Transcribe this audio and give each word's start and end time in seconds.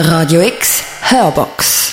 Radio 0.00 0.42
X 0.42 0.84
Hörbox. 1.10 1.92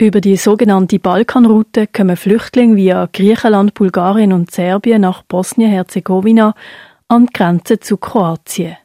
Über 0.00 0.20
die 0.20 0.36
sogenannte 0.36 0.98
Balkanroute 0.98 1.86
kommen 1.86 2.16
Flüchtlinge 2.16 2.74
via 2.74 3.08
Griechenland, 3.12 3.74
Bulgarien 3.74 4.32
und 4.32 4.50
Serbien 4.50 5.02
nach 5.02 5.22
Bosnien-Herzegowina 5.22 6.56
an 7.06 7.26
die 7.26 7.32
Grenze 7.32 7.78
zu 7.78 7.96
Kroatien. 7.96 8.76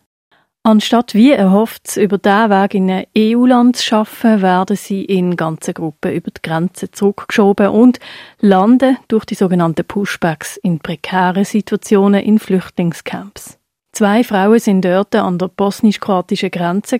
Anstatt 0.69 1.15
wie 1.15 1.31
erhofft, 1.31 1.97
über 1.97 2.19
diesen 2.19 2.51
Weg 2.51 2.75
in 2.75 2.91
ein 2.91 3.05
EU-Land 3.17 3.77
zu 3.77 3.85
schaffen, 3.85 4.43
werden 4.43 4.75
sie 4.75 5.03
in 5.03 5.35
ganzen 5.35 5.73
Gruppen 5.73 6.13
über 6.13 6.29
die 6.29 6.43
Grenze 6.43 6.91
zurückgeschoben 6.91 7.69
und 7.69 7.99
landen 8.39 8.99
durch 9.07 9.25
die 9.25 9.33
sogenannten 9.33 9.83
Pushbacks 9.83 10.57
in 10.57 10.77
prekären 10.77 11.43
Situationen 11.43 12.21
in 12.21 12.37
Flüchtlingscamps. 12.37 13.57
Zwei 13.93 14.23
Frauen 14.23 14.59
sind 14.59 14.85
dort 14.85 15.15
an 15.15 15.39
der 15.39 15.47
bosnisch-kroatischen 15.47 16.51
Grenze 16.51 16.99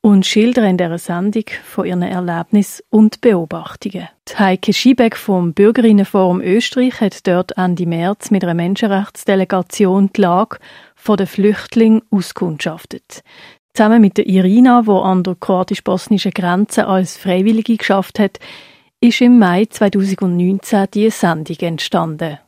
und 0.00 0.24
schildern 0.24 0.64
in 0.64 0.76
dieser 0.78 0.96
Sendung 0.96 1.44
von 1.64 1.84
ihren 1.84 2.00
Erlebnissen 2.00 2.84
und 2.88 3.20
Beobachtungen. 3.20 4.08
Die 4.30 4.38
Heike 4.38 4.72
Schiebeck 4.72 5.16
vom 5.16 5.52
Bürgerinnenforum 5.52 6.40
Österreich 6.40 7.02
hat 7.02 7.26
dort 7.26 7.58
Ende 7.58 7.84
März 7.84 8.30
mit 8.30 8.44
einer 8.44 8.54
Menschenrechtsdelegation 8.54 10.10
die 10.14 10.20
Lage 10.22 10.58
der 11.06 11.26
Flüchtlinge 11.26 12.02
auskundschaftet. 12.10 13.22
Zusammen 13.74 14.00
mit 14.00 14.18
der 14.18 14.26
Irina, 14.26 14.82
die 14.82 14.90
an 14.90 15.22
der 15.22 15.36
kroatisch-bosnischen 15.36 16.32
Grenze 16.32 16.86
als 16.86 17.16
Freiwillige 17.16 17.76
geschafft 17.76 18.18
hat, 18.18 18.38
ist 19.00 19.20
im 19.20 19.38
Mai 19.38 19.66
2019 19.66 20.86
die 20.92 21.10
Sendung 21.10 21.56
entstanden. 21.60 22.38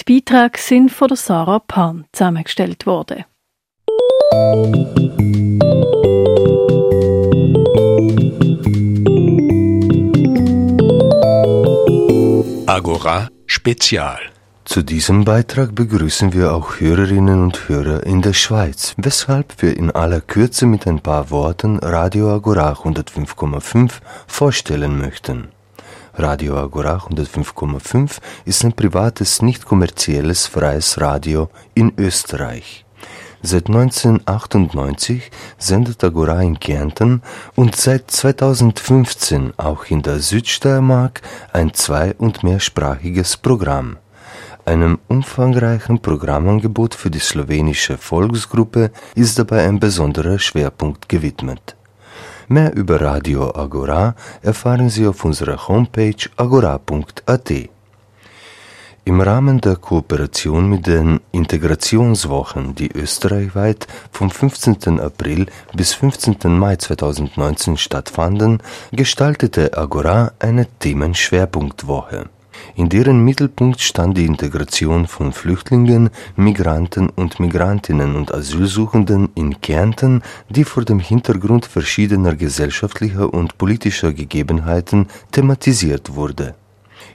Die 0.00 0.20
Beiträge 0.20 0.58
sind 0.58 0.90
von 0.90 1.08
der 1.08 1.16
Sarah 1.16 1.60
Pan 1.60 2.06
zusammengestellt 2.12 2.86
worden. 2.86 3.24
Agora 12.66 13.28
Spezial. 13.46 14.32
Zu 14.64 14.82
diesem 14.82 15.24
Beitrag 15.24 15.74
begrüßen 15.74 16.32
wir 16.32 16.54
auch 16.54 16.78
Hörerinnen 16.78 17.42
und 17.42 17.68
Hörer 17.68 18.06
in 18.06 18.22
der 18.22 18.32
Schweiz, 18.32 18.94
weshalb 18.96 19.60
wir 19.60 19.76
in 19.76 19.90
aller 19.90 20.20
Kürze 20.20 20.66
mit 20.66 20.86
ein 20.86 21.00
paar 21.00 21.30
Worten 21.30 21.78
Radio 21.80 22.32
Agora 22.32 22.72
105,5 22.72 23.90
vorstellen 24.28 24.98
möchten. 24.98 25.48
Radio 26.14 26.56
Agora 26.58 26.98
105,5 27.08 28.18
ist 28.44 28.64
ein 28.64 28.72
privates, 28.72 29.42
nicht 29.42 29.64
kommerzielles, 29.66 30.46
freies 30.46 31.00
Radio 31.00 31.50
in 31.74 31.92
Österreich. 31.98 32.84
Seit 33.42 33.66
1998 33.66 35.32
sendet 35.58 36.04
Agora 36.04 36.40
in 36.40 36.60
Kärnten 36.60 37.22
und 37.56 37.74
seit 37.74 38.12
2015 38.12 39.54
auch 39.56 39.86
in 39.86 40.02
der 40.02 40.20
Südsteiermark 40.20 41.20
ein 41.52 41.74
zwei- 41.74 42.14
und 42.14 42.44
mehrsprachiges 42.44 43.36
Programm. 43.36 43.96
Einem 44.64 45.00
umfangreichen 45.08 46.00
Programmangebot 46.00 46.94
für 46.94 47.10
die 47.10 47.18
slowenische 47.18 47.98
Volksgruppe 47.98 48.92
ist 49.16 49.38
dabei 49.38 49.66
ein 49.66 49.80
besonderer 49.80 50.38
Schwerpunkt 50.38 51.08
gewidmet. 51.08 51.74
Mehr 52.46 52.72
über 52.74 53.00
Radio 53.00 53.54
Agora 53.56 54.14
erfahren 54.40 54.88
Sie 54.88 55.06
auf 55.06 55.24
unserer 55.24 55.66
Homepage 55.66 56.28
agora.at. 56.36 57.52
Im 59.04 59.20
Rahmen 59.20 59.60
der 59.60 59.74
Kooperation 59.76 60.70
mit 60.70 60.86
den 60.86 61.18
Integrationswochen, 61.32 62.76
die 62.76 62.92
österreichweit 62.92 63.88
vom 64.12 64.30
15. 64.30 65.00
April 65.00 65.46
bis 65.74 65.92
15. 65.94 66.36
Mai 66.56 66.76
2019 66.76 67.78
stattfanden, 67.78 68.62
gestaltete 68.92 69.76
Agora 69.76 70.32
eine 70.38 70.66
Themenschwerpunktwoche. 70.78 72.28
In 72.74 72.88
deren 72.88 73.24
Mittelpunkt 73.24 73.80
stand 73.80 74.16
die 74.16 74.26
Integration 74.26 75.06
von 75.06 75.32
Flüchtlingen, 75.32 76.10
Migranten 76.36 77.08
und 77.08 77.40
Migrantinnen 77.40 78.16
und 78.16 78.32
Asylsuchenden 78.32 79.30
in 79.34 79.60
Kärnten, 79.60 80.22
die 80.48 80.64
vor 80.64 80.84
dem 80.84 80.98
Hintergrund 80.98 81.66
verschiedener 81.66 82.34
gesellschaftlicher 82.34 83.32
und 83.32 83.58
politischer 83.58 84.12
Gegebenheiten 84.12 85.06
thematisiert 85.30 86.14
wurde 86.14 86.54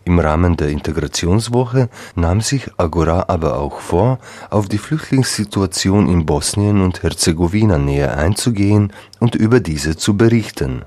im 0.08 0.20
Rahmen 0.20 0.56
der 0.56 0.70
Integrationswoche 0.70 1.90
nahm 2.16 2.40
sich 2.40 2.70
Agora 2.78 3.26
aber 3.28 3.58
auch 3.58 3.82
vor, 3.82 4.20
auf 4.50 4.70
die 4.70 4.78
Flüchtlingssituation 4.78 6.08
in 6.08 6.26
Bosnien 6.26 6.82
und 6.82 7.04
Herzegowina 7.04 7.78
näher 7.78 8.18
einzugehen 8.18 8.94
und 9.20 9.36
über 9.36 9.60
diese 9.60 9.98
zu 9.98 10.16
berichten. 10.16 10.86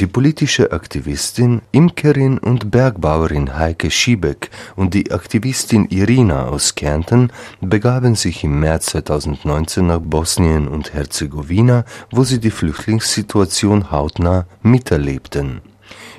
Die 0.00 0.06
politische 0.06 0.72
Aktivistin, 0.72 1.60
Imkerin 1.72 2.38
und 2.38 2.70
Bergbauerin 2.70 3.58
Heike 3.58 3.90
Schiebeck 3.90 4.48
und 4.74 4.94
die 4.94 5.12
Aktivistin 5.12 5.88
Irina 5.90 6.46
aus 6.46 6.74
Kärnten 6.74 7.30
begaben 7.60 8.14
sich 8.14 8.42
im 8.42 8.60
März 8.60 8.86
2019 8.86 9.86
nach 9.86 10.00
Bosnien 10.00 10.68
und 10.68 10.94
Herzegowina, 10.94 11.84
wo 12.10 12.24
sie 12.24 12.40
die 12.40 12.50
Flüchtlingssituation 12.50 13.90
hautnah 13.90 14.46
miterlebten 14.62 15.60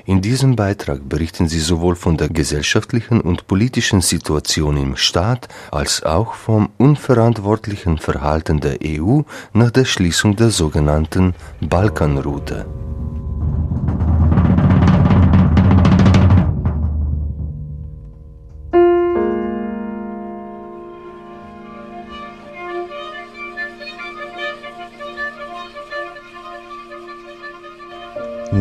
in 0.04 0.20
diesem 0.20 0.56
Beitrag 0.56 1.08
berichten 1.08 1.48
sie 1.48 1.60
sowohl 1.60 1.94
von 1.94 2.16
der 2.16 2.28
gesellschaftlichen 2.28 3.20
und 3.20 3.46
politischen 3.46 4.00
Situation 4.00 4.76
im 4.76 4.96
Staat 4.96 5.48
als 5.70 6.02
auch 6.02 6.34
vom 6.34 6.70
unverantwortlichen 6.76 7.98
Verhalten 7.98 8.60
der 8.60 8.78
EU 8.84 9.22
nach 9.52 9.70
der 9.70 9.84
Schließung 9.84 10.36
der 10.36 10.50
sogenannten 10.50 11.34
Balkanroute. 11.60 12.66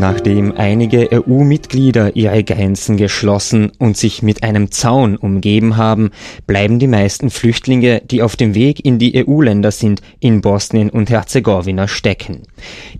Nachdem 0.02 0.58
einige 0.58 1.10
EU-Mitglieder 1.12 2.16
ihre 2.16 2.44
Grenzen 2.44 2.98
geschlossen 2.98 3.72
und 3.78 3.96
sich 3.96 4.24
mit 4.24 4.42
einem 4.42 4.72
Zaun 4.72 5.16
umgeben 5.16 5.78
haben, 5.78 6.10
bleiben 6.48 6.80
die 6.80 6.88
meisten 6.88 7.30
Flüchtlinge, 7.30 8.02
die 8.04 8.24
auf 8.24 8.36
dem 8.36 8.56
Weg 8.56 8.84
in 8.84 8.98
die 8.98 9.24
EU-Länder 9.24 9.70
sind, 9.70 10.02
in 10.20 10.42
Bosnien 10.42 10.90
und 10.90 11.12
Herzegowina 11.12 11.88
stecken. 11.88 12.48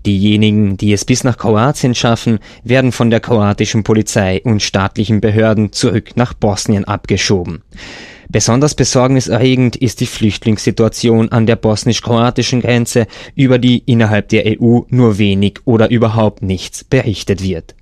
Diejenigen, 0.06 0.76
die 0.76 0.92
es 0.92 1.04
bis 1.04 1.24
nach 1.24 1.38
Kroatien 1.38 1.96
schaffen, 1.96 2.38
werden 2.62 2.92
von 2.92 3.10
der 3.10 3.18
kroatischen 3.18 3.82
Polizei 3.82 4.40
und 4.44 4.62
staatlichen 4.62 5.20
Behörden 5.20 5.72
zurück 5.72 6.10
nach 6.14 6.34
Bosnien 6.34 6.84
abgeschoben. 6.84 7.62
Besonders 8.28 8.74
besorgniserregend 8.74 9.76
ist 9.76 10.00
die 10.00 10.06
Flüchtlingssituation 10.06 11.30
an 11.30 11.46
der 11.46 11.56
bosnisch-kroatischen 11.56 12.60
Grenze, 12.60 13.06
über 13.34 13.58
die 13.58 13.78
innerhalb 13.86 14.28
der 14.28 14.44
EU 14.46 14.80
nur 14.88 15.18
wenig 15.18 15.60
oder 15.64 15.90
überhaupt 15.90 16.42
nichts 16.42 16.84
berichtet 16.84 17.42
wird. 17.42 17.74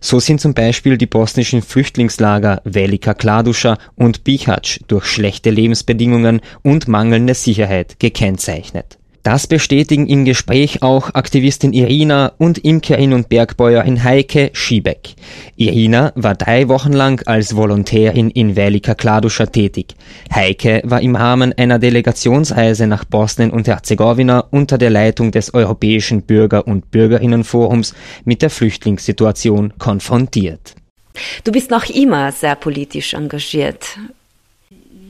So 0.00 0.18
sind 0.18 0.40
zum 0.40 0.54
Beispiel 0.54 0.98
die 0.98 1.06
bosnischen 1.06 1.62
Flüchtlingslager 1.62 2.60
Velika 2.64 3.14
Kladuša 3.14 3.78
und 3.94 4.24
Bihać 4.24 4.80
durch 4.88 5.06
schlechte 5.06 5.50
Lebensbedingungen 5.50 6.40
und 6.62 6.88
mangelnde 6.88 7.34
Sicherheit 7.34 8.00
gekennzeichnet. 8.00 8.98
Das 9.22 9.46
bestätigen 9.46 10.08
im 10.08 10.24
Gespräch 10.24 10.82
auch 10.82 11.14
Aktivistin 11.14 11.72
Irina 11.72 12.32
und 12.38 12.58
Imkerin 12.58 13.12
und 13.12 13.28
Bergbäuerin 13.28 14.02
Heike 14.02 14.50
Schiebeck. 14.52 15.14
Irina 15.54 16.12
war 16.16 16.34
drei 16.34 16.68
Wochen 16.68 16.92
lang 16.92 17.24
als 17.26 17.54
Volontärin 17.54 18.30
in 18.30 18.56
Velika 18.56 18.94
Kladuša 18.94 19.46
tätig. 19.46 19.94
Heike 20.34 20.82
war 20.84 21.00
im 21.00 21.14
Rahmen 21.14 21.52
einer 21.52 21.78
Delegationsreise 21.78 22.88
nach 22.88 23.04
Bosnien 23.04 23.52
und 23.52 23.68
Herzegowina 23.68 24.40
unter 24.50 24.76
der 24.76 24.90
Leitung 24.90 25.30
des 25.30 25.54
Europäischen 25.54 26.22
Bürger- 26.22 26.66
und 26.66 26.90
Bürgerinnenforums 26.90 27.94
mit 28.24 28.42
der 28.42 28.50
Flüchtlingssituation 28.50 29.74
konfrontiert. 29.78 30.74
Du 31.44 31.52
bist 31.52 31.70
noch 31.70 31.88
immer 31.88 32.32
sehr 32.32 32.56
politisch 32.56 33.14
engagiert. 33.14 33.98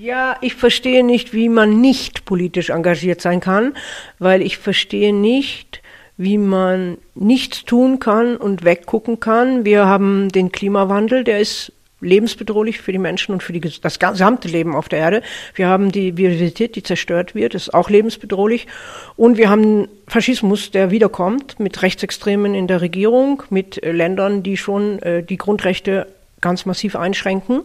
Ja, 0.05 0.37
ich 0.41 0.57
verstehe 0.57 1.05
nicht, 1.05 1.33
wie 1.33 1.49
man 1.49 1.81
nicht 1.81 2.25
politisch 2.25 2.71
engagiert 2.71 3.21
sein 3.21 3.39
kann, 3.39 3.77
weil 4.19 4.43
ich 4.43 4.59
verstehe 4.59 5.15
nicht, 5.15 5.81
wie 6.17 6.39
man 6.39 6.99
nichts 7.15 7.65
tun 7.65 8.01
kann 8.01 8.37
und 8.37 8.65
weggucken 8.65 9.21
kann. 9.21 9.65
Wir 9.65 9.87
haben 9.87 10.29
den 10.31 10.51
Klimawandel, 10.51 11.23
der 11.23 11.39
ist 11.39 11.73
lebensbedrohlich 12.01 12.81
für 12.81 12.91
die 12.91 12.99
Menschen 12.99 13.33
und 13.33 13.45
für 13.45 13.53
die, 13.53 13.61
das 13.61 14.01
gesamte 14.01 14.49
Leben 14.49 14.75
auf 14.75 14.89
der 14.89 14.99
Erde. 14.99 15.23
Wir 15.55 15.69
haben 15.69 15.93
die 15.93 16.11
Biodiversität, 16.11 16.75
die 16.75 16.83
zerstört 16.83 17.37
wird, 17.37 17.55
ist 17.55 17.73
auch 17.73 17.89
lebensbedrohlich. 17.89 18.67
Und 19.15 19.37
wir 19.37 19.51
haben 19.51 19.87
Faschismus, 20.09 20.73
der 20.73 20.91
wiederkommt, 20.91 21.61
mit 21.61 21.81
Rechtsextremen 21.81 22.57
in 22.57 22.67
der 22.67 22.81
Regierung, 22.81 23.45
mit 23.51 23.81
äh, 23.81 23.93
Ländern, 23.93 24.43
die 24.43 24.57
schon 24.57 24.99
äh, 24.99 25.23
die 25.23 25.39
Grundrechte 25.39 26.09
ganz 26.43 26.67
massiv 26.67 26.95
einschränken. 26.97 27.63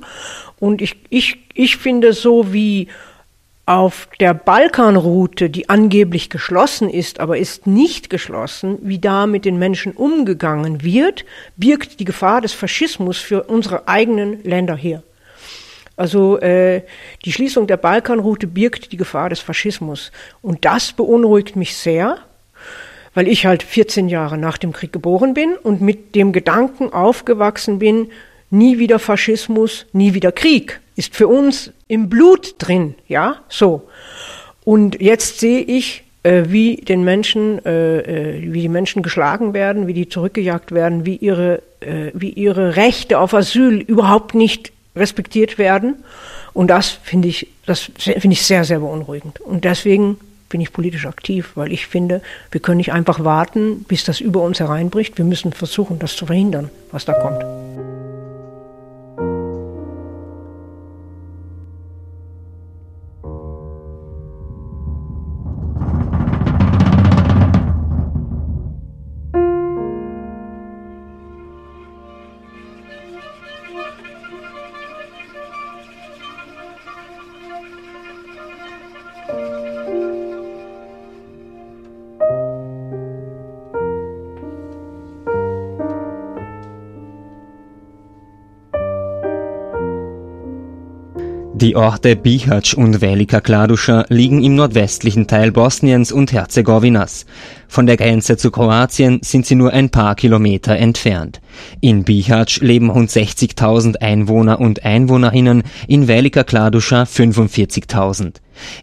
Und 0.59 0.81
ich, 0.81 0.95
ich, 1.09 1.39
ich 1.53 1.75
finde 1.75 2.13
so 2.13 2.53
wie 2.53 2.87
auf 3.67 4.07
der 4.21 4.33
Balkanroute, 4.33 5.49
die 5.49 5.67
angeblich 5.67 6.29
geschlossen 6.29 6.89
ist, 6.89 7.19
aber 7.19 7.37
ist 7.37 7.67
nicht 7.67 8.09
geschlossen, 8.09 8.79
wie 8.81 8.97
da 8.97 9.27
mit 9.27 9.43
den 9.43 9.59
Menschen 9.59 9.91
umgegangen 9.91 10.83
wird, 10.83 11.25
birgt 11.57 11.99
die 11.99 12.05
Gefahr 12.05 12.39
des 12.39 12.53
Faschismus 12.53 13.17
für 13.17 13.43
unsere 13.43 13.89
eigenen 13.89 14.41
Länder 14.43 14.77
hier. 14.77 15.03
Also 15.97 16.39
äh, 16.39 16.83
die 17.25 17.33
Schließung 17.33 17.67
der 17.67 17.75
Balkanroute 17.75 18.47
birgt 18.47 18.93
die 18.93 18.97
Gefahr 18.97 19.29
des 19.29 19.41
Faschismus. 19.41 20.13
Und 20.41 20.63
das 20.63 20.93
beunruhigt 20.93 21.57
mich 21.57 21.75
sehr, 21.75 22.19
weil 23.15 23.27
ich 23.27 23.47
halt 23.47 23.63
14 23.63 24.07
Jahre 24.07 24.37
nach 24.37 24.57
dem 24.57 24.71
Krieg 24.71 24.93
geboren 24.93 25.33
bin 25.33 25.55
und 25.57 25.81
mit 25.81 26.15
dem 26.15 26.31
Gedanken 26.31 26.93
aufgewachsen 26.93 27.79
bin, 27.79 28.11
nie 28.49 28.79
wieder 28.79 28.99
Faschismus, 28.99 29.85
nie 29.93 30.13
wieder 30.13 30.31
Krieg 30.31 30.79
ist 30.97 31.15
für 31.15 31.27
uns 31.27 31.71
im 31.87 32.09
Blut 32.09 32.55
drin, 32.57 32.95
ja, 33.07 33.37
so. 33.47 33.87
Und 34.65 34.99
jetzt 34.99 35.39
sehe 35.39 35.61
ich, 35.61 36.03
äh, 36.23 36.45
wie 36.47 36.77
den 36.77 37.03
Menschen, 37.03 37.63
äh, 37.65 37.99
äh, 37.99 38.51
wie 38.51 38.61
die 38.61 38.69
Menschen 38.69 39.03
geschlagen 39.03 39.53
werden, 39.53 39.87
wie 39.87 39.93
die 39.93 40.09
zurückgejagt 40.09 40.73
werden, 40.73 41.05
wie 41.05 41.15
ihre, 41.15 41.61
äh, 41.79 42.11
wie 42.13 42.31
ihre 42.31 42.75
Rechte 42.75 43.19
auf 43.19 43.33
Asyl 43.33 43.79
überhaupt 43.79 44.35
nicht 44.35 44.73
respektiert 44.95 45.57
werden. 45.57 45.95
Und 46.53 46.67
das 46.67 46.89
finde 46.89 47.27
ich, 47.27 47.47
das 47.67 47.91
finde 47.97 48.31
ich 48.31 48.41
sehr, 48.41 48.63
sehr 48.63 48.79
beunruhigend. 48.79 49.39
Und 49.39 49.63
deswegen 49.63 50.17
bin 50.49 50.59
ich 50.59 50.73
politisch 50.73 51.05
aktiv, 51.05 51.51
weil 51.53 51.71
ich 51.71 51.85
finde, 51.85 52.21
wir 52.51 52.61
können 52.61 52.77
nicht 52.77 52.91
einfach 52.91 53.23
warten, 53.23 53.85
bis 53.87 54.03
das 54.03 54.19
über 54.19 54.41
uns 54.41 54.59
hereinbricht. 54.59 55.17
Wir 55.17 55.25
müssen 55.25 55.53
versuchen, 55.53 55.99
das 55.99 56.15
zu 56.15 56.25
verhindern, 56.25 56.69
was 56.91 57.05
da 57.05 57.13
kommt. 57.13 58.16
Die 91.67 91.75
Orte 91.75 92.15
Bihać 92.15 92.77
und 92.77 93.01
Velika 93.01 93.41
Kladuša 93.41 94.05
liegen 94.07 94.41
im 94.41 94.55
nordwestlichen 94.55 95.27
Teil 95.27 95.51
Bosniens 95.51 96.13
und 96.13 96.31
Herzegowinas. 96.31 97.25
Von 97.67 97.85
der 97.85 97.97
Grenze 97.97 98.37
zu 98.37 98.51
Kroatien 98.51 99.19
sind 99.21 99.45
sie 99.45 99.55
nur 99.55 99.73
ein 99.73 99.89
paar 99.89 100.15
Kilometer 100.15 100.77
entfernt. 100.77 101.41
In 101.81 102.05
Bihać 102.05 102.61
leben 102.61 102.89
rund 102.89 103.09
60.000 103.09 103.97
Einwohner 103.97 104.61
und 104.61 104.85
Einwohnerinnen, 104.85 105.63
in 105.89 106.07
Velika 106.07 106.45
Kladuša 106.45 107.03
45.000. 107.03 108.35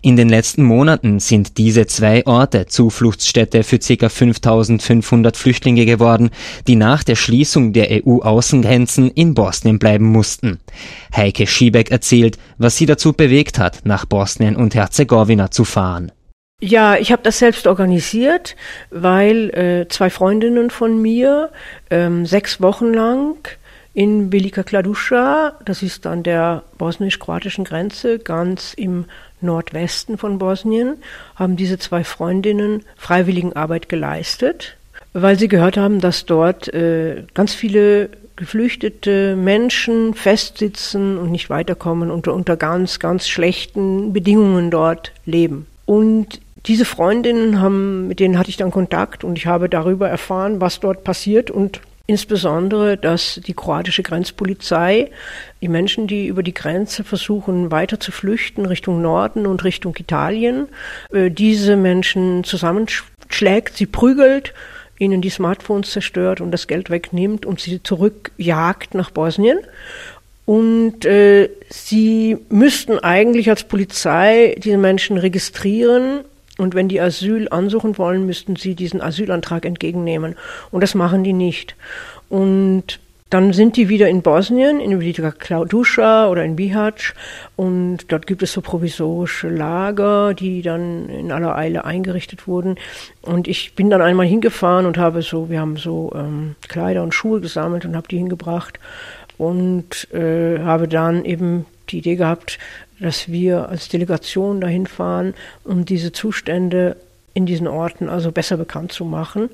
In 0.03 0.17
den 0.17 0.29
letzten 0.29 0.62
Monaten 0.62 1.21
sind 1.21 1.59
diese 1.59 1.87
zwei 1.87 2.26
Orte 2.26 2.67
Zufluchtsstätte 2.67 3.62
für 3.62 3.79
ca. 3.79 4.09
5500 4.09 5.37
Flüchtlinge 5.37 5.87
geworden, 5.87 6.31
die 6.67 6.76
nach 6.76 7.05
der 7.05 7.17
Schließung 7.17 7.73
der 7.73 7.88
EU-Außengrenzen 7.91 9.11
in 9.11 9.35
Bosnien 9.35 9.79
bleiben 9.79 10.06
mussten. 10.06 10.61
Heike 11.15 11.47
Schiebeck 11.47 11.91
erzählt, 11.91 12.38
was 12.59 12.76
sie 12.76 12.87
dazu 12.87 13.12
bewegt 13.12 13.59
hat, 13.59 13.81
nach 13.85 14.05
Bosnien 14.05 14.56
und 14.56 14.75
Herzegowina 14.75 15.50
zu 15.50 15.65
fahren. 15.65 16.12
Ja, 16.61 16.97
ich 16.97 17.12
habe 17.12 17.23
das 17.23 17.41
selbst 17.41 17.67
organisiert, 17.67 18.56
weil 18.91 19.50
äh, 19.50 19.88
zwei 19.88 20.09
Freundinnen 20.09 20.70
von 20.70 21.03
mir 21.03 21.50
ähm, 21.91 22.25
sechs 22.27 22.61
Wochen 22.61 22.94
lang 22.94 23.37
in 23.93 24.32
Velika 24.32 24.62
Kladuša, 24.62 25.59
das 25.65 25.82
ist 25.82 26.06
an 26.06 26.23
der 26.23 26.62
bosnisch-kroatischen 26.79 27.65
Grenze, 27.65 28.19
ganz 28.19 28.75
im 28.75 29.05
Nordwesten 29.44 30.19
von 30.19 30.38
Bosnien, 30.38 30.96
haben 31.37 31.56
diese 31.56 31.79
zwei 31.79 32.05
Freundinnen 32.05 32.82
Freiwilligenarbeit 32.96 33.88
geleistet, 33.88 34.76
weil 35.12 35.38
sie 35.38 35.49
gehört 35.49 35.76
haben, 35.76 36.00
dass 36.00 36.26
dort 36.26 36.73
äh, 36.75 37.25
ganz 37.35 37.55
viele 37.55 38.11
geflüchtete 38.37 39.37
Menschen 39.37 40.14
festsitzen 40.14 41.19
und 41.19 41.31
nicht 41.31 41.50
weiterkommen 41.50 42.11
und 42.11 42.26
unter 42.26 42.56
ganz, 42.56 42.99
ganz 42.99 43.29
schlechten 43.29 44.12
Bedingungen 44.12 44.70
dort 44.70 45.12
leben. 45.25 45.67
Und 45.87 46.41
diese 46.67 46.85
Freundinnen 46.85 47.61
haben, 47.61 48.08
mit 48.08 48.20
denen 48.20 48.38
hatte 48.38 48.49
ich 48.49 48.56
dann 48.56 48.70
Kontakt 48.70 49.23
und 49.23 49.38
ich 49.38 49.46
habe 49.46 49.69
darüber 49.69 50.08
erfahren, 50.08 50.61
was 50.61 50.81
dort 50.81 51.05
passiert 51.05 51.50
und 51.50 51.81
Insbesondere, 52.06 52.99
dass 52.99 53.41
die 53.47 53.55
kroatische 53.55 54.03
Grenzpolizei 54.03 55.11
die 55.62 55.69
Menschen, 55.69 56.06
die 56.06 56.27
über 56.27 56.43
die 56.43 56.53
Grenze 56.53 57.03
versuchen, 57.03 57.71
weiter 57.71 57.99
zu 57.99 58.12
flüchten 58.12 58.67
Richtung 58.67 59.01
Norden 59.01 59.47
und 59.47 59.65
Richtung 59.65 59.97
Italien, 59.99 60.69
äh, 61.12 61.31
diese 61.31 61.77
Menschen 61.77 62.45
zusammenschlägt, 62.45 63.79
sie 63.79 63.87
prügelt, 63.87 64.53
ihnen 64.99 65.23
die 65.23 65.31
Smartphones 65.31 65.93
zerstört 65.93 66.43
und 66.43 66.51
das 66.51 66.67
Geld 66.67 66.91
wegnimmt 66.91 67.47
und 67.47 67.61
sie 67.61 67.83
zurückjagt 67.83 68.95
nach 68.95 69.11
Bosnien. 69.11 69.61
Und 70.45 71.06
äh, 71.06 71.49
sie 71.71 72.37
müssten 72.51 72.99
eigentlich 72.99 73.49
als 73.49 73.65
Polizei 73.65 74.55
diese 74.59 74.77
Menschen 74.77 75.17
registrieren 75.17 76.21
und 76.59 76.75
wenn 76.75 76.89
die 76.89 77.01
Asyl 77.01 77.49
ansuchen 77.51 77.99
wollen, 77.99 78.27
müssten 78.27 78.56
sie 78.56 78.75
diesen 78.75 79.01
Asylantrag 79.01 79.65
entgegennehmen. 79.65 80.37
Und 80.71 80.83
das 80.83 80.95
machen 80.95 81.25
die 81.25 81.33
nicht. 81.33 81.75
Und 82.29 83.01
dann 83.31 83.53
sind 83.53 83.77
die 83.77 83.89
wieder 83.89 84.09
in 84.09 84.23
Bosnien, 84.23 84.79
in 84.79 85.01
Velika 85.01 85.33
Klauduscha 85.33 86.29
oder 86.29 86.45
in 86.45 86.55
Bihać. 86.55 87.15
Und 87.56 88.12
dort 88.12 88.29
gibt 88.29 88.45
es 88.45 88.53
so 88.53 88.61
provisorische 88.61 89.49
Lager, 89.49 90.35
die 90.35 90.62
dann 90.62 91.09
in 91.09 91.33
aller 91.33 91.56
Eile 91.56 91.85
eingerichtet 91.85 92.47
wurden. 92.47 92.77
Und 93.23 93.49
ich 93.49 93.75
bin 93.75 93.91
dann 93.91 94.03
einmal 94.03 94.27
hingefahren 94.27 94.87
und 94.87 94.97
habe 94.97 95.23
so, 95.23 95.51
wir 95.51 95.59
haben 95.59 95.77
so 95.77 96.12
ähm, 96.15 96.55
Kleider 96.69 97.03
und 97.03 97.12
Schuhe 97.15 97.41
gesammelt 97.41 97.85
und 97.85 97.97
habe 97.97 98.06
die 98.06 98.19
hingebracht. 98.19 98.79
Und 99.37 100.08
äh, 100.15 100.61
habe 100.61 100.87
dann 100.87 101.25
eben 101.25 101.67
die 101.89 101.99
Idee 101.99 102.15
gehabt, 102.15 102.61
dass 103.05 103.29
wir 103.29 103.69
als 103.69 103.89
Delegation 103.89 104.63
dahin 104.63 104.87
fahren, 104.87 105.34
um 105.63 105.84
diese 105.84 106.13
Zustände 106.13 106.96
in 107.34 107.44
diesen 107.44 107.67
Orten 107.69 108.08
also 108.08 108.32
besser 108.32 108.56
bekannt 108.56 108.93
zu 108.93 109.05
machen, 109.05 109.51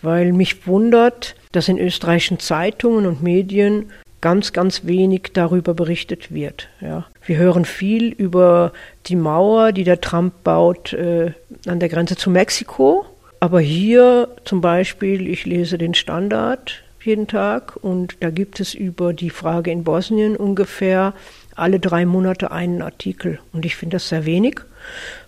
weil 0.00 0.32
mich 0.32 0.68
wundert, 0.68 1.34
dass 1.50 1.68
in 1.68 1.78
österreichischen 1.78 2.38
Zeitungen 2.38 3.06
und 3.06 3.20
Medien 3.20 3.90
ganz, 4.20 4.52
ganz 4.52 4.84
wenig 4.84 5.30
darüber 5.32 5.74
berichtet 5.74 6.32
wird. 6.32 6.68
Ja. 6.80 7.06
Wir 7.26 7.36
hören 7.36 7.64
viel 7.64 8.12
über 8.12 8.72
die 9.06 9.16
Mauer, 9.16 9.72
die 9.72 9.84
der 9.84 10.00
Trump 10.00 10.44
baut 10.44 10.92
äh, 10.92 11.32
an 11.66 11.80
der 11.80 11.88
Grenze 11.88 12.16
zu 12.16 12.30
Mexiko. 12.30 13.06
Aber 13.40 13.60
hier 13.60 14.28
zum 14.44 14.60
Beispiel, 14.60 15.28
ich 15.28 15.46
lese 15.46 15.78
den 15.78 15.94
Standard 15.94 16.84
jeden 17.04 17.26
Tag 17.26 17.76
und 17.82 18.16
da 18.20 18.30
gibt 18.30 18.60
es 18.60 18.72
über 18.72 19.12
die 19.12 19.30
Frage 19.30 19.70
in 19.70 19.84
Bosnien 19.84 20.36
ungefähr 20.36 21.12
alle 21.56 21.80
drei 21.80 22.04
Monate 22.06 22.50
einen 22.50 22.82
Artikel. 22.82 23.38
Und 23.52 23.64
ich 23.64 23.76
finde 23.76 23.96
das 23.96 24.08
sehr 24.08 24.26
wenig, 24.26 24.60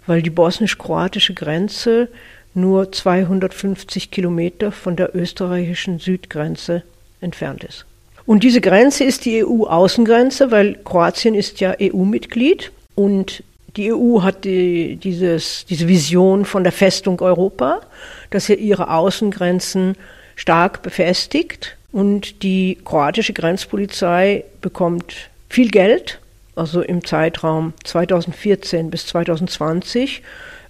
weil 0.06 0.22
die 0.22 0.30
bosnisch-kroatische 0.30 1.34
Grenze 1.34 2.08
nur 2.54 2.90
250 2.90 4.10
Kilometer 4.10 4.72
von 4.72 4.96
der 4.96 5.14
österreichischen 5.14 5.98
Südgrenze 5.98 6.82
entfernt 7.20 7.64
ist. 7.64 7.84
Und 8.24 8.42
diese 8.42 8.60
Grenze 8.60 9.04
ist 9.04 9.24
die 9.24 9.44
EU-Außengrenze, 9.44 10.50
weil 10.50 10.74
Kroatien 10.84 11.34
ist 11.34 11.60
ja 11.60 11.74
EU-Mitglied 11.80 12.72
und 12.94 13.44
die 13.76 13.92
EU 13.92 14.22
hat 14.22 14.44
die, 14.44 14.96
dieses, 14.96 15.66
diese 15.66 15.86
Vision 15.86 16.44
von 16.44 16.64
der 16.64 16.72
Festung 16.72 17.20
Europa, 17.20 17.82
dass 18.30 18.48
er 18.48 18.58
ihre 18.58 18.90
Außengrenzen 18.90 19.96
stark 20.34 20.82
befestigt 20.82 21.76
und 21.92 22.42
die 22.42 22.78
kroatische 22.84 23.32
Grenzpolizei 23.32 24.44
bekommt 24.60 25.30
viel 25.48 25.70
Geld, 25.70 26.20
also 26.54 26.82
im 26.82 27.04
Zeitraum 27.04 27.74
2014 27.84 28.90
bis 28.90 29.06
2020, 29.06 30.22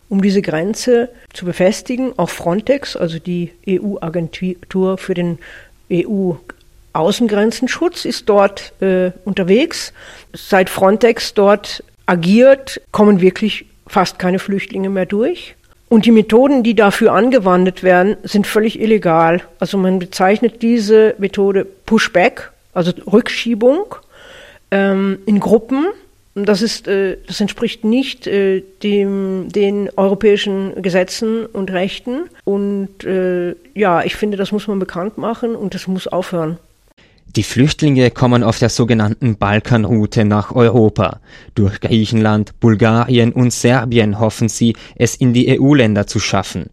um 0.09 0.23
diese 0.23 0.43
Grenze 0.43 1.11
zu 1.33 1.45
befestigen. 1.45 2.13
Auch 2.17 2.31
Frontex, 2.31 2.97
also 2.97 3.19
die 3.19 3.53
EU-Agentur 3.69 4.99
für 4.99 5.15
den 5.15 5.39
EU 5.93 6.33
Außengrenzenschutz 6.93 8.07
ist 8.07 8.29
dort 8.29 8.73
äh, 8.81 9.13
unterwegs. 9.25 9.93
Seit 10.33 10.71
Frontex 10.71 11.35
dort 11.35 11.85
agiert, 12.07 12.81
kommen 12.91 13.21
wirklich 13.21 13.67
fast 13.87 14.19
keine 14.19 14.39
Flüchtlinge 14.39 14.89
mehr 14.89 15.07
durch. 15.07 15.57
Und 15.89 16.07
die 16.07 16.11
Methoden, 16.11 16.63
die 16.63 16.75
dafür 16.75 17.13
angewandt 17.13 17.83
werden, 17.83 18.17
sind 18.25 18.47
völlig 18.47 18.81
illegal. 18.81 19.43
Also 19.61 19.79
man 19.79 19.99
bezeichnet 19.99 20.63
diese 20.63 21.15
Methode 21.19 21.65
Pushback, 21.65 22.51
also 22.73 22.93
Rückschiebung 23.07 23.95
ähm, 24.71 25.19
in 25.27 25.41
Gruppen. 25.41 25.87
Das, 26.35 26.61
ist, 26.61 26.87
äh, 26.87 27.17
das 27.27 27.41
entspricht 27.41 27.85
nicht 27.85 28.27
äh, 28.27 28.63
dem, 28.83 29.49
den 29.49 29.89
europäischen 29.97 30.83
Gesetzen 30.83 31.47
und 31.47 31.71
Rechten. 31.71 32.25
Und 32.45 33.05
äh, 33.05 33.55
ja, 33.75 34.03
ich 34.03 34.17
finde, 34.17 34.37
das 34.37 34.53
muss 34.53 34.69
man 34.69 34.79
bekannt 34.79 35.17
machen 35.17 35.57
und 35.57 35.75
das 35.75 35.87
muss 35.87 36.07
aufhören. 36.07 36.59
Die 37.35 37.43
Flüchtlinge 37.43 38.11
kommen 38.11 38.43
auf 38.43 38.59
der 38.59 38.71
sogenannten 38.71 39.37
Balkanroute 39.37 40.25
nach 40.25 40.53
Europa. 40.53 41.21
Durch 41.55 41.81
Griechenland, 41.81 42.59
Bulgarien 42.61 43.33
und 43.33 43.53
Serbien 43.53 44.19
hoffen 44.19 44.49
sie, 44.49 44.75
es 44.95 45.17
in 45.17 45.35
die 45.35 45.61
EU-Länder 45.61 46.07
zu 46.07 46.19
schaffen. 46.19 46.71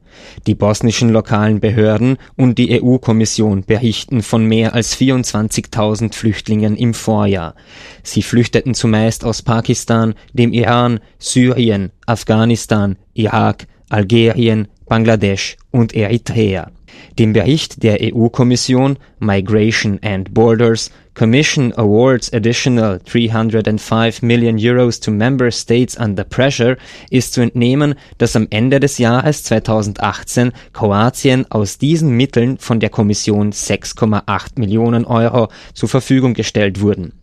Die 0.48 0.55
bosnischen 0.55 1.10
lokalen 1.10 1.60
Behörden 1.60 2.17
und 2.38 2.57
die 2.57 2.81
EU-Kommission 2.81 3.65
berichten 3.65 4.22
von 4.22 4.45
mehr 4.45 4.74
als 4.74 4.95
24.000 4.95 6.13
Flüchtlingen 6.13 6.77
im 6.77 6.93
Vorjahr. 6.93 7.55
Sie 8.03 8.22
flüchteten 8.22 8.74
zumeist 8.74 9.25
aus 9.25 9.41
Pakistan, 9.41 10.13
dem 10.31 10.53
Iran, 10.53 11.01
Syrien, 11.19 11.91
Afghanistan, 12.05 12.95
Irak, 13.13 13.65
Algerien, 13.89 14.67
Bangladesch 14.88 15.57
und 15.72 15.93
Eritrea. 15.93 16.72
Dem 17.19 17.33
Bericht 17.33 17.83
der 17.83 18.00
EU-Kommission 18.01 18.97
Migration 19.19 20.00
and 20.03 20.33
Borders 20.33 20.91
Commission 21.15 21.74
awards 21.77 22.34
additional 22.34 23.00
305 23.05 24.24
million 24.24 24.58
euros 24.58 25.00
to 25.00 25.12
member 25.12 25.51
states 25.51 25.96
under 25.96 26.24
pressure 26.24 26.75
ist 27.12 27.34
zu 27.34 27.41
entnehmen, 27.41 27.93
dass 28.17 28.36
am 28.36 28.48
Ende 28.50 28.79
des 28.79 28.98
Jahres 28.98 29.43
2018 29.43 30.51
Kroatien 30.74 31.46
aus 31.51 31.77
diesen 31.77 32.17
Mitteln 32.17 32.58
von 32.58 32.79
der 32.79 32.89
Kommission 32.89 33.51
6,8 33.51 34.60
Millionen 34.60 35.05
Euro 35.05 35.50
zur 35.74 35.89
Verfügung 35.89 36.34
gestellt 36.34 36.82
wurden 36.82 37.13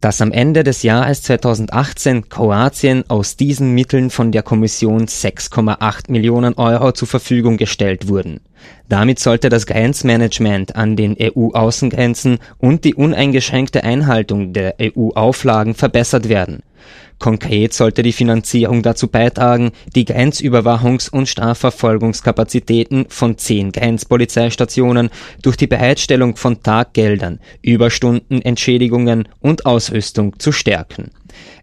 dass 0.00 0.20
am 0.20 0.32
Ende 0.32 0.64
des 0.64 0.82
Jahres 0.82 1.22
2018 1.22 2.28
Kroatien 2.28 3.04
aus 3.08 3.36
diesen 3.36 3.72
Mitteln 3.72 4.10
von 4.10 4.32
der 4.32 4.42
Kommission 4.42 5.06
6,8 5.06 6.10
Millionen 6.10 6.54
Euro 6.54 6.92
zur 6.92 7.08
Verfügung 7.08 7.56
gestellt 7.56 8.06
wurden. 8.06 8.40
Damit 8.88 9.18
sollte 9.18 9.48
das 9.48 9.64
Grenzmanagement 9.64 10.76
an 10.76 10.96
den 10.96 11.16
EU-Außengrenzen 11.18 12.38
und 12.58 12.84
die 12.84 12.94
uneingeschränkte 12.94 13.33
Einhaltung 13.84 14.52
der 14.52 14.76
EU-Auflagen 14.80 15.74
verbessert 15.74 16.28
werden 16.28 16.62
Konkret 17.18 17.72
sollte 17.72 18.02
die 18.02 18.12
Finanzierung 18.12 18.82
dazu 18.82 19.08
beitragen, 19.08 19.72
die 19.94 20.04
Grenzüberwachungs- 20.04 21.10
und 21.10 21.28
Strafverfolgungskapazitäten 21.28 23.06
von 23.08 23.38
zehn 23.38 23.72
Grenzpolizeistationen 23.72 25.10
durch 25.42 25.56
die 25.56 25.66
Bereitstellung 25.66 26.36
von 26.36 26.62
Taggeldern, 26.62 27.40
Überstunden, 27.62 28.42
Entschädigungen 28.42 29.28
und 29.40 29.64
Ausrüstung 29.64 30.38
zu 30.38 30.52
stärken. 30.52 31.12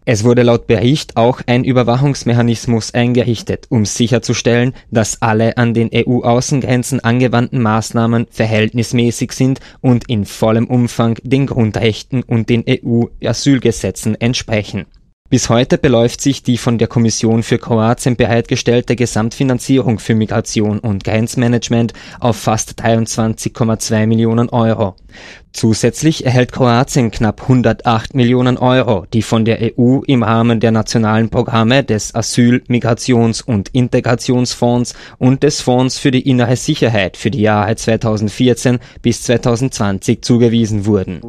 Es 0.04 0.24
wurde 0.24 0.42
laut 0.42 0.66
Bericht 0.66 1.16
auch 1.16 1.42
ein 1.46 1.62
Überwachungsmechanismus 1.62 2.92
eingerichtet, 2.92 3.66
um 3.68 3.84
sicherzustellen, 3.84 4.74
dass 4.90 5.22
alle 5.22 5.56
an 5.58 5.74
den 5.74 5.90
EU-Außengrenzen 5.94 6.98
angewandten 7.00 7.62
Maßnahmen 7.62 8.26
verhältnismäßig 8.28 9.30
sind 9.30 9.60
und 9.80 10.08
in 10.08 10.24
vollem 10.24 10.66
Umfang 10.66 11.18
den 11.22 11.46
Grundrechten 11.46 12.24
und 12.24 12.48
den 12.48 12.64
EU-Asylgesetzen 12.68 14.20
entsprechen 14.20 14.86
bis 15.32 15.48
heute 15.48 15.78
beläuft 15.78 16.20
sich 16.20 16.42
die 16.42 16.58
von 16.58 16.76
der 16.76 16.88
Kommission 16.88 17.42
für 17.42 17.56
Kroatien 17.56 18.16
bereitgestellte 18.16 18.96
Gesamtfinanzierung 18.96 19.98
für 19.98 20.14
Migration 20.14 20.78
und 20.78 21.04
Grenzmanagement 21.04 21.94
auf 22.20 22.36
fast 22.36 22.78
23,2 22.84 24.06
Millionen 24.06 24.50
Euro. 24.50 24.94
Zusätzlich 25.54 26.26
erhält 26.26 26.52
Kroatien 26.52 27.10
knapp 27.10 27.40
108 27.40 28.14
Millionen 28.14 28.58
Euro, 28.58 29.06
die 29.10 29.22
von 29.22 29.46
der 29.46 29.72
EU 29.78 30.02
im 30.06 30.22
Rahmen 30.22 30.60
der 30.60 30.70
nationalen 30.70 31.30
Programme 31.30 31.82
des 31.82 32.14
Asyl-, 32.14 32.62
Migrations- 32.68 33.42
und 33.42 33.70
Integrationsfonds 33.70 34.92
und 35.16 35.42
des 35.44 35.62
Fonds 35.62 35.96
für 35.96 36.10
die 36.10 36.28
innere 36.28 36.56
Sicherheit 36.56 37.16
für 37.16 37.30
die 37.30 37.40
Jahre 37.40 37.74
2014 37.74 38.80
bis 39.00 39.22
2020 39.22 40.20
zugewiesen 40.20 40.84
wurden. 40.84 41.22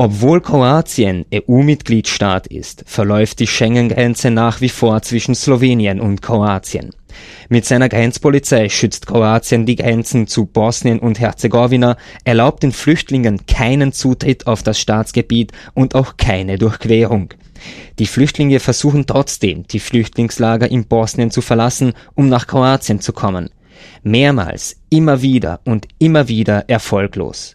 Obwohl 0.00 0.40
Kroatien 0.40 1.26
EU-Mitgliedstaat 1.34 2.46
ist, 2.46 2.84
verläuft 2.86 3.40
die 3.40 3.48
Schengen-Grenze 3.48 4.30
nach 4.30 4.60
wie 4.60 4.68
vor 4.68 5.02
zwischen 5.02 5.34
Slowenien 5.34 6.00
und 6.00 6.22
Kroatien. 6.22 6.90
Mit 7.48 7.64
seiner 7.64 7.88
Grenzpolizei 7.88 8.68
schützt 8.68 9.08
Kroatien 9.08 9.66
die 9.66 9.74
Grenzen 9.74 10.28
zu 10.28 10.46
Bosnien 10.46 11.00
und 11.00 11.18
Herzegowina, 11.18 11.96
erlaubt 12.22 12.62
den 12.62 12.70
Flüchtlingen 12.70 13.44
keinen 13.46 13.92
Zutritt 13.92 14.46
auf 14.46 14.62
das 14.62 14.78
Staatsgebiet 14.78 15.50
und 15.74 15.96
auch 15.96 16.16
keine 16.16 16.58
Durchquerung. 16.58 17.34
Die 17.98 18.06
Flüchtlinge 18.06 18.60
versuchen 18.60 19.04
trotzdem, 19.04 19.66
die 19.66 19.80
Flüchtlingslager 19.80 20.70
in 20.70 20.86
Bosnien 20.86 21.32
zu 21.32 21.40
verlassen, 21.40 21.92
um 22.14 22.28
nach 22.28 22.46
Kroatien 22.46 23.00
zu 23.00 23.12
kommen. 23.12 23.50
Mehrmals, 24.02 24.76
immer 24.90 25.22
wieder 25.22 25.60
und 25.64 25.86
immer 25.98 26.28
wieder 26.28 26.64
erfolglos. 26.68 27.54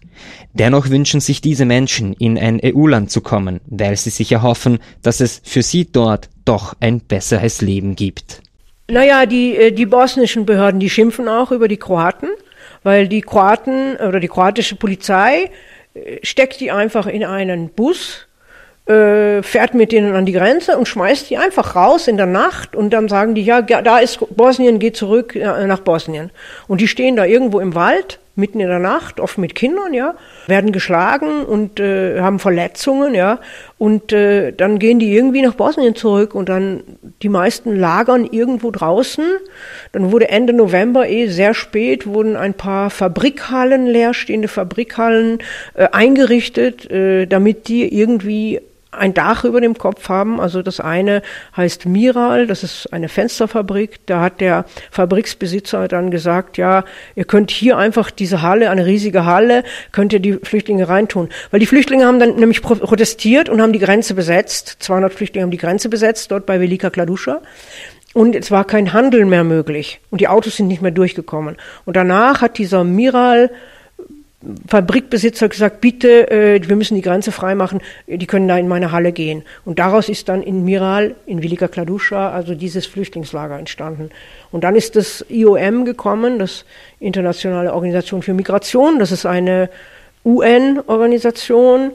Dennoch 0.54 0.90
wünschen 0.90 1.20
sich 1.20 1.42
diese 1.42 1.66
Menschen, 1.66 2.14
in 2.14 2.38
ein 2.38 2.60
EU-Land 2.64 3.12
zu 3.12 3.22
kommen, 3.22 3.60
weil 3.66 3.98
sie 3.98 4.10
sich 4.10 4.32
erhoffen, 4.32 4.80
dass 5.02 5.20
es 5.20 5.42
für 5.44 5.64
sie 5.64 5.92
dort 5.92 6.30
doch 6.46 6.76
ein 6.80 7.00
besseres 7.00 7.62
Leben 7.62 7.96
gibt. 7.96 8.42
Naja, 8.90 9.26
die, 9.26 9.56
äh, 9.56 9.72
die 9.72 9.86
bosnischen 9.86 10.46
Behörden, 10.46 10.80
die 10.80 10.90
schimpfen 10.90 11.28
auch 11.28 11.52
über 11.52 11.68
die 11.68 11.78
Kroaten, 11.78 12.30
weil 12.84 13.08
die 13.08 13.22
Kroaten 13.22 13.96
oder 13.96 14.20
die 14.20 14.28
kroatische 14.28 14.76
Polizei 14.76 15.50
äh, 15.94 16.18
steckt 16.22 16.60
die 16.60 16.72
einfach 16.72 17.08
in 17.08 17.24
einen 17.24 17.70
Bus, 17.70 18.28
äh, 18.86 19.42
fährt 19.44 19.74
mit 19.74 19.92
denen 19.92 20.14
an 20.16 20.26
die 20.26 20.34
Grenze 20.34 20.78
und 20.78 20.88
schmeißt 20.88 21.30
die 21.30 21.38
einfach 21.38 21.76
raus 21.76 22.08
in 22.08 22.18
der 22.18 22.26
Nacht 22.26 22.76
und 22.76 22.92
dann 22.92 23.08
sagen 23.08 23.36
die, 23.36 23.44
ja, 23.44 23.62
da 23.62 24.00
ist 24.00 24.20
Bosnien, 24.36 24.80
geht 24.80 24.98
zurück 24.98 25.36
nach 25.36 25.80
Bosnien. 25.80 26.32
Und 26.68 26.82
die 26.82 26.88
stehen 26.88 27.16
da 27.16 27.26
irgendwo 27.26 27.60
im 27.60 27.76
Wald 27.76 28.20
mitten 28.36 28.60
in 28.60 28.68
der 28.68 28.80
Nacht, 28.80 29.20
oft 29.20 29.38
mit 29.38 29.54
Kindern, 29.54 29.94
ja, 29.94 30.16
werden 30.48 30.72
geschlagen 30.72 31.46
und 31.46 31.80
äh, 31.80 32.20
haben 32.20 32.40
Verletzungen, 32.40 33.14
ja, 33.14 33.40
und 33.78 34.12
äh, 34.12 34.52
dann 34.52 34.80
gehen 34.80 34.98
die 34.98 35.16
irgendwie 35.16 35.44
nach 35.44 35.54
Bosnien 35.54 35.96
zurück 35.96 36.34
und 36.34 36.50
dann 36.50 36.82
die 37.22 37.30
meisten 37.30 37.76
lagern 37.76 38.26
irgendwo 38.26 38.72
draußen. 38.72 39.24
Dann 39.92 40.12
wurde 40.12 40.30
Ende 40.30 40.54
November 40.54 41.08
eh 41.08 41.28
sehr 41.28 41.54
spät 41.54 42.08
wurden 42.08 42.36
ein 42.36 42.56
paar 42.56 42.90
Fabrikhallen, 42.90 43.86
leerstehende 43.86 44.48
Fabrikhallen 44.48 45.40
äh, 45.76 45.90
eingerichtet, 45.92 46.90
äh, 46.90 47.28
damit 47.28 47.68
die 47.68 47.96
irgendwie 47.96 48.62
ein 48.98 49.14
Dach 49.14 49.44
über 49.44 49.62
dem 49.62 49.78
Kopf 49.78 50.10
haben. 50.10 50.40
Also 50.40 50.62
das 50.62 50.80
eine 50.80 51.22
heißt 51.56 51.86
Miral, 51.86 52.48
das 52.48 52.64
ist 52.64 52.92
eine 52.94 53.10
Fensterfabrik. 53.10 54.06
Da 54.06 54.22
hat 54.22 54.42
der 54.42 54.66
Fabriksbesitzer 54.92 55.88
dann 55.88 56.12
gesagt, 56.12 56.58
ja, 56.58 56.84
ihr 57.16 57.26
könnt 57.26 57.52
hier 57.52 57.78
einfach 57.78 58.12
diese 58.12 58.42
Halle, 58.42 58.70
eine 58.70 58.86
riesige 58.86 59.26
Halle, 59.26 59.64
könnt 59.92 60.14
ihr 60.14 60.20
die 60.20 60.34
Flüchtlinge 60.34 60.88
reintun. 60.88 61.30
Weil 61.52 61.60
die 61.60 61.66
Flüchtlinge 61.66 62.06
haben 62.06 62.20
dann 62.20 62.36
nämlich 62.36 62.62
protestiert 62.62 63.50
und 63.50 63.62
haben 63.62 63.74
die 63.74 63.80
Grenze 63.80 64.14
besetzt. 64.14 64.78
200 64.80 65.14
Flüchtlinge 65.14 65.44
haben 65.44 65.52
die 65.52 65.58
Grenze 65.58 65.90
besetzt, 65.90 66.32
dort 66.32 66.46
bei 66.46 66.60
Velika 66.60 66.90
Kladuscha. 66.90 67.42
Und 68.14 68.36
es 68.36 68.52
war 68.52 68.64
kein 68.66 68.94
Handel 68.94 69.26
mehr 69.26 69.44
möglich. 69.44 70.00
Und 70.12 70.22
die 70.22 70.28
Autos 70.28 70.58
sind 70.58 70.68
nicht 70.68 70.82
mehr 70.82 70.92
durchgekommen. 70.92 71.58
Und 71.86 71.96
danach 71.96 72.42
hat 72.42 72.60
dieser 72.60 72.84
Miral 72.84 73.50
Fabrikbesitzer 74.68 75.48
gesagt, 75.48 75.82
bitte, 75.82 76.30
äh, 76.30 76.62
wir 76.68 76.76
müssen 76.76 76.96
die 76.96 77.02
Grenze 77.02 77.32
freimachen, 77.32 77.82
die 78.08 78.26
können 78.26 78.48
da 78.48 78.58
in 78.58 78.68
meine 78.68 78.92
Halle 78.92 79.12
gehen. 79.12 79.44
Und 79.66 79.80
daraus 79.80 80.10
ist 80.10 80.30
dann 80.30 80.44
in 80.44 80.66
Miral, 80.66 81.16
in 81.26 81.42
Velika 81.42 81.68
Kladuscha, 81.68 82.32
also 82.32 82.56
dieses 82.56 82.86
Flüchtlingslager 82.86 83.58
entstanden. 83.58 84.10
Und 84.52 84.64
dann 84.64 84.76
ist 84.76 84.96
das 84.96 85.26
IOM 85.30 85.86
gekommen, 85.86 86.40
das 86.40 86.66
Internationale 87.00 87.74
Organisation 87.74 88.22
für 88.22 88.34
Migration, 88.34 89.00
das 89.00 89.12
ist 89.12 89.26
eine 89.26 89.70
UN-Organisation, 90.26 91.92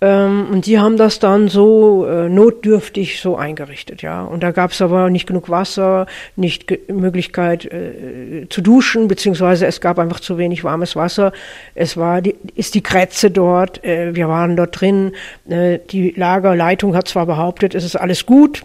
ähm, 0.00 0.48
und 0.50 0.66
die 0.66 0.78
haben 0.78 0.96
das 0.96 1.18
dann 1.18 1.48
so 1.48 2.06
äh, 2.06 2.28
notdürftig 2.28 3.20
so 3.20 3.36
eingerichtet, 3.36 4.02
ja. 4.02 4.22
Und 4.24 4.42
da 4.42 4.50
gab 4.50 4.72
es 4.72 4.82
aber 4.82 5.08
nicht 5.08 5.26
genug 5.26 5.48
Wasser, 5.48 6.06
nicht 6.36 6.66
Ge 6.66 6.80
Möglichkeit 6.92 7.64
äh, 7.64 8.46
zu 8.50 8.60
duschen, 8.60 9.08
beziehungsweise 9.08 9.66
es 9.66 9.80
gab 9.80 9.98
einfach 9.98 10.20
zu 10.20 10.36
wenig 10.36 10.64
warmes 10.64 10.96
Wasser. 10.96 11.32
Es 11.74 11.96
war 11.96 12.22
die, 12.22 12.34
ist 12.54 12.74
die 12.74 12.82
Krätze 12.82 13.30
dort, 13.30 13.84
äh, 13.84 14.14
wir 14.14 14.28
waren 14.28 14.56
dort 14.56 14.80
drin. 14.80 15.12
Äh, 15.48 15.78
die 15.90 16.10
Lagerleitung 16.10 16.96
hat 16.96 17.08
zwar 17.08 17.26
behauptet, 17.26 17.74
es 17.74 17.84
ist 17.84 17.96
alles 17.96 18.26
gut, 18.26 18.64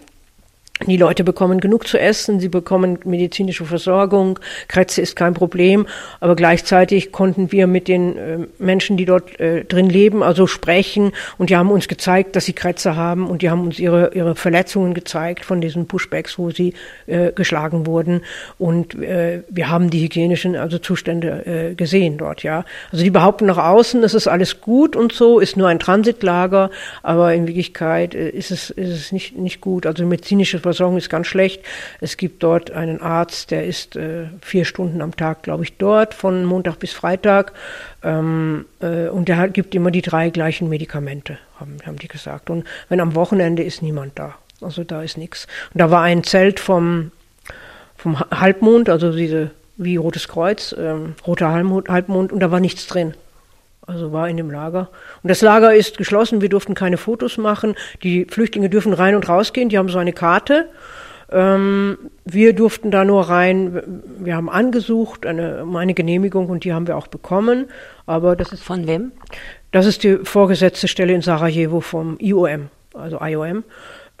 die 0.86 0.96
Leute 0.96 1.24
bekommen 1.24 1.60
genug 1.60 1.86
zu 1.86 1.98
essen, 1.98 2.40
sie 2.40 2.48
bekommen 2.48 2.98
medizinische 3.04 3.64
Versorgung, 3.64 4.38
Krätze 4.68 5.02
ist 5.02 5.14
kein 5.16 5.34
Problem, 5.34 5.86
aber 6.20 6.36
gleichzeitig 6.36 7.12
konnten 7.12 7.52
wir 7.52 7.66
mit 7.66 7.88
den 7.88 8.16
äh, 8.16 8.38
Menschen, 8.58 8.96
die 8.96 9.04
dort 9.04 9.38
äh, 9.38 9.64
drin 9.64 9.90
leben, 9.90 10.22
also 10.22 10.46
sprechen 10.46 11.12
und 11.38 11.50
die 11.50 11.56
haben 11.56 11.70
uns 11.70 11.88
gezeigt, 11.88 12.36
dass 12.36 12.46
sie 12.46 12.52
Krätze 12.52 12.96
haben 12.96 13.28
und 13.28 13.42
die 13.42 13.50
haben 13.50 13.62
uns 13.62 13.78
ihre, 13.78 14.14
ihre 14.14 14.34
Verletzungen 14.34 14.94
gezeigt 14.94 15.44
von 15.44 15.60
diesen 15.60 15.86
Pushbacks, 15.86 16.38
wo 16.38 16.50
sie 16.50 16.74
äh, 17.06 17.32
geschlagen 17.32 17.86
wurden 17.86 18.22
und 18.58 18.94
äh, 18.94 19.42
wir 19.48 19.68
haben 19.68 19.90
die 19.90 20.02
hygienischen 20.02 20.56
also 20.56 20.78
Zustände 20.78 21.46
äh, 21.46 21.74
gesehen 21.74 22.16
dort, 22.18 22.42
ja. 22.42 22.64
Also 22.90 23.04
die 23.04 23.10
behaupten 23.10 23.46
nach 23.46 23.58
außen, 23.58 24.02
es 24.02 24.14
ist 24.14 24.28
alles 24.28 24.60
gut 24.60 24.96
und 24.96 25.12
so, 25.12 25.40
ist 25.40 25.56
nur 25.56 25.68
ein 25.68 25.78
Transitlager, 25.78 26.70
aber 27.02 27.34
in 27.34 27.46
Wirklichkeit 27.46 28.14
äh, 28.14 28.30
ist 28.30 28.50
es, 28.50 28.70
ist 28.70 28.88
es 28.88 29.12
nicht, 29.12 29.36
nicht 29.36 29.60
gut, 29.60 29.86
also 29.86 30.06
medizinische 30.06 30.58
ist 30.70 31.10
ganz 31.10 31.26
schlecht. 31.26 31.62
Es 32.00 32.16
gibt 32.16 32.42
dort 32.42 32.70
einen 32.70 33.00
Arzt, 33.00 33.50
der 33.50 33.66
ist 33.66 33.96
äh, 33.96 34.26
vier 34.40 34.64
Stunden 34.64 35.02
am 35.02 35.16
Tag, 35.16 35.42
glaube 35.42 35.64
ich, 35.64 35.76
dort, 35.76 36.14
von 36.14 36.44
Montag 36.44 36.78
bis 36.78 36.92
Freitag. 36.92 37.52
Ähm, 38.02 38.66
äh, 38.80 39.08
und 39.08 39.28
der 39.28 39.48
gibt 39.48 39.74
immer 39.74 39.90
die 39.90 40.02
drei 40.02 40.30
gleichen 40.30 40.68
Medikamente, 40.68 41.38
haben, 41.58 41.76
haben 41.84 41.96
die 41.96 42.08
gesagt. 42.08 42.50
Und 42.50 42.66
wenn 42.88 43.00
am 43.00 43.14
Wochenende 43.14 43.62
ist 43.62 43.82
niemand 43.82 44.18
da. 44.18 44.34
Also 44.60 44.84
da 44.84 45.02
ist 45.02 45.16
nichts. 45.16 45.46
Und 45.72 45.80
da 45.80 45.90
war 45.90 46.02
ein 46.02 46.24
Zelt 46.24 46.60
vom, 46.60 47.12
vom 47.96 48.20
Halbmond, 48.30 48.88
also 48.88 49.12
diese 49.12 49.50
wie 49.76 49.96
Rotes 49.96 50.28
Kreuz, 50.28 50.74
ähm, 50.78 51.14
roter 51.26 51.50
Halbmond, 51.50 51.88
Halbmond, 51.88 52.32
und 52.32 52.40
da 52.40 52.50
war 52.50 52.60
nichts 52.60 52.86
drin 52.86 53.14
also 53.90 54.12
war 54.12 54.28
in 54.28 54.36
dem 54.36 54.50
Lager. 54.50 54.88
Und 55.22 55.28
das 55.28 55.42
Lager 55.42 55.74
ist 55.74 55.98
geschlossen, 55.98 56.40
wir 56.40 56.48
durften 56.48 56.74
keine 56.74 56.96
Fotos 56.96 57.38
machen. 57.38 57.74
Die 58.02 58.24
Flüchtlinge 58.24 58.70
dürfen 58.70 58.92
rein 58.92 59.14
und 59.14 59.28
rausgehen, 59.28 59.68
die 59.68 59.78
haben 59.78 59.88
so 59.88 59.98
eine 59.98 60.12
Karte. 60.12 60.68
Ähm, 61.32 61.98
wir 62.24 62.54
durften 62.54 62.90
da 62.90 63.04
nur 63.04 63.28
rein, 63.28 63.82
wir 64.18 64.36
haben 64.36 64.48
angesucht, 64.48 65.26
eine, 65.26 65.66
eine 65.74 65.94
Genehmigung 65.94 66.48
und 66.48 66.64
die 66.64 66.72
haben 66.72 66.86
wir 66.86 66.96
auch 66.96 67.06
bekommen. 67.06 67.66
Aber 68.06 68.36
das 68.36 68.52
ist. 68.52 68.62
Von 68.62 68.86
wem? 68.86 69.12
Das 69.72 69.86
ist 69.86 70.02
die 70.02 70.18
vorgesetzte 70.24 70.88
Stelle 70.88 71.12
in 71.12 71.22
Sarajevo 71.22 71.80
vom 71.80 72.16
IOM, 72.18 72.68
also 72.94 73.20
IOM. 73.20 73.64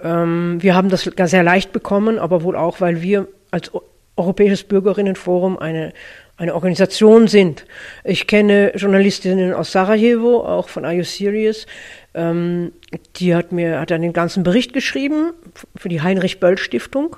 Ähm, 0.02 0.58
wir 0.60 0.74
haben 0.74 0.88
das 0.88 1.02
sehr 1.02 1.42
leicht 1.42 1.72
bekommen, 1.72 2.18
aber 2.18 2.42
wohl 2.42 2.56
auch, 2.56 2.80
weil 2.80 3.02
wir 3.02 3.26
als 3.50 3.70
Europäisches 4.16 4.64
Bürgerinnenforum 4.64 5.58
eine 5.58 5.92
eine 6.40 6.54
Organisation 6.54 7.28
sind. 7.28 7.66
Ich 8.02 8.26
kenne 8.26 8.72
Journalistinnen 8.74 9.52
aus 9.52 9.72
Sarajevo, 9.72 10.40
auch 10.40 10.70
von 10.70 10.86
Are 10.86 10.94
You 10.94 11.04
Serious? 11.04 11.66
Ähm, 12.14 12.72
die 13.16 13.34
hat 13.34 13.52
mir 13.52 13.78
hat 13.78 13.92
einen 13.92 14.14
ganzen 14.14 14.42
Bericht 14.42 14.72
geschrieben 14.72 15.32
für 15.76 15.90
die 15.90 16.00
Heinrich 16.00 16.40
Böll 16.40 16.56
Stiftung 16.56 17.16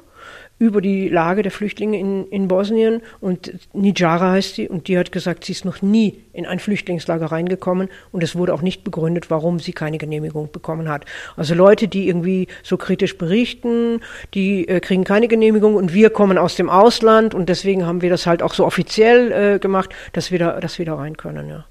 über 0.62 0.81
die 0.81 1.09
Lage 1.09 1.42
der 1.42 1.51
Flüchtlinge 1.51 1.98
in, 1.98 2.29
in 2.29 2.46
Bosnien 2.46 3.03
und 3.20 3.53
Nijara 3.72 4.31
heißt 4.31 4.55
sie 4.55 4.68
und 4.68 4.87
die 4.87 4.96
hat 4.96 5.11
gesagt, 5.11 5.44
sie 5.44 5.51
ist 5.51 5.64
noch 5.64 5.83
nie 5.83 6.22
in 6.33 6.46
ein 6.46 6.61
Flüchtlingslager 6.61 7.27
reingekommen 7.27 7.88
und 8.12 8.22
es 8.22 8.37
wurde 8.37 8.55
auch 8.55 8.62
nicht 8.62 8.85
begründet, 8.85 9.29
warum 9.29 9.59
sie 9.59 9.72
keine 9.72 9.98
Genehmigung 9.98 10.53
bekommen 10.53 10.88
hat. 10.88 11.05
Also 11.37 11.57
Leute, 11.57 11.88
die 11.88 12.07
irgendwie 12.07 12.46
so 12.62 12.77
kritisch 12.77 13.18
berichten, 13.18 14.03
die 14.35 14.68
äh, 14.68 14.79
kriegen 14.79 15.03
keine 15.03 15.27
Genehmigung 15.27 15.75
und 15.75 15.94
wir 15.94 16.11
kommen 16.11 16.38
aus 16.38 16.55
dem 16.55 16.70
Ausland 16.70 17.35
und 17.35 17.48
deswegen 17.48 17.85
haben 17.85 18.01
wir 18.01 18.11
das 18.11 18.29
halt 18.29 18.40
auch 18.40 18.55
so 18.55 18.64
offiziell 18.64 19.33
äh, 19.33 19.59
gemacht, 19.59 19.90
dass 20.12 20.31
wir 20.31 20.38
da, 20.38 20.61
dass 20.61 20.79
wir 20.79 20.87
da 20.87 20.94
rein 20.94 21.16
können, 21.16 21.48
ja. 21.48 21.64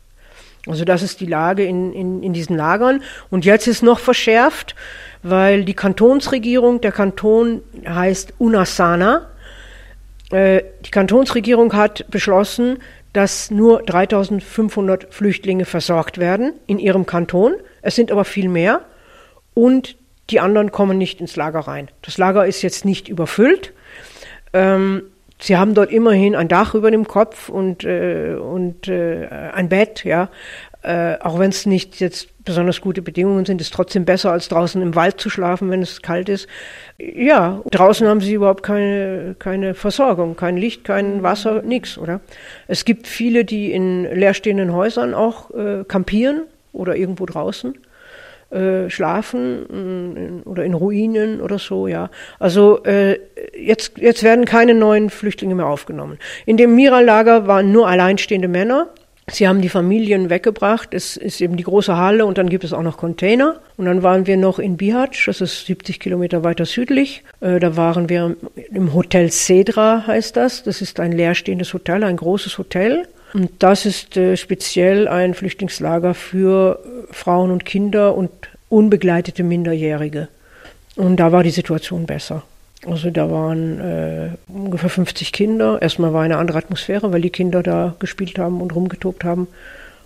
Also 0.68 0.86
das 0.86 1.02
ist 1.02 1.20
die 1.22 1.26
Lage 1.26 1.64
in, 1.64 1.92
in, 1.92 2.22
in 2.22 2.34
diesen 2.34 2.56
Lagern. 2.56 3.02
Und 3.32 3.46
jetzt 3.46 3.68
ist 3.68 3.82
noch 3.82 3.98
verschärft, 3.98 4.76
weil 5.24 5.66
die 5.66 5.74
Kantonsregierung, 5.74 6.82
der 6.82 6.92
Kanton 6.92 7.62
heißt 7.88 8.34
Unasana, 8.38 9.28
äh, 10.32 10.64
die 10.86 10.92
Kantonsregierung 10.92 11.74
hat 11.74 12.10
beschlossen, 12.10 12.80
dass 13.14 13.52
nur 13.52 13.84
3500 13.84 15.14
Flüchtlinge 15.14 15.66
versorgt 15.66 16.18
werden 16.18 16.54
in 16.68 16.80
ihrem 16.80 17.06
Kanton. 17.06 17.56
Es 17.82 17.96
sind 17.96 18.12
aber 18.12 18.24
viel 18.24 18.48
mehr 18.48 18.82
und 19.54 19.98
die 20.30 20.40
anderen 20.40 20.72
kommen 20.72 20.98
nicht 20.98 21.20
ins 21.20 21.36
Lager 21.36 21.60
rein. 21.60 21.90
Das 22.04 22.18
Lager 22.18 22.46
ist 22.46 22.62
jetzt 22.62 22.86
nicht 22.86 23.10
überfüllt. 23.10 23.74
Ähm, 24.54 25.04
sie 25.40 25.58
haben 25.58 25.74
dort 25.74 25.92
immerhin 25.92 26.36
ein 26.36 26.48
Dach 26.48 26.74
über 26.74 26.90
dem 26.90 27.06
Kopf 27.06 27.50
und, 27.50 27.84
äh, 27.84 28.36
und 28.36 28.88
äh, 28.88 29.28
ein 29.54 29.68
Bett, 29.68 30.06
ja. 30.06 30.30
Äh, 30.84 31.18
auch 31.20 31.38
wenn 31.38 31.50
es 31.52 31.66
nicht 31.66 32.00
jetzt 32.00 32.30
besonders 32.44 32.82
gute 32.82 33.02
Bedingungen 33.02 33.46
sind, 33.46 33.62
ist 33.62 33.74
trotzdem 33.74 34.06
besser, 34.06 34.32
als 34.32 34.50
draußen 34.50 34.82
im 34.82 34.96
Wald 34.96 35.20
zu 35.20 35.30
schlafen, 35.30 35.70
wenn 35.70 35.82
es 35.82 36.02
kalt 36.02 36.30
ist. 36.30 36.48
Ja, 36.98 37.62
draußen 37.72 38.08
haben 38.08 38.22
sie 38.22 38.34
überhaupt 38.34 38.64
keine, 38.64 39.36
keine 39.40 39.74
Versorgung, 39.74 40.36
kein 40.36 40.58
Licht, 40.58 40.84
kein 40.84 41.24
Wasser, 41.24 41.62
nichts, 41.62 41.98
oder? 41.98 42.22
Es 42.68 42.86
gibt 42.86 43.08
viele, 43.08 43.46
die 43.46 43.72
in 43.72 44.04
leerstehenden 44.04 44.74
Häusern 44.74 45.14
auch 45.14 45.52
äh, 45.52 45.84
kampieren 45.88 46.44
oder 46.74 46.96
irgendwo 46.96 47.26
draußen 47.26 47.76
äh, 48.52 48.90
schlafen 48.90 49.66
in, 50.18 50.44
oder 50.44 50.66
in 50.66 50.74
Ruinen 50.74 51.42
oder 51.42 51.60
so, 51.60 51.88
ja. 51.88 52.10
Also 52.40 52.84
äh, 52.84 53.18
jetzt, 53.58 53.98
jetzt 53.98 54.24
werden 54.24 54.46
keine 54.46 54.74
neuen 54.74 55.10
Flüchtlinge 55.10 55.56
mehr 55.56 55.68
aufgenommen. 55.68 56.18
In 56.46 56.58
dem 56.58 56.76
Mira-Lager 56.76 57.48
waren 57.48 57.72
nur 57.72 57.88
alleinstehende 57.88 58.48
Männer 58.48 58.90
Sie 59.32 59.48
haben 59.48 59.62
die 59.62 59.70
Familien 59.70 60.30
weggebracht. 60.30 60.94
Es 60.94 61.16
ist 61.16 61.40
eben 61.40 61.56
die 61.56 61.64
große 61.64 61.96
Halle 61.96 62.26
und 62.26 62.38
dann 62.38 62.50
gibt 62.50 62.64
es 62.64 62.74
auch 62.74 62.82
noch 62.82 62.98
Container. 62.98 63.60
Und 63.78 63.86
dann 63.86 64.04
waren 64.04 64.28
wir 64.28 64.36
noch 64.38 64.60
in 64.60 64.78
Bihać, 64.78 65.26
das 65.26 65.42
ist 65.42 65.66
70 65.66 66.00
Kilometer 66.00 66.44
weiter 66.44 66.66
südlich. 66.66 67.24
Äh, 67.40 67.60
da 67.60 67.78
waren 67.78 68.10
wir 68.10 68.36
im 68.72 68.94
Hotel 68.94 69.32
Cedra, 69.32 70.06
heißt 70.06 70.36
das. 70.36 70.64
Das 70.64 70.82
ist 70.82 71.00
ein 71.00 71.14
leerstehendes 71.14 71.74
Hotel, 71.74 72.04
ein 72.04 72.18
großes 72.18 72.58
Hotel. 72.58 73.08
Und 73.34 73.52
das 73.60 73.86
ist 73.86 74.18
äh, 74.18 74.36
speziell 74.36 75.08
ein 75.08 75.34
Flüchtlingslager 75.34 76.14
für 76.14 76.80
Frauen 77.12 77.52
und 77.52 77.66
Kinder 77.66 78.16
und 78.16 78.32
unbegleitete 78.68 79.44
Minderjährige. 79.44 80.28
Und 80.98 81.18
da 81.18 81.32
war 81.32 81.44
die 81.44 81.52
Situation 81.52 82.06
besser. 82.06 82.44
Also 82.86 83.12
da 83.12 83.30
waren 83.30 83.80
äh, 83.80 84.30
ungefähr 84.48 84.90
50 84.90 85.32
Kinder. 85.32 85.82
Erstmal 85.82 86.14
war 86.14 86.24
eine 86.24 86.38
andere 86.38 86.58
Atmosphäre, 86.58 87.14
weil 87.14 87.22
die 87.22 87.30
Kinder 87.30 87.62
da 87.62 87.96
gespielt 88.00 88.40
haben 88.40 88.60
und 88.62 88.74
rumgetobt 88.74 89.24
haben. 89.24 89.48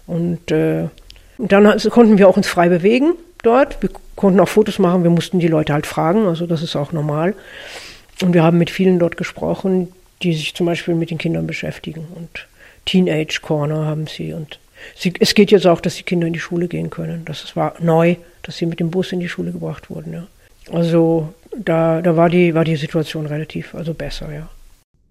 Und, 0.07 0.51
äh, 0.51 0.89
dann 1.37 1.77
konnten 1.89 2.17
wir 2.17 2.29
auch 2.29 2.37
uns 2.37 2.47
frei 2.47 2.69
bewegen 2.69 3.13
dort. 3.43 3.81
Wir 3.81 3.89
konnten 4.15 4.39
auch 4.39 4.49
Fotos 4.49 4.79
machen. 4.79 5.03
Wir 5.03 5.09
mussten 5.09 5.39
die 5.39 5.47
Leute 5.47 5.73
halt 5.73 5.85
fragen. 5.85 6.27
Also 6.27 6.47
das 6.47 6.63
ist 6.63 6.75
auch 6.75 6.91
normal. 6.91 7.35
Und 8.21 8.33
wir 8.33 8.43
haben 8.43 8.57
mit 8.57 8.69
vielen 8.69 8.99
dort 8.99 9.17
gesprochen, 9.17 9.89
die 10.21 10.33
sich 10.33 10.53
zum 10.53 10.65
Beispiel 10.65 10.95
mit 10.95 11.11
den 11.11 11.17
Kindern 11.17 11.47
beschäftigen. 11.47 12.07
Und 12.15 12.47
Teenage 12.85 13.39
Corner 13.41 13.85
haben 13.85 14.07
sie. 14.07 14.33
Und 14.33 14.59
sie, 14.95 15.13
es 15.19 15.35
geht 15.35 15.51
jetzt 15.51 15.67
auch, 15.67 15.81
dass 15.81 15.95
die 15.95 16.03
Kinder 16.03 16.27
in 16.27 16.33
die 16.33 16.39
Schule 16.39 16.67
gehen 16.67 16.89
können. 16.89 17.25
Das 17.25 17.55
war 17.55 17.75
neu, 17.79 18.15
dass 18.43 18.57
sie 18.57 18.65
mit 18.65 18.79
dem 18.79 18.91
Bus 18.91 19.11
in 19.11 19.19
die 19.19 19.29
Schule 19.29 19.51
gebracht 19.51 19.89
wurden. 19.89 20.13
Ja. 20.13 20.27
Also 20.71 21.33
da, 21.57 22.01
da 22.01 22.15
war, 22.17 22.29
die, 22.29 22.53
war 22.53 22.63
die 22.63 22.75
Situation 22.75 23.25
relativ 23.25 23.75
also 23.75 23.93
besser, 23.93 24.31
ja. 24.33 24.49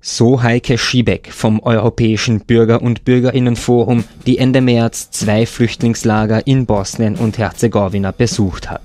So 0.01 0.43
Heike 0.43 0.77
Schiebeck 0.77 1.33
vom 1.33 1.61
Europäischen 1.61 2.41
Bürger- 2.41 2.83
und 2.83 3.07
Bürgerinnenforum, 3.07 4.05
die 4.27 4.37
Ende 4.37 4.61
März 4.61 5.11
zwei 5.11 5.47
Flüchtlingslager 5.47 6.47
in 6.47 6.67
Bosnien 6.67 7.17
und 7.17 7.39
Herzegowina 7.39 8.11
besucht 8.11 8.69
hat. 8.71 8.83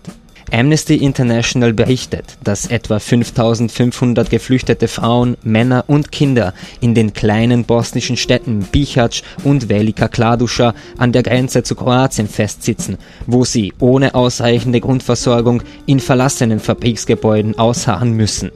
Amnesty 0.52 0.96
International 0.96 1.74
berichtet, 1.74 2.38
dass 2.44 2.66
etwa 2.66 3.00
5500 3.00 4.30
geflüchtete 4.30 4.88
Frauen, 4.88 5.38
Männer 5.44 5.84
und 5.88 6.12
Kinder 6.12 6.54
in 6.82 6.96
den 6.96 7.14
kleinen 7.14 7.66
bosnischen 7.66 8.18
Städten 8.18 8.68
Bihać 8.72 9.24
und 9.44 9.70
Velika 9.70 10.08
Kladuša 10.08 10.74
an 10.98 11.12
der 11.12 11.24
Grenze 11.24 11.64
zu 11.64 11.76
Kroatien 11.76 12.28
festsitzen, 12.28 12.98
wo 13.28 13.46
sie 13.46 13.74
ohne 13.80 14.16
ausreichende 14.16 14.82
Grundversorgung 14.82 15.62
in 15.86 16.00
verlassenen 16.00 16.60
Fabriksgebäuden 16.60 17.58
ausharren 17.60 18.14
müssen. 18.14 18.52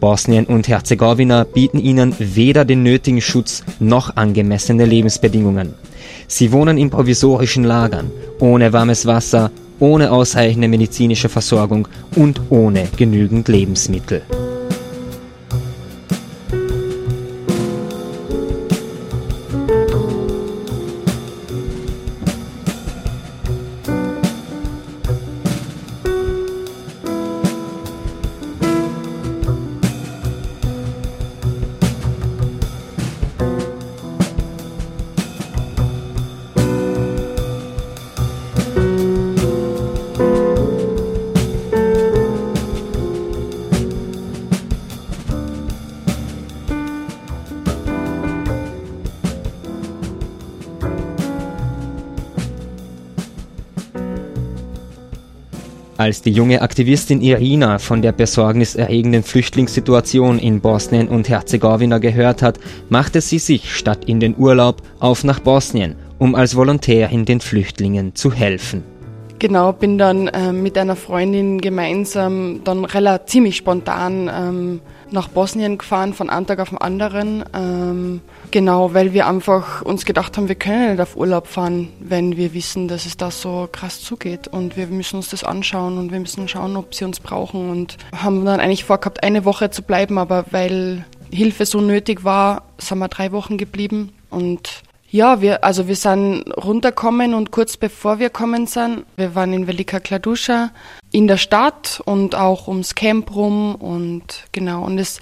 Bosnien 0.00 0.46
und 0.46 0.66
Herzegowina 0.66 1.44
bieten 1.44 1.78
ihnen 1.78 2.16
weder 2.18 2.64
den 2.64 2.82
nötigen 2.82 3.20
Schutz 3.20 3.62
noch 3.78 4.16
angemessene 4.16 4.84
Lebensbedingungen. 4.84 5.74
Sie 6.26 6.50
wohnen 6.50 6.76
in 6.78 6.90
provisorischen 6.90 7.62
Lagern, 7.62 8.10
ohne 8.40 8.72
warmes 8.72 9.06
Wasser, 9.06 9.52
ohne 9.78 10.12
ausreichende 10.12 10.68
medizinische 10.68 11.28
Versorgung 11.28 11.88
und 12.16 12.40
ohne 12.50 12.88
genügend 12.96 13.48
Lebensmittel. 13.48 14.22
Als 56.02 56.20
die 56.20 56.32
junge 56.32 56.62
Aktivistin 56.62 57.20
Irina 57.20 57.78
von 57.78 58.02
der 58.02 58.10
besorgniserregenden 58.10 59.22
Flüchtlingssituation 59.22 60.40
in 60.40 60.60
Bosnien 60.60 61.06
und 61.06 61.28
Herzegowina 61.28 61.98
gehört 61.98 62.42
hat, 62.42 62.58
machte 62.88 63.20
sie 63.20 63.38
sich 63.38 63.72
statt 63.72 64.06
in 64.06 64.18
den 64.18 64.36
Urlaub 64.36 64.82
auf 64.98 65.22
nach 65.22 65.38
Bosnien, 65.38 65.94
um 66.18 66.34
als 66.34 66.56
Volontärin 66.56 67.24
den 67.24 67.38
Flüchtlingen 67.38 68.16
zu 68.16 68.32
helfen. 68.32 68.82
Genau, 69.38 69.72
bin 69.72 69.96
dann 69.96 70.26
äh, 70.26 70.52
mit 70.52 70.76
einer 70.76 70.96
Freundin 70.96 71.60
gemeinsam 71.60 72.62
dann 72.64 72.84
relativ 72.84 73.30
ziemlich 73.30 73.56
spontan 73.56 74.28
ähm, 74.28 74.80
nach 75.12 75.28
Bosnien 75.28 75.78
gefahren, 75.78 76.14
von 76.14 76.30
einem 76.30 76.46
Tag 76.46 76.58
auf 76.58 76.70
den 76.70 76.78
anderen. 76.78 77.44
Ähm, 77.54 78.20
genau, 78.50 78.94
weil 78.94 79.12
wir 79.12 79.26
einfach 79.26 79.82
uns 79.82 80.04
gedacht 80.04 80.36
haben, 80.36 80.48
wir 80.48 80.54
können 80.54 80.92
nicht 80.92 81.00
auf 81.00 81.16
Urlaub 81.16 81.46
fahren, 81.46 81.88
wenn 82.00 82.36
wir 82.36 82.54
wissen, 82.54 82.88
dass 82.88 83.06
es 83.06 83.16
da 83.16 83.30
so 83.30 83.68
krass 83.70 84.00
zugeht. 84.00 84.48
Und 84.48 84.76
wir 84.76 84.86
müssen 84.86 85.16
uns 85.16 85.30
das 85.30 85.44
anschauen 85.44 85.98
und 85.98 86.12
wir 86.12 86.20
müssen 86.20 86.48
schauen, 86.48 86.76
ob 86.76 86.94
sie 86.94 87.04
uns 87.04 87.20
brauchen. 87.20 87.70
Und 87.70 87.96
haben 88.16 88.44
dann 88.44 88.60
eigentlich 88.60 88.84
vorgehabt, 88.84 89.22
eine 89.22 89.44
Woche 89.44 89.70
zu 89.70 89.82
bleiben, 89.82 90.18
aber 90.18 90.46
weil 90.50 91.04
Hilfe 91.32 91.66
so 91.66 91.80
nötig 91.80 92.24
war, 92.24 92.62
sind 92.78 92.98
wir 92.98 93.08
drei 93.08 93.32
Wochen 93.32 93.58
geblieben. 93.58 94.12
Und 94.30 94.82
ja, 95.12 95.42
wir, 95.42 95.62
also 95.62 95.88
wir 95.88 95.96
sind 95.96 96.44
runtergekommen 96.56 97.34
und 97.34 97.50
kurz 97.50 97.76
bevor 97.76 98.18
wir 98.18 98.30
kommen 98.30 98.66
sind, 98.66 99.04
wir 99.16 99.34
waren 99.34 99.52
in 99.52 99.66
Velika 99.66 100.00
Kladuscha 100.00 100.70
in 101.12 101.28
der 101.28 101.36
Stadt 101.36 102.00
und 102.06 102.34
auch 102.34 102.66
ums 102.66 102.94
Camp 102.94 103.34
rum 103.34 103.74
und 103.74 104.44
genau. 104.52 104.82
Und 104.82 104.98
es, 104.98 105.20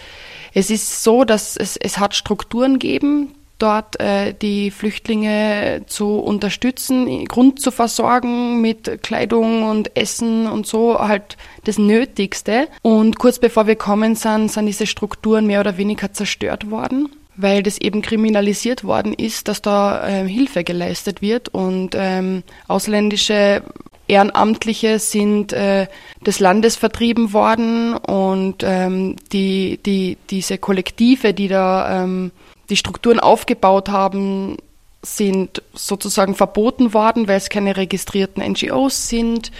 es 0.54 0.70
ist 0.70 1.02
so, 1.02 1.24
dass 1.24 1.56
es, 1.56 1.76
es 1.76 1.98
hat 1.98 2.14
Strukturen 2.14 2.78
geben, 2.78 3.34
dort 3.58 3.98
äh, 3.98 4.32
die 4.32 4.70
Flüchtlinge 4.70 5.82
zu 5.88 6.20
unterstützen, 6.20 7.24
Grund 7.24 7.60
zu 7.60 7.72
versorgen 7.72 8.60
mit 8.60 9.02
Kleidung 9.02 9.64
und 9.64 9.96
Essen 9.96 10.46
und 10.46 10.68
so, 10.68 11.00
halt 11.00 11.36
das 11.64 11.78
Nötigste. 11.78 12.68
Und 12.82 13.18
kurz 13.18 13.40
bevor 13.40 13.66
wir 13.66 13.74
kommen 13.74 14.14
sind, 14.14 14.52
sind 14.52 14.66
diese 14.66 14.86
Strukturen 14.86 15.48
mehr 15.48 15.58
oder 15.58 15.78
weniger 15.78 16.12
zerstört 16.12 16.70
worden 16.70 17.08
weil 17.36 17.62
das 17.62 17.78
eben 17.78 18.02
kriminalisiert 18.02 18.84
worden 18.84 19.14
ist, 19.14 19.48
dass 19.48 19.62
da 19.62 20.06
ähm, 20.06 20.26
Hilfe 20.26 20.64
geleistet 20.64 21.22
wird 21.22 21.48
und 21.48 21.94
ähm, 21.96 22.42
ausländische 22.68 23.62
Ehrenamtliche 24.10 24.98
sind 24.98 25.52
äh, 25.52 25.86
des 26.26 26.40
Landes 26.40 26.76
vertrieben 26.76 27.32
worden 27.32 27.94
und 27.94 28.62
ähm, 28.64 29.16
die, 29.32 29.78
die, 29.86 30.18
diese 30.30 30.58
Kollektive, 30.58 31.32
die 31.32 31.48
da 31.48 32.02
ähm, 32.02 32.32
die 32.68 32.76
Strukturen 32.76 33.20
aufgebaut 33.20 33.88
haben, 33.88 34.56
sind 35.02 35.62
sozusagen 35.72 36.34
verboten 36.34 36.92
worden, 36.92 37.28
weil 37.28 37.36
es 37.36 37.48
keine 37.48 37.76
registrierten 37.76 38.42
NGOs 38.42 39.08
sind. 39.08 39.50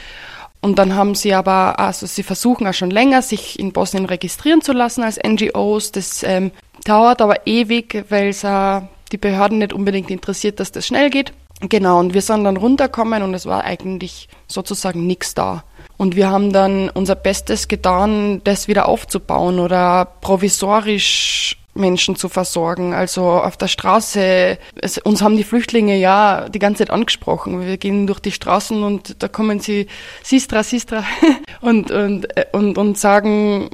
Und 0.61 0.79
dann 0.79 0.95
haben 0.95 1.15
sie 1.15 1.33
aber, 1.33 1.79
also 1.81 2.07
sie 2.07 2.23
versuchen 2.23 2.67
auch 2.67 2.75
schon 2.75 2.91
länger, 2.91 3.23
sich 3.23 3.59
in 3.59 3.73
Bosnien 3.73 4.05
registrieren 4.05 4.61
zu 4.61 4.73
lassen 4.73 5.03
als 5.03 5.19
NGOs. 5.19 5.93
Das 5.93 6.23
ähm, 6.23 6.51
dauert 6.85 7.21
aber 7.21 7.47
ewig, 7.47 8.05
weil 8.09 8.29
es 8.29 8.45
äh, 8.45 8.81
die 9.13 9.19
Behörden 9.19 9.59
nicht 9.59 9.73
unbedingt 9.73 10.11
interessiert, 10.11 10.61
dass 10.61 10.73
das 10.73 10.87
schnell 10.87 11.11
geht. 11.11 11.33
Genau, 11.69 12.01
und 12.01 12.15
wir 12.15 12.23
sind 12.23 12.45
dann 12.45 12.57
runtergekommen 12.57 13.23
und 13.23 13.35
es 13.35 13.45
war 13.45 13.65
eigentlich 13.65 14.29
sozusagen 14.47 15.07
nichts 15.07 15.35
da. 15.35 15.65
Und 15.99 16.17
wir 16.17 16.31
haben 16.31 16.53
dann 16.53 16.89
unser 16.89 17.15
Bestes 17.15 17.69
getan, 17.69 18.41
das 18.45 18.67
wieder 18.67 18.89
aufzubauen 18.89 19.59
oder 19.59 20.07
provisorisch 20.23 21.59
Menschen 21.75 22.17
zu 22.17 22.31
versorgen. 22.31 22.95
Also 22.95 23.25
auf 23.25 23.59
der 23.59 23.69
Straße, 23.69 24.59
es, 24.81 24.97
uns 24.99 25.21
haben 25.21 25.37
die 25.37 25.45
Flüchtlinge 25.45 25.99
ja 25.99 26.49
die 26.49 26.59
ganze 26.59 26.85
Zeit 26.85 26.91
angesprochen. 26.91 27.67
Wir 27.67 27.77
gehen 27.77 28.07
durch 28.07 28.21
die 28.21 28.33
Straßen 28.33 28.83
und 28.83 29.23
da 29.23 29.29
kommen 29.29 29.61
sie, 29.61 29.87
Sistra, 30.23 30.63
Sistra, 30.63 31.05
und, 31.61 31.91
und, 31.91 32.27
und, 32.53 32.79
und 32.79 32.99
sagen, 32.99 33.69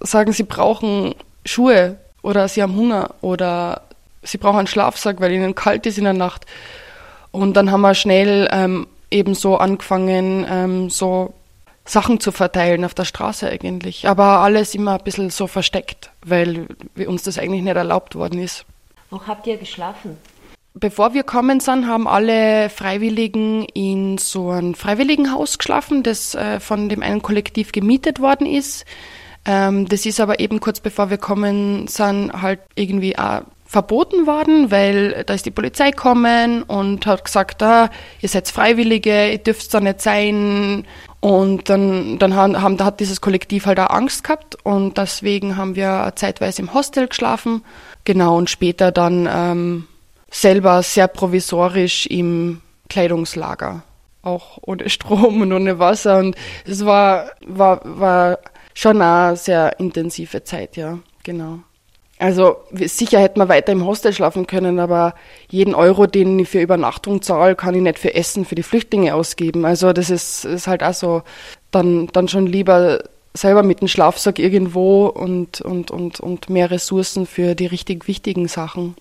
sagen, 0.00 0.32
sie 0.32 0.42
brauchen 0.42 1.14
Schuhe 1.44 1.98
oder 2.24 2.48
sie 2.48 2.62
haben 2.62 2.74
Hunger 2.74 3.10
oder 3.20 3.82
sie 4.22 4.38
brauchen 4.38 4.58
einen 4.58 4.66
Schlafsack, 4.66 5.20
weil 5.20 5.32
ihnen 5.32 5.54
kalt 5.54 5.86
ist 5.86 5.98
in 5.98 6.04
der 6.04 6.14
Nacht. 6.14 6.46
Und 7.30 7.54
dann 7.54 7.70
haben 7.70 7.82
wir 7.82 7.94
schnell 7.94 8.48
ähm, 8.50 8.86
eben 9.10 9.34
so 9.34 9.58
angefangen, 9.58 10.46
ähm, 10.48 10.90
so 10.90 11.34
Sachen 11.84 12.20
zu 12.20 12.32
verteilen 12.32 12.84
auf 12.84 12.94
der 12.94 13.04
Straße 13.04 13.48
eigentlich. 13.48 14.08
Aber 14.08 14.40
alles 14.40 14.74
immer 14.74 14.94
ein 14.94 15.04
bisschen 15.04 15.28
so 15.28 15.46
versteckt, 15.46 16.10
weil 16.24 16.66
uns 17.06 17.24
das 17.24 17.38
eigentlich 17.38 17.62
nicht 17.62 17.76
erlaubt 17.76 18.14
worden 18.14 18.40
ist. 18.40 18.64
Wo 19.10 19.20
habt 19.26 19.46
ihr 19.46 19.58
geschlafen? 19.58 20.16
Bevor 20.72 21.12
wir 21.12 21.24
kommen 21.24 21.60
sind, 21.60 21.86
haben 21.86 22.08
alle 22.08 22.70
Freiwilligen 22.70 23.64
in 23.74 24.16
so 24.16 24.50
ein 24.50 24.74
Freiwilligenhaus 24.74 25.58
geschlafen, 25.58 26.02
das 26.02 26.34
äh, 26.34 26.58
von 26.58 26.88
dem 26.88 27.02
einen 27.02 27.22
Kollektiv 27.22 27.70
gemietet 27.70 28.18
worden 28.18 28.46
ist. 28.46 28.86
Ähm, 29.46 29.86
das 29.88 30.06
ist 30.06 30.20
aber 30.20 30.40
eben 30.40 30.60
kurz 30.60 30.80
bevor 30.80 31.10
wir 31.10 31.18
kommen, 31.18 31.86
sind 31.86 32.32
halt 32.32 32.60
irgendwie 32.74 33.18
auch 33.18 33.42
verboten 33.66 34.26
worden, 34.26 34.70
weil 34.70 35.24
da 35.24 35.34
ist 35.34 35.46
die 35.46 35.50
Polizei 35.50 35.90
gekommen 35.90 36.62
und 36.62 37.06
hat 37.06 37.24
gesagt, 37.24 37.62
ah, 37.62 37.90
ihr 38.20 38.28
seid 38.28 38.48
Freiwillige, 38.48 39.32
ihr 39.32 39.38
dürft 39.38 39.74
da 39.74 39.80
nicht 39.80 40.00
sein. 40.00 40.86
Und 41.20 41.68
dann, 41.70 42.18
dann 42.18 42.36
haben, 42.36 42.60
haben, 42.60 42.78
hat 42.84 43.00
dieses 43.00 43.20
Kollektiv 43.20 43.66
halt 43.66 43.80
auch 43.80 43.90
Angst 43.90 44.24
gehabt 44.24 44.56
und 44.62 44.98
deswegen 44.98 45.56
haben 45.56 45.74
wir 45.74 46.12
zeitweise 46.14 46.62
im 46.62 46.72
Hostel 46.72 47.08
geschlafen. 47.08 47.64
Genau, 48.04 48.36
und 48.36 48.50
später 48.50 48.92
dann 48.92 49.28
ähm, 49.32 49.88
selber 50.30 50.82
sehr 50.82 51.08
provisorisch 51.08 52.06
im 52.06 52.60
Kleidungslager. 52.90 53.82
Auch 54.22 54.58
ohne 54.62 54.88
Strom 54.90 55.40
und 55.40 55.52
ohne 55.52 55.78
Wasser. 55.78 56.18
Und 56.18 56.36
es 56.66 56.84
war, 56.84 57.30
war, 57.46 57.80
war 57.84 58.38
schon 58.74 59.00
eine 59.00 59.36
sehr 59.36 59.78
intensive 59.78 60.44
Zeit, 60.44 60.76
ja, 60.76 60.98
genau. 61.22 61.60
Also 62.18 62.56
sicher 62.72 63.20
hätte 63.20 63.38
man 63.38 63.48
weiter 63.48 63.72
im 63.72 63.84
Hostel 63.84 64.12
schlafen 64.12 64.46
können, 64.46 64.78
aber 64.78 65.14
jeden 65.50 65.74
Euro, 65.74 66.06
den 66.06 66.38
ich 66.38 66.48
für 66.48 66.60
Übernachtung 66.60 67.22
zahle, 67.22 67.56
kann 67.56 67.74
ich 67.74 67.82
nicht 67.82 67.98
für 67.98 68.14
Essen 68.14 68.44
für 68.44 68.54
die 68.54 68.62
Flüchtlinge 68.62 69.14
ausgeben. 69.14 69.64
Also 69.64 69.92
das 69.92 70.10
ist, 70.10 70.44
ist 70.44 70.66
halt 70.66 70.82
auch 70.84 70.94
so, 70.94 71.22
dann, 71.70 72.06
dann 72.12 72.28
schon 72.28 72.46
lieber 72.46 73.02
selber 73.34 73.64
mit 73.64 73.80
dem 73.80 73.88
Schlafsack 73.88 74.38
irgendwo 74.38 75.06
und, 75.06 75.60
und, 75.60 75.90
und, 75.90 76.20
und 76.20 76.48
mehr 76.48 76.70
Ressourcen 76.70 77.26
für 77.26 77.56
die 77.56 77.66
richtig 77.66 78.06
wichtigen 78.06 78.46
Sachen. 78.46 78.94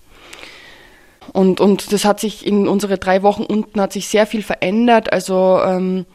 Und, 1.31 1.62
und 1.62 1.93
das 1.93 2.03
hat 2.03 2.19
sich 2.19 2.45
in 2.45 2.67
unsere 2.67 2.97
drei 2.97 3.21
Wochen 3.21 3.43
unten 3.43 3.79
hat 3.79 3.93
sich 3.93 4.07
sehr 4.07 4.25
viel 4.25 4.41
verändert. 4.41 5.13
Also 5.13 5.62
ähm, 5.63 6.05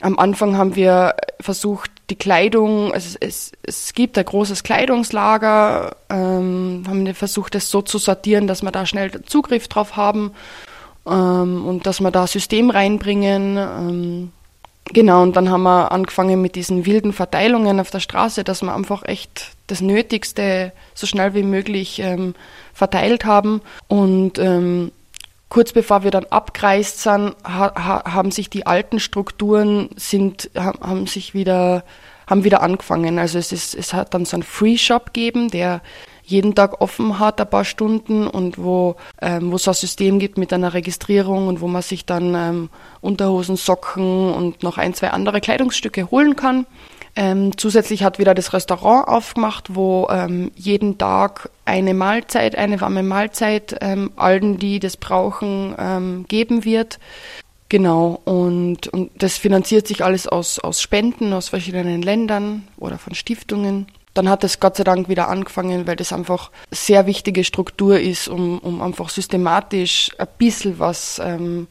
am 0.00 0.18
Anfang 0.18 0.56
haben 0.56 0.76
wir 0.76 1.16
versucht, 1.40 1.90
die 2.10 2.16
Kleidung, 2.16 2.92
also 2.92 3.16
es, 3.20 3.52
es 3.62 3.92
gibt 3.92 4.16
ein 4.16 4.24
großes 4.24 4.62
Kleidungslager, 4.62 5.96
ähm, 6.08 6.84
haben 6.86 7.04
wir 7.04 7.14
versucht, 7.14 7.54
das 7.54 7.70
so 7.70 7.82
zu 7.82 7.98
sortieren, 7.98 8.46
dass 8.46 8.62
wir 8.62 8.70
da 8.70 8.86
schnell 8.86 9.22
Zugriff 9.24 9.66
drauf 9.68 9.96
haben 9.96 10.32
ähm, 11.06 11.66
und 11.66 11.86
dass 11.86 12.00
wir 12.00 12.10
da 12.10 12.26
System 12.26 12.70
reinbringen. 12.70 13.56
Ähm, 13.56 14.32
genau, 14.92 15.22
und 15.22 15.34
dann 15.34 15.50
haben 15.50 15.64
wir 15.64 15.90
angefangen 15.90 16.40
mit 16.40 16.54
diesen 16.54 16.86
wilden 16.86 17.12
Verteilungen 17.12 17.80
auf 17.80 17.90
der 17.90 18.00
Straße, 18.00 18.44
dass 18.44 18.62
wir 18.62 18.74
einfach 18.74 19.04
echt 19.04 19.56
das 19.66 19.80
Nötigste 19.80 20.72
so 20.94 21.06
schnell 21.08 21.34
wie 21.34 21.42
möglich 21.42 21.98
ähm, 21.98 22.34
verteilt 22.72 23.24
haben. 23.24 23.62
Und 23.88 24.38
ähm, 24.38 24.92
kurz 25.48 25.72
bevor 25.72 26.02
wir 26.02 26.10
dann 26.10 26.24
abgereist 26.26 27.02
sind, 27.02 27.34
ha, 27.44 27.72
ha, 27.74 28.12
haben 28.12 28.30
sich 28.30 28.50
die 28.50 28.66
alten 28.66 29.00
Strukturen 29.00 29.90
sind, 29.96 30.50
ha, 30.56 30.72
haben 30.80 31.06
sich 31.06 31.34
wieder, 31.34 31.84
haben 32.26 32.44
wieder 32.44 32.62
angefangen. 32.62 33.18
Also 33.18 33.38
es 33.38 33.52
ist, 33.52 33.74
es 33.74 33.92
hat 33.92 34.14
dann 34.14 34.24
so 34.24 34.36
einen 34.36 34.42
Free 34.42 34.76
Shop 34.76 35.06
gegeben, 35.06 35.50
der 35.50 35.80
jeden 36.26 36.56
Tag 36.56 36.80
offen 36.80 37.20
hat, 37.20 37.40
ein 37.40 37.48
paar 37.48 37.64
Stunden 37.64 38.26
und 38.26 38.58
wo, 38.58 38.96
ähm, 39.22 39.52
wo 39.52 39.56
es 39.56 39.68
ein 39.68 39.74
System 39.74 40.18
gibt 40.18 40.38
mit 40.38 40.52
einer 40.52 40.74
Registrierung 40.74 41.46
und 41.46 41.60
wo 41.60 41.68
man 41.68 41.82
sich 41.82 42.04
dann 42.04 42.34
ähm, 42.34 42.70
Unterhosen, 43.00 43.56
Socken 43.56 44.34
und 44.34 44.64
noch 44.64 44.76
ein, 44.76 44.92
zwei 44.92 45.10
andere 45.10 45.40
Kleidungsstücke 45.40 46.10
holen 46.10 46.34
kann. 46.34 46.66
Ähm, 47.18 47.56
zusätzlich 47.56 48.04
hat 48.04 48.18
wieder 48.18 48.34
das 48.34 48.52
Restaurant 48.52 49.08
aufgemacht, 49.08 49.74
wo 49.74 50.06
ähm, 50.10 50.52
jeden 50.54 50.98
Tag 50.98 51.48
eine 51.64 51.94
Mahlzeit, 51.94 52.56
eine 52.56 52.78
warme 52.82 53.02
Mahlzeit 53.02 53.74
ähm, 53.80 54.12
allen, 54.16 54.58
die 54.58 54.80
das 54.80 54.98
brauchen, 54.98 55.74
ähm, 55.78 56.26
geben 56.28 56.66
wird. 56.66 56.98
Genau, 57.70 58.20
und, 58.24 58.88
und 58.88 59.10
das 59.16 59.38
finanziert 59.38 59.88
sich 59.88 60.04
alles 60.04 60.28
aus, 60.28 60.58
aus 60.58 60.82
Spenden 60.82 61.32
aus 61.32 61.48
verschiedenen 61.48 62.02
Ländern 62.02 62.68
oder 62.76 62.98
von 62.98 63.14
Stiftungen. 63.14 63.86
Dann 64.12 64.28
hat 64.28 64.44
es 64.44 64.60
Gott 64.60 64.76
sei 64.76 64.84
Dank 64.84 65.08
wieder 65.08 65.28
angefangen, 65.28 65.86
weil 65.86 65.96
das 65.96 66.12
einfach 66.12 66.50
sehr 66.70 67.06
wichtige 67.06 67.44
Struktur 67.44 67.98
ist, 67.98 68.28
um, 68.28 68.58
um 68.58 68.82
einfach 68.82 69.08
systematisch 69.08 70.10
ein 70.18 70.28
bisschen 70.38 70.78
was 70.78 71.18
ähm, 71.22 71.66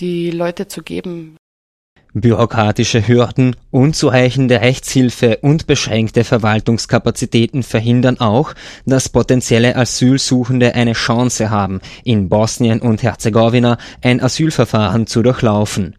die 0.00 0.30
Leute 0.30 0.68
zu 0.68 0.82
geben. 0.82 1.36
Bürokratische 2.14 3.06
Hürden, 3.06 3.54
unzureichende 3.70 4.60
Rechtshilfe 4.60 5.38
und 5.42 5.66
beschränkte 5.66 6.24
Verwaltungskapazitäten 6.24 7.62
verhindern 7.62 8.18
auch, 8.18 8.54
dass 8.86 9.10
potenzielle 9.10 9.76
Asylsuchende 9.76 10.74
eine 10.74 10.94
Chance 10.94 11.50
haben, 11.50 11.80
in 12.04 12.28
Bosnien 12.28 12.80
und 12.80 13.02
Herzegowina 13.02 13.76
ein 14.02 14.22
Asylverfahren 14.22 15.06
zu 15.06 15.22
durchlaufen. 15.22 15.96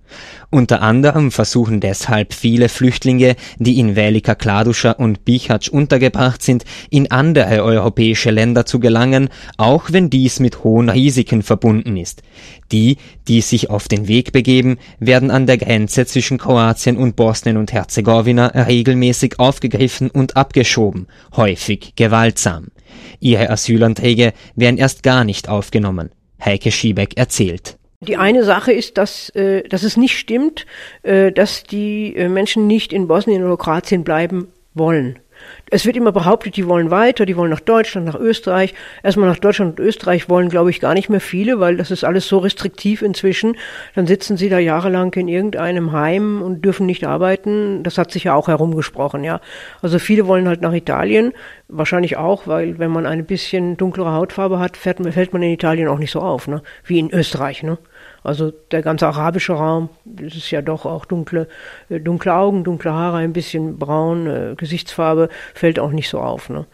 Unter 0.51 0.81
anderem 0.81 1.31
versuchen 1.31 1.79
deshalb 1.79 2.33
viele 2.33 2.69
Flüchtlinge, 2.69 3.35
die 3.59 3.77
in 3.79 3.95
Velika 3.95 4.33
Kladuša 4.33 4.93
und 4.93 5.23
Bihać 5.23 5.69
untergebracht 5.69 6.41
sind, 6.41 6.65
in 6.89 7.11
andere 7.11 7.63
europäische 7.63 8.31
Länder 8.31 8.65
zu 8.65 8.79
gelangen, 8.79 9.29
auch 9.57 9.91
wenn 9.91 10.09
dies 10.09 10.39
mit 10.39 10.63
hohen 10.63 10.89
Risiken 10.89 11.43
verbunden 11.43 11.97
ist. 11.97 12.23
Die, 12.71 12.97
die 13.27 13.41
sich 13.41 13.69
auf 13.69 13.87
den 13.87 14.07
Weg 14.07 14.31
begeben, 14.31 14.77
werden 14.99 15.29
an 15.29 15.45
der 15.45 15.59
Grenze 15.59 15.98
zwischen 16.05 16.37
Kroatien 16.37 16.97
und 16.97 17.15
Bosnien 17.15 17.57
und 17.57 17.73
Herzegowina 17.73 18.47
regelmäßig 18.47 19.39
aufgegriffen 19.39 20.09
und 20.09 20.37
abgeschoben, 20.37 21.07
häufig 21.35 21.93
gewaltsam. 21.95 22.67
Ihre 23.19 23.49
Asylanträge 23.49 24.33
werden 24.55 24.77
erst 24.77 25.03
gar 25.03 25.23
nicht 25.23 25.49
aufgenommen. 25.49 26.11
Heike 26.43 26.71
Schiebeck 26.71 27.17
erzählt. 27.17 27.77
Die 28.01 28.15
eine 28.15 28.45
Sache 28.45 28.71
ist, 28.71 28.97
dass, 28.97 29.29
äh, 29.31 29.63
dass 29.67 29.83
es 29.83 29.97
nicht 29.97 30.17
stimmt, 30.17 30.65
äh, 31.03 31.33
dass 31.33 31.63
die 31.63 32.15
äh, 32.15 32.29
Menschen 32.29 32.65
nicht 32.65 32.93
in 32.93 33.07
Bosnien 33.07 33.43
oder 33.43 33.57
Kroatien 33.57 34.05
bleiben 34.05 34.47
wollen. 34.73 35.19
Es 35.69 35.85
wird 35.85 35.97
immer 35.97 36.11
behauptet, 36.11 36.55
die 36.55 36.67
wollen 36.67 36.91
weiter, 36.91 37.25
die 37.25 37.37
wollen 37.37 37.51
nach 37.51 37.59
Deutschland, 37.59 38.07
nach 38.07 38.19
Österreich. 38.19 38.73
Erstmal 39.03 39.29
nach 39.29 39.39
Deutschland 39.39 39.79
und 39.79 39.85
Österreich 39.85 40.29
wollen, 40.29 40.49
glaube 40.49 40.69
ich, 40.69 40.79
gar 40.79 40.93
nicht 40.93 41.09
mehr 41.09 41.21
viele, 41.21 41.59
weil 41.59 41.77
das 41.77 41.91
ist 41.91 42.03
alles 42.03 42.27
so 42.27 42.39
restriktiv 42.39 43.01
inzwischen. 43.01 43.55
Dann 43.95 44.07
sitzen 44.07 44.37
sie 44.37 44.49
da 44.49 44.59
jahrelang 44.59 45.13
in 45.13 45.27
irgendeinem 45.27 45.91
Heim 45.91 46.41
und 46.41 46.65
dürfen 46.65 46.85
nicht 46.85 47.05
arbeiten. 47.05 47.83
Das 47.83 47.97
hat 47.97 48.11
sich 48.11 48.25
ja 48.25 48.33
auch 48.33 48.47
herumgesprochen, 48.47 49.23
ja. 49.23 49.41
Also 49.81 49.99
viele 49.99 50.27
wollen 50.27 50.47
halt 50.47 50.61
nach 50.61 50.73
Italien, 50.73 51.33
wahrscheinlich 51.67 52.17
auch, 52.17 52.47
weil 52.47 52.79
wenn 52.79 52.91
man 52.91 53.05
eine 53.05 53.23
bisschen 53.23 53.77
dunklere 53.77 54.13
Hautfarbe 54.13 54.59
hat, 54.59 54.77
fällt, 54.77 54.97
fällt 55.13 55.33
man 55.33 55.43
in 55.43 55.51
Italien 55.51 55.87
auch 55.87 55.99
nicht 55.99 56.11
so 56.11 56.19
auf, 56.19 56.47
ne? 56.47 56.61
Wie 56.83 56.99
in 56.99 57.13
Österreich, 57.13 57.63
ne? 57.63 57.77
Also 58.23 58.51
der 58.71 58.81
ganze 58.81 59.07
arabische 59.07 59.53
Raum, 59.53 59.89
das 60.05 60.35
ist 60.35 60.51
ja 60.51 60.61
doch 60.61 60.85
auch 60.85 61.05
dunkle, 61.05 61.47
äh, 61.89 61.99
dunkle 61.99 62.33
Augen, 62.33 62.63
dunkle 62.63 62.93
Haare, 62.93 63.17
ein 63.17 63.33
bisschen 63.33 63.77
braun, 63.77 64.27
äh, 64.27 64.55
Gesichtsfarbe, 64.55 65.29
fällt 65.53 65.79
auch 65.79 65.91
nicht 65.91 66.09
so 66.09 66.19
auf. 66.19 66.49
Ne? 66.49 66.65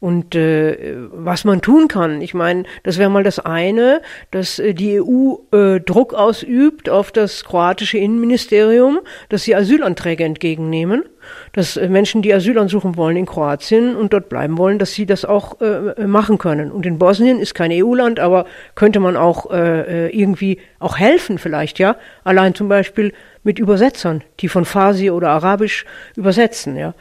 Und 0.00 0.34
äh, 0.34 0.96
was 1.12 1.44
man 1.44 1.60
tun 1.60 1.88
kann, 1.88 2.22
ich 2.22 2.34
meine, 2.34 2.64
das 2.84 2.98
wäre 2.98 3.10
mal 3.10 3.24
das 3.24 3.38
eine, 3.38 4.00
dass 4.30 4.58
äh, 4.58 4.74
die 4.74 5.00
EU 5.00 5.36
äh, 5.52 5.80
Druck 5.80 6.14
ausübt 6.14 6.88
auf 6.88 7.12
das 7.12 7.44
kroatische 7.44 7.98
Innenministerium, 7.98 9.00
dass 9.28 9.42
sie 9.42 9.54
Asylanträge 9.54 10.24
entgegennehmen 10.24 11.04
dass 11.52 11.76
äh, 11.76 11.88
Menschen, 11.88 12.22
die 12.22 12.32
Asyl 12.32 12.58
ansuchen 12.58 12.96
wollen 12.96 13.16
in 13.16 13.26
Kroatien 13.26 13.96
und 13.96 14.12
dort 14.12 14.28
bleiben 14.28 14.58
wollen, 14.58 14.78
dass 14.78 14.92
sie 14.92 15.06
das 15.06 15.24
auch 15.24 15.60
äh, 15.60 16.06
machen 16.06 16.38
können. 16.38 16.70
Und 16.70 16.86
in 16.86 16.98
Bosnien 16.98 17.40
ist 17.40 17.54
kein 17.54 17.70
EU-Land, 17.72 18.20
aber 18.20 18.46
könnte 18.74 19.00
man 19.00 19.16
auch 19.16 19.50
äh, 19.50 20.06
äh, 20.06 20.16
irgendwie 20.16 20.58
auch 20.78 20.98
helfen 20.98 21.38
vielleicht, 21.38 21.78
ja? 21.78 21.96
Allein 22.24 22.54
zum 22.54 22.68
Beispiel 22.68 23.12
mit 23.42 23.58
Übersetzern, 23.58 24.22
die 24.40 24.48
von 24.48 24.64
Farsi 24.64 25.10
oder 25.10 25.30
Arabisch 25.30 25.84
übersetzen, 26.16 26.76
ja. 26.76 26.94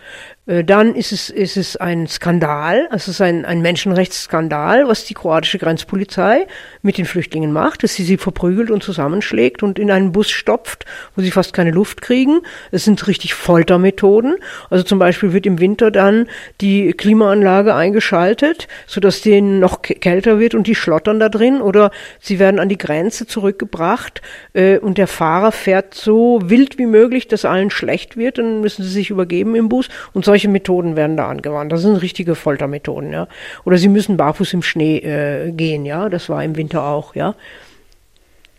Äh, 0.48 0.64
dann 0.64 0.96
ist 0.96 1.12
es, 1.12 1.30
ist 1.30 1.58
es 1.58 1.76
ein 1.76 2.08
Skandal, 2.08 2.88
es 2.92 3.08
ist 3.08 3.22
ein, 3.22 3.46
ein 3.46 3.62
Menschenrechtsskandal, 3.62 4.88
was 4.88 5.04
die 5.04 5.14
kroatische 5.14 5.60
Grenzpolizei 5.60 6.48
mit 6.82 6.98
den 6.98 7.06
Flüchtlingen 7.06 7.52
macht, 7.52 7.84
dass 7.84 7.94
sie 7.94 8.04
sie 8.04 8.18
verprügelt 8.18 8.72
und 8.72 8.82
zusammenschlägt 8.82 9.62
und 9.62 9.78
in 9.78 9.92
einen 9.92 10.12
Bus 10.12 10.30
stopft, 10.30 10.86
wo 11.16 11.22
sie 11.22 11.32
fast 11.32 11.54
keine 11.54 11.72
Luft 11.72 12.02
kriegen. 12.02 12.40
Es 12.72 12.86
sind 12.86 13.06
richtig 13.08 13.34
Foltermethoden. 13.34 14.36
Also 14.70 14.84
zum 14.84 15.00
Beispiel 15.00 15.34
wird 15.34 15.46
im 15.46 15.60
Winter 15.60 15.92
dann 15.92 16.28
die 16.62 16.94
Klimaanlage 16.94 17.76
eingeschaltet, 17.76 18.68
sodass 18.88 19.22
denen 19.22 19.60
noch 19.60 19.82
kälter 19.82 20.40
wird 20.40 20.56
und 20.56 20.68
die 20.68 20.76
schlottern 20.76 21.20
da 21.20 21.30
drin 21.30 21.62
oder 21.62 21.92
sie 22.20 22.40
werden 22.40 22.60
an 22.60 22.70
die 22.70 22.78
Grenze 22.78 23.28
zurückgebracht 23.28 24.22
äh, 24.54 24.78
und 24.78 24.98
der 24.98 25.08
Fahrer 25.08 25.52
fährt 25.52 25.94
so 25.94 26.40
wild 26.44 26.78
wie 26.78 26.86
möglich, 26.86 27.28
dass 27.28 27.44
allen 27.44 27.70
schlecht 27.70 28.16
wird, 28.16 28.38
dann 28.38 28.62
müssen 28.62 28.84
sie 28.84 28.90
sich 28.90 29.10
übergeben 29.10 29.56
im 29.56 29.70
Bus 29.70 29.90
und 30.14 30.24
solche 30.24 30.37
solche 30.38 30.50
Methoden 30.50 30.96
werden 30.96 31.18
da 31.18 31.30
angewandt. 31.30 31.72
Das 31.72 31.82
sind 31.82 31.96
richtige 31.96 32.36
Foltermethoden, 32.36 33.12
ja. 33.12 33.28
Oder 33.66 33.80
sie 33.80 33.88
müssen 33.88 34.18
barfuß 34.18 34.54
im 34.54 34.62
Schnee 34.62 34.98
äh, 35.00 35.52
gehen, 35.52 35.84
ja. 35.84 36.10
Das 36.10 36.30
war 36.30 36.44
im 36.44 36.56
Winter 36.56 36.84
auch, 36.84 37.16
ja. 37.16 37.34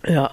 Ja, 0.06 0.30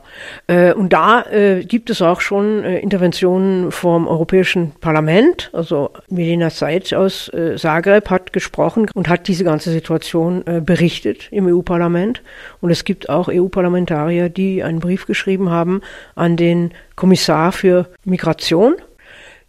äh, 0.48 0.74
und 0.74 0.94
da 0.94 1.24
äh, 1.24 1.64
gibt 1.64 1.90
es 1.90 2.02
auch 2.02 2.22
schon 2.22 2.64
äh, 2.64 2.80
Interventionen 2.80 3.72
vom 3.72 4.08
Europäischen 4.08 4.72
Parlament. 4.80 5.52
Also 5.54 5.92
Milena 6.10 6.50
Seitz 6.50 6.94
aus 6.94 7.32
Zagreb 7.58 8.10
hat 8.10 8.32
gesprochen 8.34 8.90
und 8.94 9.08
hat 9.08 9.28
diese 9.28 9.44
ganze 9.44 9.72
Situation 9.72 10.44
berichtet 10.66 11.28
im 11.32 11.48
EU-Parlament. 11.48 12.22
Und 12.62 12.70
es 12.72 12.86
gibt 12.86 13.10
auch 13.10 13.28
EU-Parlamentarier, 13.28 14.30
die 14.30 14.64
einen 14.64 14.80
Brief 14.80 15.06
geschrieben 15.06 15.50
haben 15.50 15.82
an 16.16 16.38
den 16.38 16.72
Kommissar 16.96 17.52
für 17.52 17.88
Migration 18.04 18.76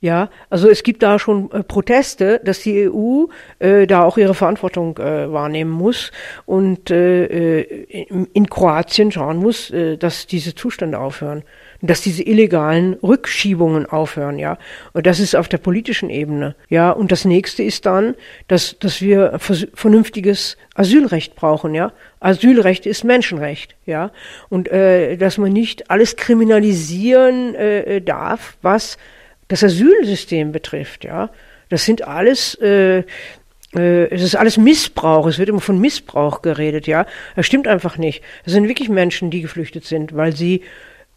Ja, 0.00 0.28
also 0.50 0.68
es 0.68 0.82
gibt 0.82 1.02
da 1.02 1.18
schon 1.18 1.50
äh, 1.52 1.62
Proteste, 1.62 2.40
dass 2.44 2.60
die 2.60 2.90
EU 2.90 3.24
äh, 3.58 3.86
da 3.86 4.02
auch 4.02 4.18
ihre 4.18 4.34
Verantwortung 4.34 4.98
äh, 4.98 5.32
wahrnehmen 5.32 5.70
muss 5.70 6.12
und 6.44 6.90
äh, 6.90 7.60
äh 7.60 8.06
in, 8.08 8.26
in, 8.26 8.50
Kroatien 8.50 9.10
schauen 9.10 9.38
muss, 9.38 9.70
äh, 9.70 9.96
dass 9.96 10.26
diese 10.26 10.54
Zustände 10.54 10.98
aufhören, 10.98 11.44
dass 11.80 12.02
diese 12.02 12.22
illegalen 12.22 12.94
Rückschiebungen 13.02 13.86
aufhören, 13.86 14.38
ja. 14.38 14.58
Und 14.92 15.06
das 15.06 15.18
ist 15.18 15.34
auf 15.34 15.48
der 15.48 15.58
politischen 15.58 16.10
Ebene, 16.10 16.56
ja. 16.68 16.90
Und 16.90 17.10
das 17.10 17.24
nächste 17.24 17.62
ist 17.62 17.86
dann, 17.86 18.16
dass 18.48 18.78
dass 18.78 19.00
wir 19.00 19.38
vernünftiges 19.38 20.58
Asylrecht 20.74 21.36
brauchen, 21.36 21.74
ja. 21.74 21.92
Asylrecht 22.20 22.84
ist 22.84 23.02
Menschenrecht, 23.02 23.76
ja. 23.86 24.10
Und 24.50 24.68
dass 24.70 25.38
man 25.38 25.52
nicht 25.52 25.90
alles 25.90 26.16
kriminalisieren 26.16 27.54
darf, 28.04 28.56
was 28.62 28.98
das 29.48 29.62
Asylsystem 29.62 30.52
betrifft, 30.52 31.04
ja, 31.04 31.30
das 31.68 31.84
sind 31.84 32.06
alles, 32.06 32.54
äh, 32.60 33.04
äh, 33.74 34.08
es 34.10 34.22
ist 34.22 34.36
alles 34.36 34.56
Missbrauch. 34.56 35.26
Es 35.26 35.38
wird 35.38 35.48
immer 35.48 35.60
von 35.60 35.80
Missbrauch 35.80 36.42
geredet, 36.42 36.86
ja. 36.86 37.06
Das 37.34 37.46
stimmt 37.46 37.66
einfach 37.68 37.98
nicht. 37.98 38.22
Es 38.44 38.52
sind 38.52 38.68
wirklich 38.68 38.88
Menschen, 38.88 39.30
die 39.30 39.42
geflüchtet 39.42 39.84
sind, 39.84 40.14
weil 40.14 40.34
sie 40.34 40.62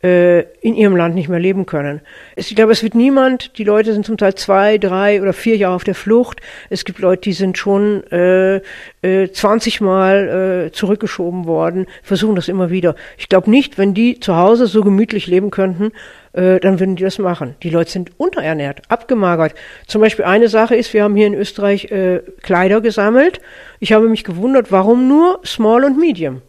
äh, 0.02 0.42
in 0.62 0.76
ihrem 0.76 0.96
Land 0.96 1.16
nicht 1.16 1.30
mehr 1.30 1.40
leben 1.40 1.66
können. 1.66 2.02
Ich 2.36 2.56
glaube, 2.56 2.72
es 2.72 2.84
wird 2.84 2.96
niemand, 2.96 3.58
die 3.58 3.64
Leute 3.64 3.94
sind 3.94 4.06
zum 4.06 4.18
Teil 4.18 4.34
zwei, 4.36 4.78
drei 4.78 5.22
oder 5.22 5.34
vier 5.34 5.58
Jahre 5.58 5.76
auf 5.76 5.84
der 5.84 5.96
Flucht. 5.96 6.40
Es 6.70 6.86
gibt 6.86 7.00
Leute, 7.00 7.24
die 7.24 7.34
sind 7.34 7.58
schon 7.58 8.04
äh, 8.12 8.62
äh, 9.02 9.32
20 9.32 9.82
Mal 9.82 10.68
äh, 10.68 10.72
zurückgeschoben 10.72 11.46
worden, 11.46 11.86
versuchen 12.02 12.36
das 12.36 12.48
immer 12.48 12.70
wieder. 12.70 12.96
Ich 13.18 13.30
glaube 13.30 13.50
nicht, 13.50 13.78
wenn 13.78 13.94
die 13.94 14.20
zu 14.20 14.38
Hause 14.38 14.68
so 14.68 14.84
gemütlich 14.84 15.28
leben 15.28 15.52
könnten, 15.52 15.92
äh, 16.34 16.60
dann 16.60 16.80
würden 16.80 16.96
die 16.96 17.04
das 17.04 17.20
machen. 17.20 17.56
Die 17.64 17.70
Leute 17.70 17.92
sind 17.92 18.12
unterernährt, 18.18 18.82
abgemagert. 18.90 19.54
Zum 19.88 20.02
Beispiel 20.02 20.26
eine 20.26 20.50
Sache 20.50 20.76
ist, 20.76 20.94
wir 20.94 21.04
haben 21.04 21.16
hier 21.16 21.28
in 21.28 21.34
Österreich 21.34 21.86
äh, 21.92 22.22
Kleider 22.42 22.82
gesammelt. 22.82 23.42
Ich 23.80 23.94
habe 23.94 24.10
mich 24.10 24.24
gewundert, 24.24 24.72
warum 24.72 25.08
nur 25.08 25.40
Small 25.46 25.84
und 25.84 25.98
Medium. 25.98 26.42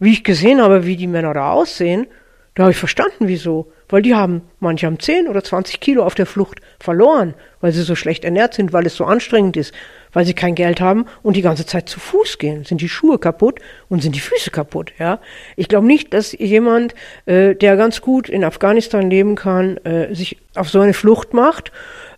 Wie 0.00 0.12
ich 0.12 0.24
gesehen 0.24 0.60
habe, 0.60 0.86
wie 0.86 0.96
die 0.96 1.06
Männer 1.06 1.34
da 1.34 1.52
aussehen, 1.52 2.06
da 2.54 2.64
habe 2.64 2.72
ich 2.72 2.78
verstanden, 2.78 3.28
wieso. 3.28 3.72
Weil 3.88 4.02
die 4.02 4.14
haben, 4.14 4.42
manche 4.60 4.86
haben 4.86 4.98
10 4.98 5.28
oder 5.28 5.42
20 5.42 5.80
Kilo 5.80 6.04
auf 6.04 6.14
der 6.14 6.26
Flucht 6.26 6.60
verloren, 6.78 7.34
weil 7.60 7.72
sie 7.72 7.82
so 7.82 7.94
schlecht 7.94 8.24
ernährt 8.24 8.54
sind, 8.54 8.72
weil 8.72 8.86
es 8.86 8.96
so 8.96 9.04
anstrengend 9.04 9.56
ist, 9.56 9.72
weil 10.12 10.24
sie 10.24 10.34
kein 10.34 10.54
Geld 10.54 10.80
haben 10.80 11.06
und 11.22 11.36
die 11.36 11.42
ganze 11.42 11.66
Zeit 11.66 11.88
zu 11.88 12.00
Fuß 12.00 12.38
gehen. 12.38 12.64
Sind 12.64 12.80
die 12.80 12.88
Schuhe 12.88 13.18
kaputt 13.18 13.60
und 13.88 14.02
sind 14.02 14.14
die 14.14 14.20
Füße 14.20 14.50
kaputt, 14.50 14.92
ja. 14.98 15.20
Ich 15.56 15.68
glaube 15.68 15.86
nicht, 15.86 16.12
dass 16.14 16.32
jemand, 16.32 16.94
äh, 17.26 17.54
der 17.54 17.76
ganz 17.76 18.00
gut 18.00 18.28
in 18.28 18.44
Afghanistan 18.44 19.10
leben 19.10 19.34
kann, 19.34 19.76
äh, 19.78 20.14
sich 20.14 20.38
auf 20.54 20.68
so 20.68 20.80
eine 20.80 20.94
Flucht 20.94 21.34
macht 21.34 21.72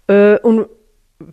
äh, 0.07 0.37
und 0.39 0.67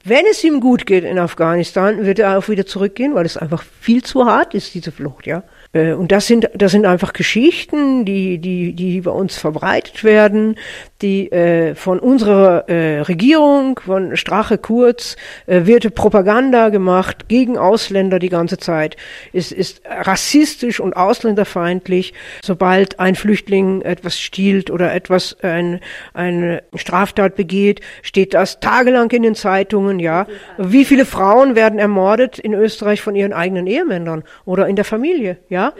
wenn 0.04 0.26
es 0.30 0.44
ihm 0.44 0.60
gut 0.60 0.86
geht 0.86 1.06
in 1.06 1.18
Afghanistan, 1.18 2.06
wird 2.06 2.20
er 2.20 2.38
auch 2.38 2.50
wieder 2.50 2.66
zurückgehen, 2.66 3.16
weil 3.16 3.26
es 3.26 3.38
einfach 3.38 3.64
viel 3.64 4.04
zu 4.04 4.26
hart 4.26 4.54
ist, 4.54 4.74
diese 4.74 4.92
Flucht, 4.92 5.26
ja. 5.26 5.44
Äh, 5.74 5.94
und 5.94 6.12
das 6.12 6.28
sind, 6.28 6.50
das 6.54 6.72
sind 6.72 6.86
einfach 6.86 7.14
Geschichten, 7.14 8.06
die, 8.06 8.38
die, 8.38 8.74
die 8.74 9.02
bei 9.02 9.12
uns 9.12 9.38
verbreitet 9.38 10.04
werden, 10.04 10.56
die 11.02 11.32
äh, 11.32 11.76
von 11.76 12.00
unserer 12.00 12.68
äh, 12.70 13.02
Regierung, 13.02 13.80
von 13.80 14.16
Strache 14.18 14.58
Kurz, 14.58 15.16
äh, 15.46 15.66
wird 15.66 15.94
Propaganda 15.96 16.70
gemacht 16.70 17.28
gegen 17.28 17.58
Ausländer 17.58 18.20
die 18.20 18.30
ganze 18.30 18.58
Zeit. 18.58 18.98
Es 19.34 19.52
ist 19.52 19.82
rassistisch 19.86 20.80
und 20.80 20.96
ausländerfeindlich, 20.96 22.14
sobald 22.44 23.00
ein 23.00 23.16
Flüchtling 23.16 23.82
etwas 23.82 24.20
stiehlt 24.20 24.72
oder 24.72 24.94
etwas, 24.94 25.38
ein, 25.42 25.80
eine 26.14 26.64
Straftat 26.76 27.36
begeht, 27.36 27.82
steht 28.02 28.34
das 28.34 28.60
tagelang 28.60 29.12
in 29.12 29.24
den 29.24 29.36
Zeitungen, 29.36 30.00
ja. 30.00 30.26
Wie 30.58 30.86
viele 30.86 31.06
Frauen 31.06 31.56
werden 31.56 31.80
ermordet 31.80 32.40
in 32.40 32.54
Österreich 32.54 33.02
von 33.02 33.16
ihren 33.16 33.34
eigenen 33.34 33.68
Ehemännern 33.68 34.24
oder 34.46 34.68
in 34.68 34.76
der 34.76 34.86
Familie, 34.86 35.38
ja? 35.50 35.57
Ja, 35.58 35.74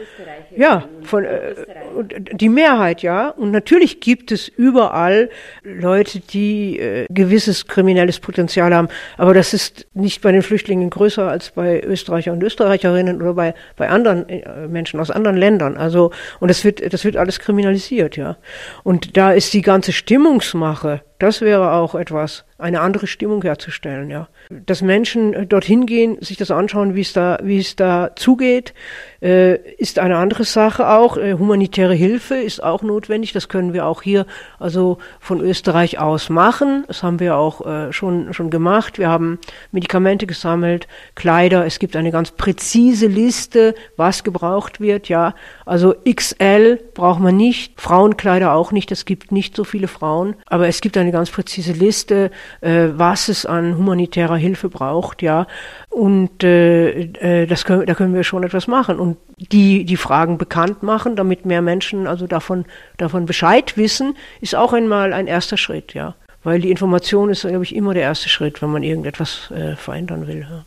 ja, 0.56 0.88
von 1.02 1.24
äh, 1.24 1.54
die 2.32 2.48
Mehrheit, 2.48 3.02
ja. 3.02 3.28
Und 3.28 3.52
natürlich 3.52 4.00
gibt 4.00 4.32
es 4.32 4.48
überall 4.48 5.30
Leute, 5.62 6.20
die 6.20 6.78
äh, 6.78 7.06
gewisses 7.10 7.66
kriminelles 7.66 8.18
Potenzial 8.18 8.74
haben, 8.74 8.88
aber 9.16 9.34
das 9.34 9.54
ist 9.54 9.86
nicht 9.94 10.20
bei 10.20 10.32
den 10.32 10.42
Flüchtlingen 10.42 10.90
größer 10.90 11.28
als 11.28 11.50
bei 11.50 11.80
Österreicher 11.82 12.32
und 12.32 12.42
Österreicherinnen 12.42 13.22
oder 13.22 13.34
bei 13.34 13.54
bei 13.76 13.88
anderen 13.88 14.28
äh, 14.28 14.66
Menschen 14.66 14.98
aus 14.98 15.10
anderen 15.10 15.36
Ländern. 15.36 15.76
Also 15.76 16.10
und 16.40 16.48
das 16.48 16.64
wird 16.64 16.92
das 16.92 17.04
wird 17.04 17.16
alles 17.16 17.38
kriminalisiert, 17.38 18.16
ja. 18.16 18.36
Und 18.82 19.16
da 19.16 19.32
ist 19.32 19.54
die 19.54 19.62
ganze 19.62 19.92
Stimmungsmache 19.92 21.02
das 21.18 21.40
wäre 21.40 21.72
auch 21.72 21.94
etwas, 21.94 22.44
eine 22.58 22.80
andere 22.80 23.06
Stimmung 23.06 23.42
herzustellen, 23.42 24.10
ja. 24.10 24.28
Dass 24.50 24.82
Menschen 24.82 25.32
äh, 25.32 25.46
dorthin 25.46 25.86
gehen, 25.86 26.18
sich 26.20 26.36
das 26.36 26.50
anschauen, 26.50 26.96
wie 26.96 27.02
es 27.02 27.12
da, 27.12 27.38
wie 27.42 27.58
es 27.58 27.76
da 27.76 28.10
zugeht, 28.16 28.74
äh, 29.22 29.56
ist 29.76 30.00
eine 30.00 30.16
andere 30.16 30.44
Sache 30.44 30.88
auch. 30.88 31.16
Äh, 31.16 31.34
humanitäre 31.34 31.94
Hilfe 31.94 32.34
ist 32.34 32.62
auch 32.62 32.82
notwendig. 32.82 33.32
Das 33.32 33.48
können 33.48 33.72
wir 33.72 33.86
auch 33.86 34.02
hier, 34.02 34.26
also 34.58 34.98
von 35.20 35.40
Österreich 35.40 36.00
aus 36.00 36.30
machen. 36.30 36.84
Das 36.88 37.04
haben 37.04 37.20
wir 37.20 37.36
auch 37.36 37.64
äh, 37.64 37.92
schon, 37.92 38.34
schon 38.34 38.50
gemacht. 38.50 38.98
Wir 38.98 39.08
haben 39.08 39.38
Medikamente 39.70 40.26
gesammelt, 40.26 40.88
Kleider. 41.14 41.64
Es 41.64 41.78
gibt 41.78 41.94
eine 41.94 42.10
ganz 42.10 42.32
präzise 42.32 43.06
Liste, 43.06 43.76
was 43.96 44.24
gebraucht 44.24 44.80
wird, 44.80 45.08
ja. 45.08 45.34
Also 45.64 45.94
XL 46.08 46.80
braucht 46.94 47.20
man 47.20 47.36
nicht, 47.36 47.80
Frauenkleider 47.80 48.52
auch 48.52 48.72
nicht. 48.72 48.90
Es 48.90 49.04
gibt 49.04 49.30
nicht 49.30 49.54
so 49.54 49.62
viele 49.62 49.86
Frauen, 49.86 50.34
aber 50.46 50.66
es 50.66 50.80
gibt 50.80 50.96
eine 50.96 51.07
eine 51.08 51.16
ganz 51.16 51.30
präzise 51.30 51.72
Liste, 51.72 52.30
äh, 52.60 52.88
was 52.92 53.28
es 53.28 53.46
an 53.46 53.76
humanitärer 53.76 54.36
Hilfe 54.36 54.68
braucht, 54.68 55.22
ja. 55.22 55.46
Und 55.88 56.44
äh, 56.44 57.00
äh, 57.00 57.46
das 57.46 57.64
können, 57.64 57.86
da 57.86 57.94
können 57.94 58.14
wir 58.14 58.24
schon 58.24 58.44
etwas 58.44 58.66
machen 58.66 58.98
und 58.98 59.16
die 59.36 59.84
die 59.84 59.96
Fragen 59.96 60.38
bekannt 60.38 60.82
machen, 60.82 61.16
damit 61.16 61.46
mehr 61.46 61.62
Menschen 61.62 62.06
also 62.06 62.26
davon 62.26 62.66
davon 62.98 63.26
Bescheid 63.26 63.76
wissen, 63.76 64.16
ist 64.40 64.54
auch 64.54 64.72
einmal 64.72 65.12
ein 65.12 65.26
erster 65.26 65.56
Schritt, 65.56 65.94
ja. 65.94 66.14
Weil 66.44 66.60
die 66.60 66.70
Information 66.70 67.30
ist, 67.30 67.42
glaube 67.42 67.64
ich, 67.64 67.74
immer 67.74 67.94
der 67.94 68.04
erste 68.04 68.28
Schritt, 68.28 68.62
wenn 68.62 68.70
man 68.70 68.82
irgendetwas 68.82 69.50
äh, 69.50 69.74
verändern 69.76 70.26
will. 70.28 70.46
Ja. 70.48 70.64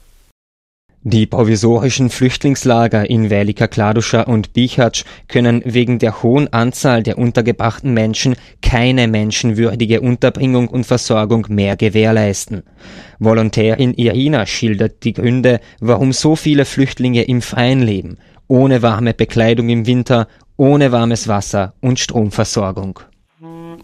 Die 1.04 1.26
provisorischen 1.26 2.12
Flüchtlingslager 2.12 3.10
in 3.10 3.32
Velika 3.32 3.68
Kladuscha 3.68 4.22
und 4.22 4.54
Bihać 4.54 5.04
können 5.28 5.64
wegen 5.66 5.98
der 5.98 6.22
hohen 6.22 6.54
Anzahl 6.54 7.02
der 7.02 7.18
untergebrachten 7.18 7.92
Menschen 7.92 8.36
keine 8.62 9.08
menschenwürdige 9.08 10.02
Unterbringung 10.02 10.68
und 10.68 10.86
Versorgung 10.86 11.48
mehr 11.50 11.76
gewährleisten. 11.76 12.62
Volontärin 13.18 13.96
Irina 13.96 14.46
schildert 14.46 15.04
die 15.04 15.14
Gründe, 15.14 15.60
warum 15.80 16.14
so 16.14 16.36
viele 16.36 16.66
Flüchtlinge 16.66 17.24
im 17.24 17.42
Freien 17.42 17.82
leben, 17.82 18.20
ohne 18.48 18.84
warme 18.84 19.16
Bekleidung 19.16 19.70
im 19.70 19.88
Winter, 19.88 20.28
ohne 20.56 20.92
warmes 20.92 21.28
Wasser 21.28 21.74
und 21.82 22.00
Stromversorgung. 22.00 23.00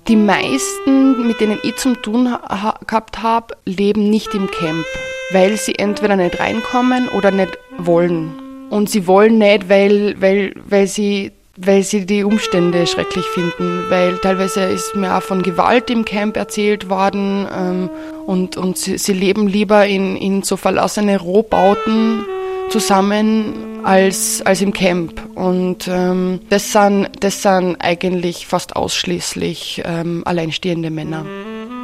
Die 0.07 0.15
meisten, 0.15 1.25
mit 1.27 1.39
denen 1.39 1.57
ich 1.63 1.77
zum 1.77 1.99
tun 1.99 2.31
ha 2.31 2.79
gehabt 2.85 3.23
habe, 3.23 3.55
leben 3.65 4.11
nicht 4.11 4.35
im 4.35 4.51
Camp 4.51 4.85
weil 5.31 5.57
sie 5.57 5.75
entweder 5.75 6.15
nicht 6.15 6.39
reinkommen 6.39 7.09
oder 7.09 7.31
nicht 7.31 7.57
wollen. 7.77 8.31
Und 8.69 8.89
sie 8.89 9.07
wollen 9.07 9.37
nicht, 9.37 9.69
weil, 9.69 10.15
weil, 10.19 10.53
weil, 10.67 10.87
sie, 10.87 11.31
weil 11.55 11.83
sie 11.83 12.05
die 12.05 12.23
Umstände 12.23 12.85
schrecklich 12.85 13.25
finden. 13.25 13.85
Weil 13.89 14.17
teilweise 14.17 14.61
ist 14.63 14.95
mir 14.95 15.17
auch 15.17 15.21
von 15.21 15.41
Gewalt 15.41 15.89
im 15.89 16.05
Camp 16.05 16.35
erzählt 16.35 16.89
worden 16.89 17.47
ähm, 17.55 17.89
und, 18.25 18.57
und 18.57 18.77
sie, 18.77 18.97
sie 18.97 19.13
leben 19.13 19.47
lieber 19.47 19.85
in, 19.85 20.17
in 20.17 20.43
so 20.43 20.57
verlassene 20.57 21.19
Rohbauten 21.19 22.25
zusammen 22.69 23.79
als, 23.83 24.41
als 24.45 24.61
im 24.61 24.73
Camp. 24.73 25.21
Und 25.35 25.87
ähm, 25.87 26.41
das, 26.49 26.71
sind, 26.71 27.09
das 27.19 27.41
sind 27.41 27.77
eigentlich 27.79 28.47
fast 28.47 28.75
ausschließlich 28.75 29.83
ähm, 29.85 30.23
alleinstehende 30.25 30.89
Männer. 30.89 31.25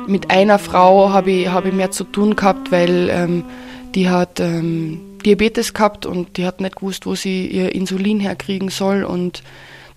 Mit 0.08 0.32
einer 0.32 0.60
Frau 0.60 1.12
habe 1.12 1.32
ich, 1.32 1.48
hab 1.48 1.66
ich 1.66 1.74
mehr 1.74 1.92
zu 1.92 2.04
tun 2.04 2.36
gehabt, 2.36 2.72
weil 2.72 3.10
ähm, 3.10 3.46
die 3.96 4.10
hat 4.10 4.40
ähm, 4.40 5.00
Diabetes 5.26 5.74
gehabt 5.74 6.06
und 6.06 6.38
die 6.38 6.46
hat 6.46 6.60
nicht 6.60 6.76
gewusst, 6.76 7.06
wo 7.06 7.16
sie 7.16 7.48
ihr 7.48 7.74
Insulin 7.74 8.20
herkriegen 8.20 8.70
soll. 8.70 9.04
Und 9.04 9.44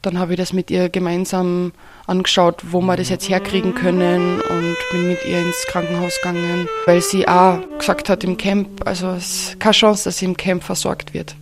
dann 0.07 0.21
habe 0.21 0.35
ich 0.35 0.39
das 0.39 0.53
mit 0.53 0.71
ihr 0.71 0.89
gemeinsam 0.89 1.73
angeschaut, 2.07 2.63
wo 2.71 2.81
wir 2.81 2.97
das 2.97 3.09
jetzt 3.09 3.29
herkriegen 3.29 3.75
können 3.75 4.41
und 4.41 4.77
bin 4.93 5.09
mit 5.09 5.19
ihr 5.27 5.41
ins 5.41 5.67
Krankenhaus 5.67 6.17
gegangen, 6.23 6.69
weil 6.87 7.01
sie 7.03 7.27
auch 7.27 7.59
gesagt 7.79 8.09
hat 8.09 8.23
im 8.23 8.37
Camp, 8.37 8.87
also 8.87 9.09
es 9.11 9.49
ist 9.49 9.61
keine 9.61 9.73
Chance, 9.73 10.05
dass 10.05 10.19
sie 10.19 10.27
im 10.27 10.37
Camp 10.37 10.63
versorgt 10.63 11.13
wird. 11.13 11.35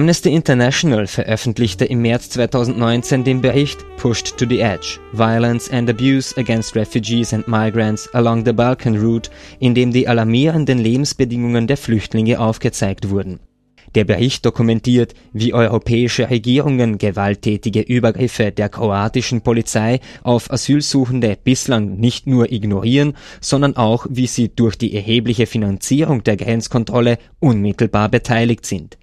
Amnesty 0.00 0.30
International 0.34 1.06
veröffentlichte 1.06 1.84
im 1.84 2.00
März 2.00 2.30
2019 2.30 3.22
den 3.22 3.42
Bericht 3.42 3.84
Pushed 3.98 4.34
to 4.38 4.46
the 4.48 4.60
Edge 4.60 4.98
Violence 5.12 5.70
and 5.70 5.90
Abuse 5.90 6.34
Against 6.38 6.74
Refugees 6.74 7.34
and 7.34 7.46
Migrants 7.46 8.08
Along 8.14 8.46
the 8.46 8.54
Balkan 8.54 8.96
Route, 8.96 9.30
in 9.58 9.74
dem 9.74 9.92
die 9.92 10.08
alarmierenden 10.08 10.78
Lebensbedingungen 10.78 11.66
der 11.66 11.76
Flüchtlinge 11.76 12.40
aufgezeigt 12.40 13.10
wurden. 13.10 13.40
Der 13.94 14.04
Bericht 14.04 14.46
dokumentiert, 14.46 15.12
wie 15.34 15.52
europäische 15.52 16.30
Regierungen 16.30 16.96
gewalttätige 16.96 17.82
Übergriffe 17.82 18.52
der 18.52 18.70
kroatischen 18.70 19.42
Polizei 19.42 20.00
auf 20.22 20.50
Asylsuchende 20.50 21.36
bislang 21.44 21.98
nicht 21.98 22.26
nur 22.26 22.50
ignorieren, 22.50 23.18
sondern 23.42 23.76
auch, 23.76 24.06
wie 24.08 24.28
sie 24.28 24.48
durch 24.48 24.78
die 24.78 24.96
erhebliche 24.96 25.44
Finanzierung 25.44 26.24
der 26.24 26.38
Grenzkontrolle 26.38 27.18
unmittelbar 27.38 28.08
beteiligt 28.08 28.64
sind. 28.64 28.96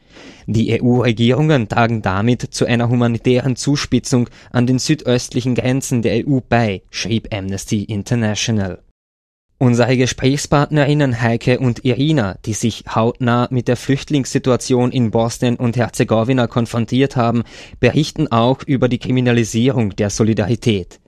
Die 0.46 0.82
EU-Regierungen 0.82 1.68
tragen 1.68 2.02
damit 2.02 2.42
zu 2.42 2.66
einer 2.66 2.90
humanitären 2.90 3.56
Zuspitzung 3.56 4.30
an 4.52 4.68
den 4.68 4.80
südöstlichen 4.80 5.56
Grenzen 5.56 6.02
der 6.02 6.28
EU 6.28 6.40
bei, 6.48 6.84
schrieb 6.90 7.34
Amnesty 7.34 7.84
International. 7.84 8.80
Unsere 9.60 9.98
Gesprächspartnerinnen 9.98 11.20
Heike 11.20 11.60
und 11.60 11.84
Irina, 11.84 12.38
die 12.46 12.54
sich 12.54 12.84
hautnah 12.94 13.48
mit 13.50 13.68
der 13.68 13.76
Flüchtlingssituation 13.76 14.92
in 14.92 15.10
Bosnien 15.10 15.56
und 15.56 15.78
Herzegowina 15.78 16.46
konfrontiert 16.46 17.16
haben, 17.16 17.44
berichten 17.80 18.32
auch 18.32 18.62
über 18.64 18.88
die 18.88 19.00
Kriminalisierung 19.00 19.96
der 19.96 20.12
Solidarität. 20.12 21.00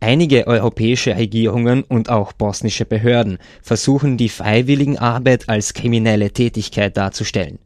Einige 0.00 0.46
europäische 0.46 1.16
Regierungen 1.16 1.82
und 1.82 2.08
auch 2.08 2.32
bosnische 2.32 2.86
Behörden 2.86 3.36
versuchen 3.62 4.16
die 4.16 4.30
Freiwilligenarbeit 4.30 5.50
als 5.50 5.74
kriminelle 5.74 6.32
Tätigkeit 6.32 6.96
darzustellen. 6.96 7.58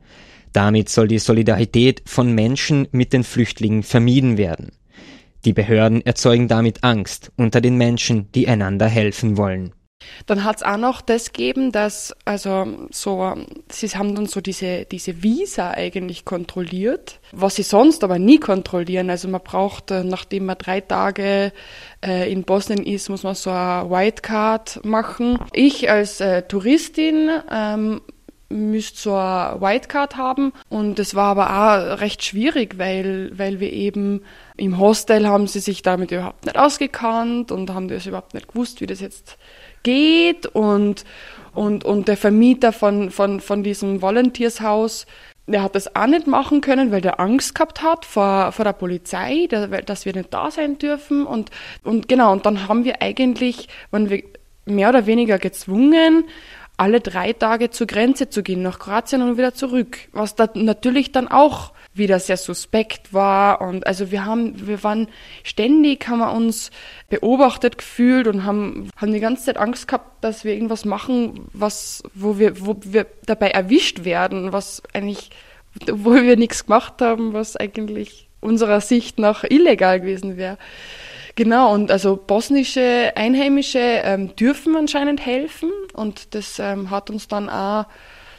Damit 0.52 0.88
soll 0.88 1.08
die 1.08 1.18
Solidarität 1.18 2.02
von 2.06 2.32
Menschen 2.34 2.88
mit 2.92 3.12
den 3.12 3.24
Flüchtlingen 3.24 3.82
vermieden 3.82 4.36
werden. 4.36 4.72
Die 5.44 5.52
Behörden 5.52 6.04
erzeugen 6.06 6.46
damit 6.46 6.84
Angst 6.84 7.32
unter 7.36 7.60
den 7.60 7.76
Menschen, 7.76 8.30
die 8.32 8.46
einander 8.46 8.86
helfen 8.86 9.36
wollen. 9.36 9.72
Dann 10.26 10.44
hat 10.44 10.56
es 10.56 10.62
auch 10.62 10.76
noch 10.76 11.00
das 11.00 11.32
gegeben, 11.32 11.72
dass, 11.72 12.14
also 12.24 12.66
so, 12.90 13.34
sie 13.70 13.88
haben 13.88 14.14
dann 14.14 14.26
so 14.26 14.40
diese, 14.40 14.84
diese 14.84 15.22
Visa 15.22 15.70
eigentlich 15.70 16.24
kontrolliert, 16.24 17.20
was 17.32 17.56
sie 17.56 17.62
sonst 17.62 18.04
aber 18.04 18.18
nie 18.18 18.38
kontrollieren. 18.38 19.10
Also 19.10 19.28
man 19.28 19.42
braucht, 19.42 19.90
äh, 19.90 20.04
nachdem 20.04 20.46
man 20.46 20.58
drei 20.58 20.80
Tage 20.80 21.52
äh, 22.04 22.30
in 22.32 22.44
Bosnien 22.44 22.84
ist, 22.84 23.08
muss 23.08 23.22
man 23.22 23.34
so 23.34 23.50
eine 23.50 23.90
Whitecard 23.90 24.84
machen. 24.84 25.38
Ich 25.52 25.90
als 25.90 26.20
äh, 26.20 26.42
Touristin 26.42 27.30
ähm, 27.50 28.00
müsst 28.52 28.98
so 28.98 29.14
eine 29.14 29.60
Whitecard 29.60 30.16
haben. 30.16 30.52
Und 30.68 30.98
es 30.98 31.14
war 31.14 31.36
aber 31.36 31.50
auch 31.50 32.00
recht 32.00 32.24
schwierig, 32.24 32.78
weil, 32.78 33.30
weil 33.36 33.60
wir 33.60 33.72
eben 33.72 34.22
im 34.56 34.78
Hostel 34.78 35.26
haben 35.26 35.46
sie 35.46 35.60
sich 35.60 35.82
damit 35.82 36.12
überhaupt 36.12 36.44
nicht 36.44 36.58
ausgekannt 36.58 37.50
und 37.50 37.72
haben 37.72 37.88
das 37.88 38.06
überhaupt 38.06 38.34
nicht 38.34 38.48
gewusst, 38.48 38.80
wie 38.80 38.86
das 38.86 39.00
jetzt 39.00 39.38
geht. 39.82 40.46
Und, 40.46 41.04
und, 41.54 41.84
und 41.84 42.08
der 42.08 42.16
Vermieter 42.16 42.72
von, 42.72 43.10
von, 43.10 43.40
von 43.40 43.62
diesem 43.62 44.02
Volunteershaus, 44.02 45.06
der 45.46 45.62
hat 45.62 45.74
das 45.74 45.96
auch 45.96 46.06
nicht 46.06 46.26
machen 46.26 46.60
können, 46.60 46.92
weil 46.92 47.00
der 47.00 47.18
Angst 47.18 47.54
gehabt 47.54 47.82
hat 47.82 48.04
vor, 48.04 48.52
vor 48.52 48.64
der 48.64 48.72
Polizei, 48.72 49.48
dass 49.48 50.04
wir 50.04 50.14
nicht 50.14 50.32
da 50.32 50.50
sein 50.50 50.78
dürfen. 50.78 51.26
Und, 51.26 51.50
und 51.82 52.08
genau, 52.08 52.32
und 52.32 52.46
dann 52.46 52.68
haben 52.68 52.84
wir 52.84 53.02
eigentlich, 53.02 53.68
wenn 53.90 54.08
wir 54.08 54.22
mehr 54.64 54.90
oder 54.90 55.06
weniger 55.06 55.38
gezwungen, 55.38 56.24
alle 56.82 57.00
drei 57.00 57.32
Tage 57.32 57.70
zur 57.70 57.86
Grenze 57.86 58.28
zu 58.28 58.42
gehen, 58.42 58.60
nach 58.60 58.80
Kroatien 58.80 59.22
und 59.22 59.38
wieder 59.38 59.54
zurück. 59.54 59.98
Was 60.10 60.34
da 60.34 60.48
natürlich 60.54 61.12
dann 61.12 61.28
auch 61.28 61.72
wieder 61.94 62.18
sehr 62.18 62.36
suspekt 62.36 63.12
war. 63.12 63.60
Und 63.60 63.86
also 63.86 64.10
wir 64.10 64.24
haben, 64.24 64.66
wir 64.66 64.82
waren 64.82 65.06
ständig, 65.44 66.08
haben 66.08 66.18
wir 66.18 66.32
uns 66.32 66.72
beobachtet 67.08 67.78
gefühlt 67.78 68.26
und 68.26 68.44
haben, 68.44 68.88
haben 68.96 69.12
die 69.12 69.20
ganze 69.20 69.44
Zeit 69.44 69.58
Angst 69.58 69.86
gehabt, 69.86 70.24
dass 70.24 70.44
wir 70.44 70.54
irgendwas 70.54 70.84
machen, 70.84 71.46
was, 71.52 72.02
wo 72.14 72.40
wir, 72.40 72.66
wo 72.66 72.76
wir 72.82 73.06
dabei 73.26 73.50
erwischt 73.50 74.04
werden, 74.04 74.52
was 74.52 74.82
eigentlich, 74.92 75.30
wo 75.88 76.14
wir 76.14 76.36
nichts 76.36 76.66
gemacht 76.66 77.00
haben, 77.00 77.32
was 77.32 77.56
eigentlich 77.56 78.28
unserer 78.40 78.80
Sicht 78.80 79.20
nach 79.20 79.44
illegal 79.44 80.00
gewesen 80.00 80.36
wäre. 80.36 80.58
Genau, 81.34 81.72
und 81.72 81.90
also 81.90 82.16
bosnische 82.16 83.12
Einheimische 83.14 83.78
ähm, 83.78 84.36
dürfen 84.36 84.76
anscheinend 84.76 85.24
helfen 85.24 85.70
und 85.94 86.34
das 86.34 86.58
ähm, 86.58 86.90
hat 86.90 87.08
uns 87.08 87.26
dann 87.26 87.48
auch 87.48 87.86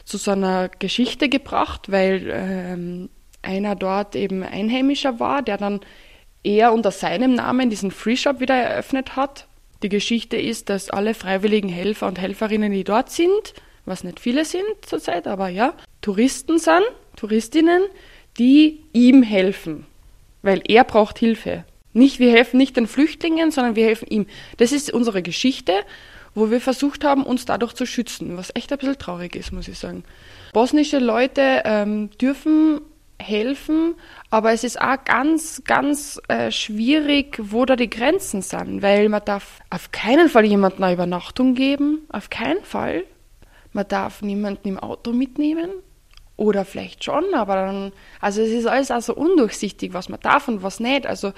zu 0.04 0.16
so 0.16 0.30
einer 0.30 0.68
Geschichte 0.68 1.28
gebracht, 1.28 1.90
weil 1.90 2.30
ähm, 2.30 3.08
einer 3.42 3.74
dort 3.74 4.14
eben 4.14 4.42
Einheimischer 4.44 5.18
war, 5.18 5.42
der 5.42 5.56
dann 5.56 5.80
eher 6.44 6.72
unter 6.72 6.90
seinem 6.90 7.34
Namen 7.34 7.70
diesen 7.70 7.90
Free 7.90 8.16
Shop 8.16 8.38
wieder 8.38 8.54
eröffnet 8.54 9.16
hat. 9.16 9.48
Die 9.82 9.88
Geschichte 9.88 10.36
ist, 10.36 10.68
dass 10.68 10.90
alle 10.90 11.14
freiwilligen 11.14 11.68
Helfer 11.68 12.06
und 12.06 12.20
Helferinnen, 12.20 12.72
die 12.72 12.84
dort 12.84 13.10
sind, 13.10 13.54
was 13.86 14.04
nicht 14.04 14.20
viele 14.20 14.44
sind 14.44 14.64
zurzeit, 14.82 15.26
aber 15.26 15.48
ja, 15.48 15.74
Touristen 16.00 16.58
sind, 16.58 16.84
Touristinnen, 17.16 17.82
die 18.38 18.82
ihm 18.92 19.22
helfen, 19.22 19.86
weil 20.42 20.62
er 20.66 20.84
braucht 20.84 21.18
Hilfe. 21.18 21.64
Nicht, 21.94 22.18
wir 22.18 22.30
helfen 22.30 22.58
nicht 22.58 22.76
den 22.76 22.86
Flüchtlingen, 22.86 23.50
sondern 23.50 23.76
wir 23.76 23.86
helfen 23.86 24.08
ihm. 24.08 24.26
Das 24.58 24.72
ist 24.72 24.92
unsere 24.92 25.22
Geschichte, 25.22 25.72
wo 26.34 26.50
wir 26.50 26.60
versucht 26.60 27.04
haben, 27.04 27.22
uns 27.22 27.46
dadurch 27.46 27.72
zu 27.72 27.86
schützen, 27.86 28.36
was 28.36 28.50
echt 28.54 28.72
ein 28.72 28.78
bisschen 28.78 28.98
traurig 28.98 29.36
ist, 29.36 29.52
muss 29.52 29.68
ich 29.68 29.78
sagen. 29.78 30.04
Bosnische 30.52 30.98
Leute 30.98 31.62
ähm, 31.64 32.10
dürfen 32.20 32.80
helfen, 33.18 33.94
aber 34.30 34.52
es 34.52 34.64
ist 34.64 34.80
auch 34.80 35.02
ganz, 35.04 35.62
ganz 35.64 36.20
äh, 36.28 36.50
schwierig, 36.50 37.38
wo 37.40 37.64
da 37.64 37.76
die 37.76 37.88
Grenzen 37.88 38.42
sind, 38.42 38.82
weil 38.82 39.08
man 39.08 39.24
darf 39.24 39.60
auf 39.70 39.92
keinen 39.92 40.28
Fall 40.28 40.44
jemandem 40.44 40.82
eine 40.82 40.94
Übernachtung 40.94 41.54
geben, 41.54 42.06
auf 42.08 42.28
keinen 42.28 42.64
Fall. 42.64 43.04
Man 43.72 43.88
darf 43.88 44.22
niemanden 44.22 44.68
im 44.68 44.78
Auto 44.78 45.12
mitnehmen, 45.12 45.70
oder 46.36 46.64
vielleicht 46.64 47.04
schon, 47.04 47.32
aber 47.34 47.54
dann, 47.54 47.92
also 48.20 48.42
es 48.42 48.50
ist 48.50 48.66
alles 48.66 48.90
auch 48.90 49.00
so 49.00 49.14
undurchsichtig, 49.14 49.94
was 49.94 50.08
man 50.08 50.20
darf 50.20 50.48
und 50.48 50.62
was 50.62 50.80
nicht. 50.80 51.06
Also 51.06 51.32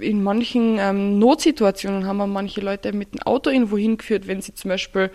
in 0.00 0.22
manchen 0.22 0.78
ähm, 0.78 1.18
Notsituationen 1.18 2.06
haben 2.06 2.16
wir 2.16 2.26
manche 2.26 2.60
Leute 2.60 2.92
mit 2.92 3.14
dem 3.14 3.22
Auto 3.22 3.50
irgendwo 3.50 3.78
hingeführt, 3.78 4.26
wenn 4.26 4.42
sie 4.42 4.54
zum 4.54 4.70
Beispiel 4.70 5.10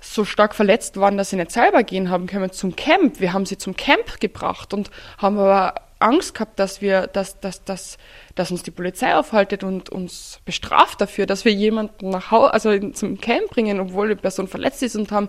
so 0.00 0.24
stark 0.24 0.54
verletzt 0.54 0.96
waren, 0.96 1.16
dass 1.16 1.30
sie 1.30 1.36
nicht 1.36 1.52
selber 1.52 1.82
gehen 1.84 2.10
haben 2.10 2.26
können 2.26 2.50
zum 2.50 2.74
Camp. 2.74 3.20
Wir 3.20 3.32
haben 3.32 3.46
sie 3.46 3.58
zum 3.58 3.76
Camp 3.76 4.20
gebracht 4.20 4.74
und 4.74 4.90
haben 5.18 5.38
aber 5.38 5.74
Angst 6.00 6.34
gehabt, 6.34 6.58
dass 6.58 6.82
wir, 6.82 7.06
dass, 7.06 7.40
dass, 7.40 7.64
dass, 7.64 7.96
dass 8.34 8.50
uns 8.50 8.62
die 8.62 8.72
Polizei 8.72 9.14
aufhaltet 9.14 9.62
und 9.62 9.88
uns 9.90 10.40
bestraft 10.44 11.00
dafür, 11.00 11.26
dass 11.26 11.44
wir 11.44 11.52
jemanden 11.52 12.10
nach 12.10 12.30
Hause, 12.30 12.52
also 12.52 12.90
zum 12.90 13.20
Camp 13.20 13.50
bringen, 13.50 13.78
obwohl 13.78 14.08
die 14.08 14.16
Person 14.16 14.48
verletzt 14.48 14.82
ist 14.82 14.96
und 14.96 15.12
haben 15.12 15.28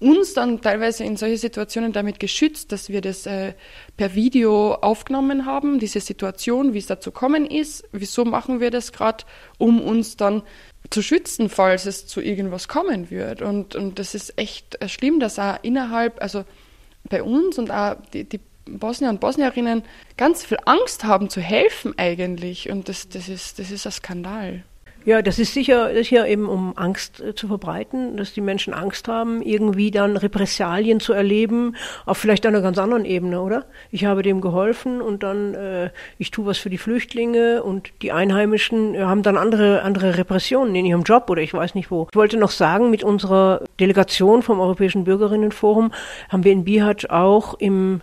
uns 0.00 0.34
dann 0.34 0.60
teilweise 0.60 1.04
in 1.04 1.16
solche 1.16 1.38
Situationen 1.38 1.92
damit 1.92 2.20
geschützt, 2.20 2.72
dass 2.72 2.88
wir 2.88 3.00
das 3.00 3.26
äh, 3.26 3.54
per 3.96 4.14
Video 4.14 4.74
aufgenommen 4.74 5.46
haben, 5.46 5.78
diese 5.78 6.00
Situation, 6.00 6.74
wie 6.74 6.78
es 6.78 6.86
dazu 6.86 7.10
kommen 7.10 7.46
ist, 7.46 7.84
wieso 7.92 8.24
machen 8.24 8.60
wir 8.60 8.70
das 8.70 8.92
gerade, 8.92 9.24
um 9.58 9.80
uns 9.80 10.16
dann 10.16 10.42
zu 10.90 11.02
schützen, 11.02 11.48
falls 11.48 11.86
es 11.86 12.06
zu 12.06 12.20
irgendwas 12.20 12.68
kommen 12.68 13.10
wird. 13.10 13.42
Und, 13.42 13.74
und 13.74 13.98
das 13.98 14.14
ist 14.14 14.38
echt 14.38 14.80
äh, 14.82 14.88
schlimm, 14.88 15.20
dass 15.20 15.38
auch 15.38 15.56
innerhalb, 15.62 16.20
also 16.22 16.44
bei 17.08 17.22
uns 17.22 17.58
und 17.58 17.70
auch 17.70 17.96
die, 18.12 18.24
die 18.24 18.40
Bosnier 18.66 19.10
und 19.10 19.20
Bosnierinnen 19.20 19.82
ganz 20.16 20.44
viel 20.44 20.58
Angst 20.64 21.04
haben 21.04 21.28
zu 21.28 21.40
helfen 21.40 21.94
eigentlich. 21.98 22.70
Und 22.70 22.88
das, 22.88 23.08
das, 23.08 23.28
ist, 23.28 23.58
das 23.58 23.70
ist 23.70 23.86
ein 23.86 23.92
Skandal. 23.92 24.64
Ja, 25.06 25.20
das 25.20 25.38
ist 25.38 25.52
sicher, 25.52 25.92
sicher 25.92 26.26
eben 26.26 26.48
um 26.48 26.72
Angst 26.76 27.20
äh, 27.20 27.34
zu 27.34 27.46
verbreiten, 27.46 28.16
dass 28.16 28.32
die 28.32 28.40
Menschen 28.40 28.72
Angst 28.72 29.06
haben, 29.06 29.42
irgendwie 29.42 29.90
dann 29.90 30.16
Repressalien 30.16 30.98
zu 30.98 31.12
erleben, 31.12 31.76
auf 32.06 32.16
vielleicht 32.16 32.46
einer 32.46 32.62
ganz 32.62 32.78
anderen 32.78 33.04
Ebene, 33.04 33.42
oder? 33.42 33.66
Ich 33.90 34.06
habe 34.06 34.22
dem 34.22 34.40
geholfen 34.40 35.02
und 35.02 35.22
dann 35.22 35.52
äh, 35.54 35.90
ich 36.16 36.30
tue 36.30 36.46
was 36.46 36.56
für 36.56 36.70
die 36.70 36.78
Flüchtlinge 36.78 37.62
und 37.62 37.92
die 38.00 38.12
Einheimischen 38.12 38.94
äh, 38.94 39.00
haben 39.00 39.22
dann 39.22 39.36
andere 39.36 39.82
andere 39.82 40.16
Repressionen 40.16 40.74
in 40.74 40.86
ihrem 40.86 41.02
Job 41.02 41.28
oder 41.28 41.42
ich 41.42 41.52
weiß 41.52 41.74
nicht 41.74 41.90
wo. 41.90 42.08
Ich 42.10 42.16
wollte 42.16 42.38
noch 42.38 42.50
sagen, 42.50 42.90
mit 42.90 43.04
unserer 43.04 43.60
Delegation 43.78 44.42
vom 44.42 44.58
Europäischen 44.58 45.04
Bürgerinnenforum 45.04 45.92
haben 46.30 46.44
wir 46.44 46.52
in 46.52 46.64
Bihać 46.64 47.10
auch 47.10 47.52
im 47.58 48.00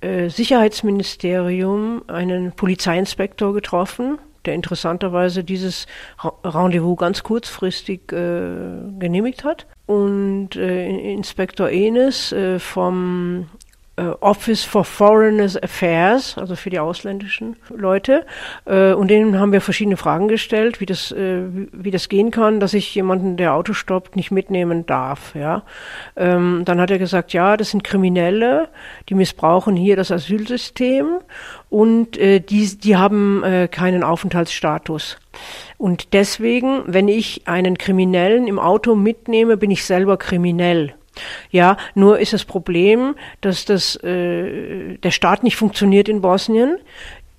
äh, 0.00 0.30
Sicherheitsministerium 0.30 2.04
einen 2.06 2.52
Polizeiinspektor 2.52 3.52
getroffen 3.52 4.18
der 4.44 4.54
interessanterweise 4.54 5.44
dieses 5.44 5.86
Rendezvous 6.44 6.96
ganz 6.96 7.22
kurzfristig 7.22 8.12
äh, 8.12 8.50
genehmigt 8.98 9.44
hat. 9.44 9.66
Und 9.86 10.56
äh, 10.56 10.88
Inspektor 11.12 11.70
Enes 11.70 12.32
äh, 12.32 12.58
vom 12.58 13.46
Office 14.20 14.64
for 14.64 14.84
Foreigners 14.84 15.60
Affairs, 15.62 16.36
also 16.38 16.56
für 16.56 16.70
die 16.70 16.78
ausländischen 16.78 17.56
Leute. 17.68 18.26
Äh, 18.64 18.92
und 18.92 19.08
denen 19.08 19.38
haben 19.38 19.52
wir 19.52 19.60
verschiedene 19.60 19.96
Fragen 19.96 20.28
gestellt, 20.28 20.80
wie 20.80 20.86
das, 20.86 21.12
äh, 21.12 21.42
wie 21.72 21.90
das 21.90 22.08
gehen 22.08 22.30
kann, 22.30 22.60
dass 22.60 22.74
ich 22.74 22.94
jemanden, 22.94 23.36
der 23.36 23.54
Auto 23.54 23.72
stoppt, 23.72 24.16
nicht 24.16 24.30
mitnehmen 24.30 24.86
darf. 24.86 25.34
Ja. 25.34 25.62
Ähm, 26.16 26.62
dann 26.64 26.80
hat 26.80 26.90
er 26.90 26.98
gesagt, 26.98 27.32
ja, 27.32 27.56
das 27.56 27.70
sind 27.70 27.84
Kriminelle, 27.84 28.68
die 29.08 29.14
missbrauchen 29.14 29.76
hier 29.76 29.96
das 29.96 30.10
Asylsystem 30.10 31.18
und 31.70 32.16
die, 32.16 32.78
die 32.78 32.96
haben 32.96 33.42
keinen 33.70 34.02
Aufenthaltsstatus. 34.02 35.18
Und 35.76 36.14
deswegen, 36.14 36.82
wenn 36.86 37.08
ich 37.08 37.46
einen 37.46 37.76
Kriminellen 37.76 38.46
im 38.46 38.58
Auto 38.58 38.94
mitnehme, 38.94 39.56
bin 39.56 39.70
ich 39.70 39.84
selber 39.84 40.16
kriminell. 40.16 40.94
Ja, 41.50 41.76
nur 41.94 42.18
ist 42.18 42.32
das 42.32 42.44
Problem, 42.44 43.14
dass 43.40 43.64
das, 43.64 43.96
äh, 43.96 44.96
der 44.98 45.10
Staat 45.10 45.42
nicht 45.42 45.56
funktioniert 45.56 46.08
in 46.08 46.20
Bosnien 46.20 46.78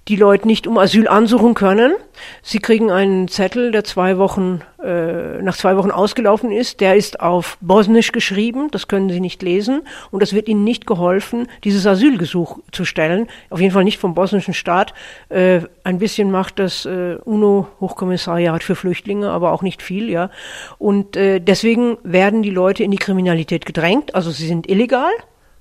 die 0.07 0.15
Leute 0.15 0.47
nicht 0.47 0.65
um 0.65 0.77
Asyl 0.77 1.07
ansuchen 1.07 1.53
können. 1.53 1.93
Sie 2.41 2.59
kriegen 2.59 2.89
einen 2.89 3.27
Zettel, 3.27 3.71
der 3.71 3.83
zwei 3.83 4.17
Wochen, 4.17 4.61
äh, 4.83 5.41
nach 5.41 5.55
zwei 5.55 5.77
Wochen 5.77 5.91
ausgelaufen 5.91 6.51
ist. 6.51 6.79
Der 6.79 6.95
ist 6.95 7.19
auf 7.19 7.57
Bosnisch 7.61 8.11
geschrieben, 8.11 8.69
das 8.71 8.87
können 8.87 9.09
sie 9.09 9.19
nicht 9.19 9.43
lesen. 9.43 9.81
Und 10.09 10.23
es 10.23 10.33
wird 10.33 10.47
ihnen 10.47 10.63
nicht 10.63 10.87
geholfen, 10.87 11.47
dieses 11.63 11.85
Asylgesuch 11.85 12.59
zu 12.71 12.85
stellen. 12.85 13.27
Auf 13.51 13.61
jeden 13.61 13.73
Fall 13.73 13.83
nicht 13.83 13.99
vom 13.99 14.15
bosnischen 14.15 14.55
Staat. 14.55 14.93
Äh, 15.29 15.61
ein 15.83 15.99
bisschen 15.99 16.31
macht 16.31 16.57
das 16.57 16.85
äh, 16.85 17.17
UNO-Hochkommissariat 17.23 18.63
für 18.63 18.75
Flüchtlinge, 18.75 19.29
aber 19.29 19.51
auch 19.51 19.61
nicht 19.61 19.83
viel, 19.83 20.09
ja. 20.09 20.31
Und 20.79 21.17
äh, 21.17 21.39
deswegen 21.39 21.97
werden 22.03 22.41
die 22.41 22.49
Leute 22.49 22.83
in 22.83 22.91
die 22.91 22.97
Kriminalität 22.97 23.65
gedrängt. 23.65 24.15
Also 24.15 24.31
sie 24.31 24.47
sind 24.47 24.67
illegal 24.67 25.11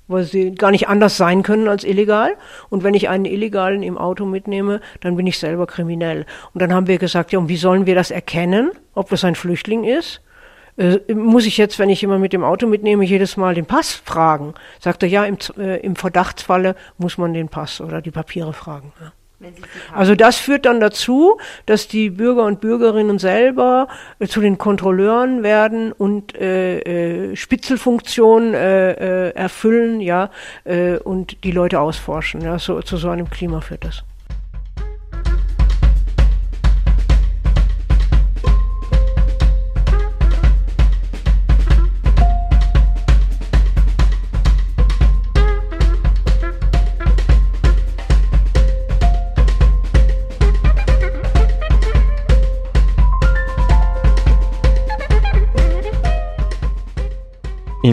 weil 0.09 0.25
sie 0.25 0.55
gar 0.55 0.71
nicht 0.71 0.89
anders 0.89 1.17
sein 1.17 1.43
können 1.43 1.69
als 1.69 1.85
illegal. 1.85 2.35
Und 2.71 2.83
wenn 2.83 2.95
ich 2.95 3.09
einen 3.09 3.27
Illegalen 3.27 3.83
im 3.83 3.97
Auto 3.97 4.25
mitnehme, 4.25 4.81
dann 5.01 5.17
bin 5.17 5.27
ich 5.27 5.39
selber 5.39 5.67
kriminell. 5.67 6.27
Und 6.53 6.63
dann 6.63 6.73
haben 6.73 6.87
wir 6.87 6.99
gesagt, 6.99 7.33
ja, 7.33 7.39
und 7.39 7.49
wie 7.49 7.57
sollen 7.57 7.87
wir 7.87 7.95
das 7.95 8.11
erkennen, 8.11 8.73
ob 8.95 9.11
das 9.11 9.25
ein 9.25 9.35
Flüchtling 9.35 9.85
ist? 9.85 10.21
Äh, 10.77 11.13
muss 11.13 11.47
ich 11.47 11.59
jetzt, 11.59 11.79
wenn 11.79 11.91
ich 11.91 12.01
jemanden 12.01 12.23
mit 12.23 12.33
dem 12.33 12.45
Auto 12.45 12.67
mitnehme, 12.67 13.05
jedes 13.05 13.37
Mal 13.37 13.55
den 13.55 13.67
Pass 13.67 13.93
fragen? 13.93 14.55
Sagt 14.81 15.03
er, 15.03 15.09
ja, 15.09 15.25
im, 15.25 15.37
äh, 15.59 15.79
im 15.81 15.97
Verdachtsfalle 15.97 16.75
muss 16.97 17.19
man 17.19 17.35
den 17.35 17.49
Pass 17.49 17.81
oder 17.81 18.01
die 18.01 18.11
Papiere 18.11 18.53
fragen. 18.53 18.93
Ja. 19.01 19.13
Also 19.95 20.17
das 20.17 20.37
führt 20.37 20.67
dann 20.67 20.81
dazu, 20.81 21.39
dass 21.67 21.87
die 21.87 22.11
Bürger 22.11 22.45
und 22.45 22.61
Bürgerinnen 22.61 23.19
selber 23.19 23.87
äh, 24.19 24.27
zu 24.27 24.41
den 24.41 24.59
Kontrolleuren 24.59 25.45
werden 25.45 25.93
und 25.93 26.35
äh, 26.35 27.31
äh, 27.31 27.37
Spitzelfunktionen 27.37 28.55
äh, 28.55 29.29
äh, 29.29 29.35
erfüllen, 29.35 30.01
ja, 30.01 30.31
äh, 30.65 30.97
und 30.97 31.45
die 31.45 31.53
Leute 31.53 31.79
ausforschen. 31.79 32.41
Ja, 32.41 32.59
so, 32.59 32.83
zu 32.83 32.97
so 32.97 33.11
einem 33.11 33.31
Klima 33.31 33.61
führt 33.61 33.85
das. 33.85 34.03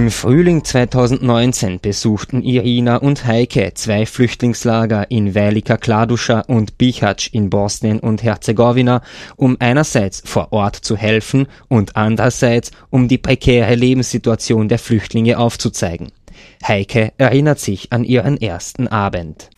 Im 0.05 0.11
Frühling 0.11 0.63
2019 0.63 1.79
besuchten 1.79 2.43
Irina 2.43 2.97
und 2.97 3.25
Heike 3.25 3.71
zwei 3.73 4.05
Flüchtlingslager 4.05 5.09
in 5.09 5.33
Velika 5.33 5.77
Kladuša 5.77 6.41
und 6.41 6.77
Bihać 6.77 7.31
in 7.33 7.49
Bosnien 7.49 7.99
und 7.99 8.21
Herzegowina, 8.21 9.01
um 9.35 9.57
einerseits 9.59 10.21
vor 10.23 10.53
Ort 10.53 10.75
zu 10.75 10.95
helfen 10.95 11.47
und 11.69 11.95
andererseits 11.95 12.69
um 12.91 13.07
die 13.07 13.17
prekäre 13.17 13.73
Lebenssituation 13.73 14.69
der 14.69 14.77
Flüchtlinge 14.77 15.39
aufzuzeigen. 15.39 16.11
Heike 16.63 17.11
erinnert 17.17 17.59
sich 17.59 17.91
an 17.91 18.03
ihren 18.03 18.39
ersten 18.39 18.87
Abend. 18.87 19.49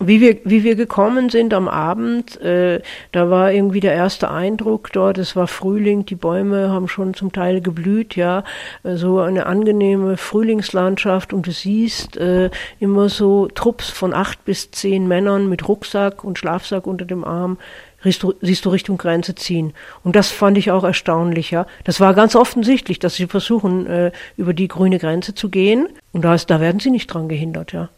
Wie 0.00 0.20
wir, 0.20 0.38
wie 0.44 0.64
wir 0.64 0.74
gekommen 0.74 1.30
sind 1.30 1.54
am 1.54 1.68
Abend, 1.68 2.40
äh, 2.40 2.82
da 3.12 3.30
war 3.30 3.52
irgendwie 3.52 3.78
der 3.78 3.92
erste 3.94 4.28
Eindruck 4.28 4.92
dort, 4.92 5.18
es 5.18 5.36
war 5.36 5.46
Frühling, 5.46 6.04
die 6.04 6.16
Bäume 6.16 6.70
haben 6.70 6.88
schon 6.88 7.14
zum 7.14 7.32
Teil 7.32 7.60
geblüht, 7.60 8.16
ja, 8.16 8.42
so 8.82 9.20
eine 9.20 9.46
angenehme 9.46 10.16
Frühlingslandschaft 10.16 11.32
und 11.32 11.46
du 11.46 11.52
siehst 11.52 12.16
äh, 12.16 12.50
immer 12.80 13.08
so 13.08 13.46
Trupps 13.46 13.88
von 13.88 14.12
acht 14.12 14.44
bis 14.44 14.72
zehn 14.72 15.06
Männern 15.06 15.48
mit 15.48 15.68
Rucksack 15.68 16.24
und 16.24 16.38
Schlafsack 16.38 16.88
unter 16.88 17.04
dem 17.04 17.24
Arm 17.24 17.58
siehst 18.02 18.64
du 18.64 18.68
Richtung 18.68 18.98
Grenze 18.98 19.34
ziehen. 19.34 19.72
Und 20.02 20.14
das 20.16 20.30
fand 20.30 20.58
ich 20.58 20.70
auch 20.70 20.84
erstaunlich, 20.84 21.50
ja. 21.50 21.66
Das 21.84 22.00
war 22.00 22.14
ganz 22.14 22.36
offensichtlich, 22.36 22.98
dass 22.98 23.14
sie 23.14 23.26
versuchen, 23.26 23.86
äh, 23.86 24.12
über 24.36 24.52
die 24.52 24.68
grüne 24.68 24.98
Grenze 24.98 25.34
zu 25.34 25.48
gehen. 25.48 25.88
Und 26.12 26.22
da, 26.22 26.34
ist, 26.34 26.50
da 26.50 26.60
werden 26.60 26.80
sie 26.80 26.90
nicht 26.90 27.06
dran 27.06 27.28
gehindert, 27.28 27.72
ja. 27.72 27.88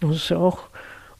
Das 0.00 0.16
ist 0.16 0.28
ja 0.28 0.36
auch 0.36 0.64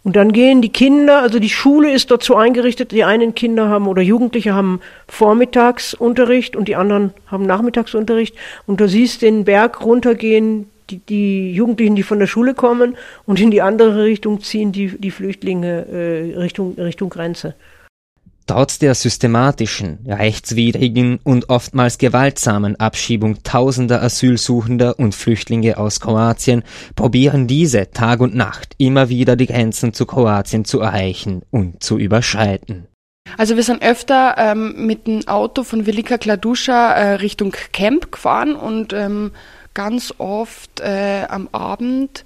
und 0.07 0.15
dann 0.15 0.31
gehen 0.31 0.63
die 0.63 0.69
Kinder, 0.69 1.21
also 1.21 1.41
die 1.41 1.49
Schule 1.49 1.91
ist 1.91 2.13
dazu 2.13 2.37
eingerichtet, 2.37 2.93
die 2.93 3.03
einen 3.03 3.35
Kinder 3.35 3.69
haben 3.69 3.89
oder 3.89 4.03
Jugendliche 4.03 4.55
haben 4.55 4.81
Vormittagsunterricht 5.09 6.55
und 6.55 6.69
die 6.69 6.77
anderen 6.77 7.13
haben 7.27 7.45
Nachmittagsunterricht. 7.45 8.37
Und 8.69 8.81
du 8.81 8.87
siehst 8.87 9.23
den 9.23 9.45
Berg 9.45 9.85
runtergehen, 9.85 10.71
die, 10.91 10.99
die 10.99 11.53
Jugendlichen, 11.53 11.97
die 11.97 12.05
von 12.05 12.21
der 12.21 12.29
Schule 12.29 12.55
kommen 12.55 12.97
und 13.25 13.41
in 13.41 13.51
die 13.51 13.63
andere 13.63 14.05
Richtung 14.05 14.41
ziehen 14.43 14.71
die, 14.71 14.97
die 14.97 15.11
Flüchtlinge 15.11 15.87
äh, 15.89 16.39
Richtung, 16.39 16.77
Richtung 16.79 17.11
Grenze. 17.11 17.57
Trotz 18.49 18.79
der 18.79 18.95
systematischen, 18.95 19.99
rechtswidrigen 20.07 21.19
und 21.25 21.49
oftmals 21.49 21.99
gewaltsamen 21.99 22.77
Abschiebung 22.77 23.43
tausender 23.43 24.01
Asylsuchender 24.03 25.01
und 25.01 25.17
Flüchtlinge 25.17 25.79
aus 25.79 25.99
Kroatien 25.99 26.63
probieren 26.95 27.49
diese 27.49 27.91
Tag 27.91 28.21
und 28.21 28.37
Nacht 28.37 28.75
immer 28.79 29.09
wieder 29.09 29.35
die 29.35 29.47
Grenzen 29.47 29.93
zu 29.93 30.07
Kroatien 30.07 30.65
zu 30.65 30.79
erreichen 30.79 31.43
und 31.51 31.83
zu 31.83 31.99
überschreiten. 31.99 32.87
Also 33.37 33.57
wir 33.57 33.65
sind 33.65 33.83
öfter 33.83 34.37
ähm, 34.39 34.87
mit 34.87 35.09
dem 35.09 35.27
Auto 35.27 35.65
von 35.65 35.85
Velika 35.85 36.17
Kladuscha 36.17 36.93
äh, 36.93 37.15
Richtung 37.15 37.53
Camp 37.73 38.13
gefahren 38.13 38.55
und 38.55 38.93
ähm, 38.93 39.33
ganz 39.75 40.15
oft 40.19 40.79
äh, 40.79 41.25
am 41.29 41.49
Abend 41.51 42.25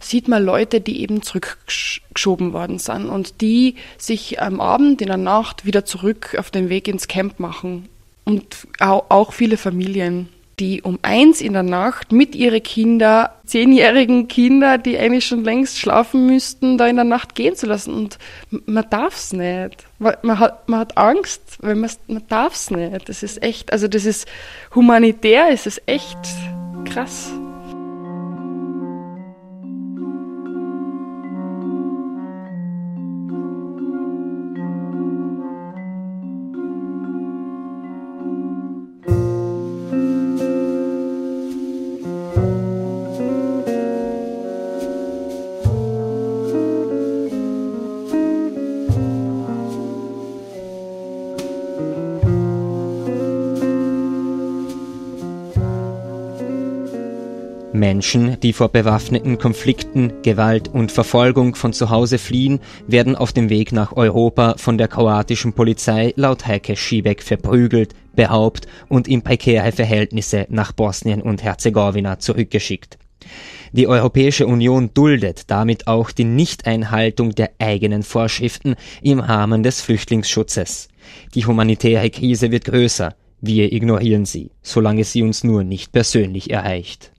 sieht 0.00 0.28
man 0.28 0.44
Leute, 0.44 0.80
die 0.80 1.02
eben 1.02 1.22
zurückgeschoben 1.22 2.52
worden 2.52 2.78
sind 2.78 3.06
und 3.06 3.40
die 3.40 3.76
sich 3.98 4.40
am 4.40 4.60
Abend, 4.60 5.00
in 5.00 5.08
der 5.08 5.16
Nacht 5.16 5.66
wieder 5.66 5.84
zurück 5.84 6.36
auf 6.38 6.50
den 6.50 6.68
Weg 6.68 6.88
ins 6.88 7.06
Camp 7.06 7.38
machen. 7.38 7.88
Und 8.24 8.66
auch 8.80 9.32
viele 9.32 9.56
Familien, 9.56 10.28
die 10.60 10.82
um 10.82 10.98
eins 11.02 11.40
in 11.40 11.54
der 11.54 11.62
Nacht 11.62 12.12
mit 12.12 12.34
ihren 12.34 12.62
Kinder, 12.62 13.34
zehnjährigen 13.46 14.28
Kinder, 14.28 14.78
die 14.78 14.98
eigentlich 14.98 15.26
schon 15.26 15.42
längst 15.42 15.78
schlafen 15.78 16.26
müssten, 16.26 16.76
da 16.76 16.86
in 16.86 16.96
der 16.96 17.04
Nacht 17.04 17.34
gehen 17.34 17.56
zu 17.56 17.66
lassen. 17.66 17.94
Und 17.94 18.18
man 18.66 18.84
darf 18.90 19.16
es 19.16 19.32
nicht. 19.32 19.86
Man 19.98 20.38
hat, 20.38 20.68
man 20.68 20.80
hat 20.80 20.98
Angst, 20.98 21.42
weil 21.60 21.74
man, 21.74 21.90
man 22.08 22.22
darf 22.28 22.54
es 22.54 22.70
nicht. 22.70 23.08
Das 23.08 23.22
ist 23.22 23.42
echt, 23.42 23.72
also 23.72 23.88
das 23.88 24.04
ist 24.04 24.28
humanitär, 24.74 25.48
ist 25.48 25.66
es 25.66 25.80
echt 25.86 26.18
krass. 26.84 27.32
Menschen, 57.80 58.38
die 58.40 58.52
vor 58.52 58.68
bewaffneten 58.68 59.38
Konflikten, 59.38 60.12
Gewalt 60.22 60.68
und 60.68 60.92
Verfolgung 60.92 61.56
von 61.56 61.72
zu 61.72 61.90
Hause 61.90 62.18
fliehen, 62.18 62.60
werden 62.86 63.16
auf 63.16 63.32
dem 63.32 63.48
Weg 63.48 63.72
nach 63.72 63.96
Europa 63.96 64.54
von 64.58 64.78
der 64.78 64.86
kroatischen 64.86 65.54
Polizei 65.54 66.12
laut 66.14 66.46
Heike 66.46 66.76
Schiebeck 66.76 67.22
verprügelt, 67.22 67.94
beraubt 68.14 68.68
und 68.88 69.08
in 69.08 69.22
prekäre 69.22 69.72
Verhältnisse 69.72 70.46
nach 70.50 70.72
Bosnien 70.72 71.22
und 71.22 71.42
Herzegowina 71.42 72.18
zurückgeschickt. 72.18 72.98
Die 73.72 73.86
Europäische 73.86 74.46
Union 74.46 74.90
duldet 74.92 75.50
damit 75.50 75.86
auch 75.86 76.10
die 76.10 76.24
Nichteinhaltung 76.24 77.34
der 77.34 77.50
eigenen 77.58 78.02
Vorschriften 78.02 78.74
im 79.00 79.20
Rahmen 79.20 79.62
des 79.62 79.80
Flüchtlingsschutzes. 79.80 80.88
Die 81.34 81.46
humanitäre 81.46 82.10
Krise 82.10 82.50
wird 82.50 82.66
größer. 82.66 83.14
Wir 83.40 83.72
ignorieren 83.72 84.26
sie, 84.26 84.50
solange 84.60 85.04
sie 85.04 85.22
uns 85.22 85.44
nur 85.44 85.64
nicht 85.64 85.92
persönlich 85.92 86.50
erreicht. 86.50 87.12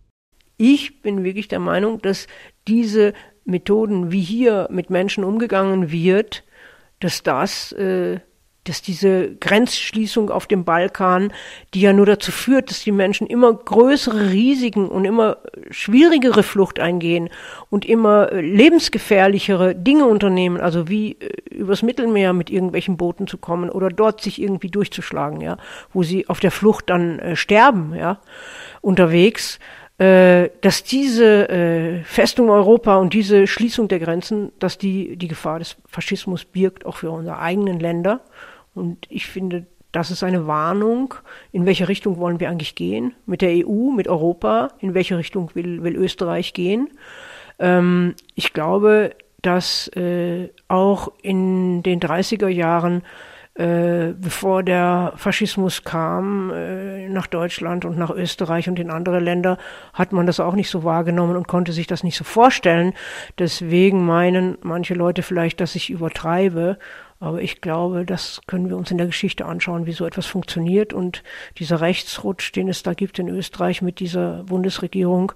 Ich 0.63 1.01
bin 1.01 1.23
wirklich 1.23 1.47
der 1.47 1.57
Meinung, 1.57 2.03
dass 2.03 2.27
diese 2.67 3.13
Methoden, 3.45 4.11
wie 4.11 4.21
hier 4.21 4.67
mit 4.69 4.91
Menschen 4.91 5.23
umgegangen 5.23 5.91
wird, 5.91 6.43
dass 6.99 7.23
das 7.23 7.71
äh, 7.71 8.19
dass 8.65 8.83
diese 8.83 9.35
Grenzschließung 9.37 10.29
auf 10.29 10.45
dem 10.45 10.65
Balkan, 10.65 11.33
die 11.73 11.81
ja 11.81 11.93
nur 11.93 12.05
dazu 12.05 12.31
führt, 12.31 12.69
dass 12.69 12.83
die 12.83 12.91
Menschen 12.91 13.25
immer 13.25 13.51
größere 13.51 14.29
Risiken 14.29 14.87
und 14.87 15.03
immer 15.03 15.37
schwierigere 15.71 16.43
Flucht 16.43 16.79
eingehen 16.79 17.29
und 17.71 17.85
immer 17.85 18.31
äh, 18.31 18.41
lebensgefährlichere 18.41 19.73
Dinge 19.73 20.05
unternehmen, 20.05 20.61
also 20.61 20.87
wie 20.87 21.13
äh, 21.13 21.55
übers 21.55 21.81
Mittelmeer 21.81 22.33
mit 22.33 22.51
irgendwelchen 22.51 22.97
Booten 22.97 23.25
zu 23.25 23.39
kommen 23.39 23.71
oder 23.71 23.89
dort 23.89 24.21
sich 24.21 24.39
irgendwie 24.39 24.69
durchzuschlagen, 24.69 25.41
ja, 25.41 25.57
wo 25.91 26.03
sie 26.03 26.29
auf 26.29 26.39
der 26.39 26.51
Flucht 26.51 26.89
dann 26.91 27.17
äh, 27.17 27.35
sterben, 27.35 27.95
ja, 27.95 28.19
unterwegs 28.81 29.57
dass 30.01 30.83
diese 30.83 31.49
äh, 31.49 32.03
Festung 32.03 32.49
Europa 32.49 32.97
und 32.97 33.13
diese 33.13 33.45
Schließung 33.45 33.87
der 33.87 33.99
Grenzen, 33.99 34.51
dass 34.57 34.77
die 34.77 35.15
die 35.15 35.27
Gefahr 35.27 35.59
des 35.59 35.77
Faschismus 35.85 36.45
birgt, 36.45 36.85
auch 36.85 36.97
für 36.97 37.11
unsere 37.11 37.37
eigenen 37.37 37.79
Länder. 37.79 38.21
Und 38.73 39.05
ich 39.09 39.27
finde, 39.27 39.65
das 39.91 40.09
ist 40.09 40.23
eine 40.23 40.47
Warnung, 40.47 41.13
in 41.51 41.65
welche 41.65 41.87
Richtung 41.87 42.17
wollen 42.17 42.39
wir 42.39 42.49
eigentlich 42.49 42.75
gehen, 42.75 43.13
mit 43.25 43.41
der 43.41 43.67
EU, 43.67 43.91
mit 43.91 44.07
Europa, 44.07 44.69
in 44.79 44.93
welche 44.93 45.17
Richtung 45.17 45.51
will, 45.53 45.83
will 45.83 45.95
Österreich 45.95 46.53
gehen. 46.53 46.89
Ähm, 47.59 48.15
ich 48.35 48.53
glaube, 48.53 49.11
dass 49.41 49.87
äh, 49.89 50.49
auch 50.67 51.11
in 51.21 51.83
den 51.83 51.99
30er 51.99 52.47
Jahren 52.47 53.03
äh, 53.61 54.15
bevor 54.17 54.63
der 54.63 55.13
Faschismus 55.17 55.83
kam 55.83 56.49
äh, 56.49 57.07
nach 57.09 57.27
Deutschland 57.27 57.85
und 57.85 57.95
nach 57.95 58.09
Österreich 58.09 58.67
und 58.67 58.79
in 58.79 58.89
andere 58.89 59.19
Länder, 59.19 59.59
hat 59.93 60.13
man 60.13 60.25
das 60.25 60.39
auch 60.39 60.55
nicht 60.55 60.71
so 60.71 60.83
wahrgenommen 60.83 61.35
und 61.35 61.47
konnte 61.47 61.71
sich 61.71 61.85
das 61.85 62.03
nicht 62.03 62.17
so 62.17 62.23
vorstellen. 62.23 62.93
Deswegen 63.37 64.03
meinen 64.03 64.57
manche 64.63 64.95
Leute 64.95 65.21
vielleicht, 65.21 65.61
dass 65.61 65.75
ich 65.75 65.91
übertreibe. 65.91 66.79
Aber 67.19 67.43
ich 67.43 67.61
glaube, 67.61 68.03
das 68.03 68.41
können 68.47 68.67
wir 68.67 68.77
uns 68.77 68.89
in 68.89 68.97
der 68.97 69.05
Geschichte 69.05 69.45
anschauen, 69.45 69.85
wie 69.85 69.91
so 69.91 70.07
etwas 70.07 70.25
funktioniert. 70.25 70.91
Und 70.91 71.21
dieser 71.59 71.81
Rechtsrutsch, 71.81 72.51
den 72.55 72.67
es 72.67 72.81
da 72.81 72.95
gibt 72.95 73.19
in 73.19 73.27
Österreich 73.27 73.83
mit 73.83 73.99
dieser 73.99 74.43
Bundesregierung, 74.45 75.33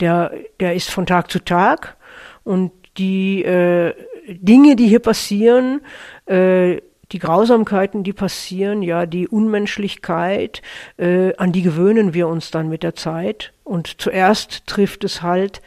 der, 0.00 0.32
der 0.60 0.74
ist 0.74 0.90
von 0.90 1.04
Tag 1.04 1.30
zu 1.30 1.44
Tag. 1.44 1.98
Und 2.42 2.72
die 2.96 3.44
äh, 3.44 3.92
Dinge, 4.28 4.76
die 4.76 4.88
hier 4.88 5.00
passieren, 5.00 5.82
äh, 6.24 6.80
die 7.12 7.18
Grausamkeiten, 7.18 8.04
die 8.04 8.12
passieren, 8.12 8.82
ja, 8.82 9.06
die 9.06 9.28
Unmenschlichkeit, 9.28 10.62
äh, 10.96 11.34
an 11.36 11.52
die 11.52 11.62
gewöhnen 11.62 12.14
wir 12.14 12.28
uns 12.28 12.50
dann 12.50 12.68
mit 12.68 12.82
der 12.82 12.94
Zeit. 12.94 13.52
Und 13.64 14.00
zuerst 14.00 14.66
trifft 14.66 15.04
es 15.04 15.22
halt 15.22 15.60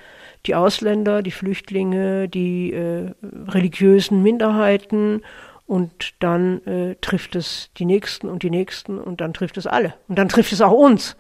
die 0.45 0.55
Ausländer, 0.55 1.21
die 1.21 1.31
Flüchtlinge, 1.31 2.27
die 2.27 2.73
äh, 2.73 3.11
religiösen 3.47 4.23
Minderheiten 4.23 5.21
und 5.65 6.13
dann 6.19 6.65
äh, 6.65 6.95
trifft 7.01 7.35
es 7.35 7.71
die 7.77 7.85
Nächsten 7.85 8.27
und 8.27 8.43
die 8.43 8.49
Nächsten 8.49 8.99
und 8.99 9.21
dann 9.21 9.33
trifft 9.33 9.57
es 9.57 9.67
alle. 9.67 9.93
Und 10.07 10.19
dann 10.19 10.29
trifft 10.29 10.51
es 10.51 10.61
auch 10.61 10.73
uns. 10.73 11.15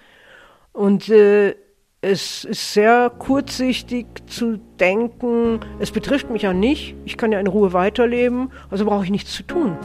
Und 0.73 1.09
äh, 1.09 1.55
es 2.01 2.43
ist 2.43 2.73
sehr 2.73 3.09
kurzsichtig 3.17 4.07
zu 4.27 4.59
denken, 4.79 5.61
es 5.79 5.91
betrifft 5.91 6.29
mich 6.29 6.41
ja 6.41 6.51
nicht, 6.51 6.95
ich 7.05 7.15
kann 7.15 7.31
ja 7.31 7.39
in 7.39 7.47
Ruhe 7.47 7.71
weiterleben, 7.71 8.51
also 8.69 8.83
brauche 8.83 9.05
ich 9.05 9.11
nichts 9.11 9.31
zu 9.31 9.43
tun 9.43 9.77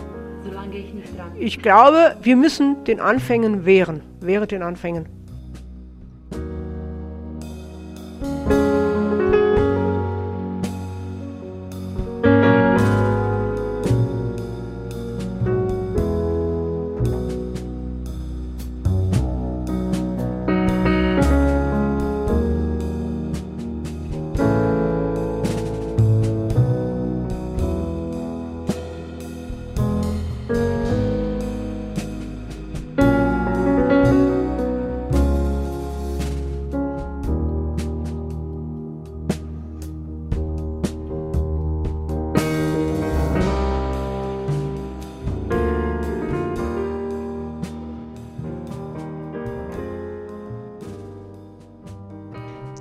ich 1.40 1.62
glaube, 1.62 2.16
wir 2.22 2.36
müssen 2.36 2.84
den 2.84 3.00
Anfängen 3.00 3.64
wehren. 3.64 4.02
Wehre 4.20 4.46
den 4.46 4.62
Anfängen. 4.62 5.17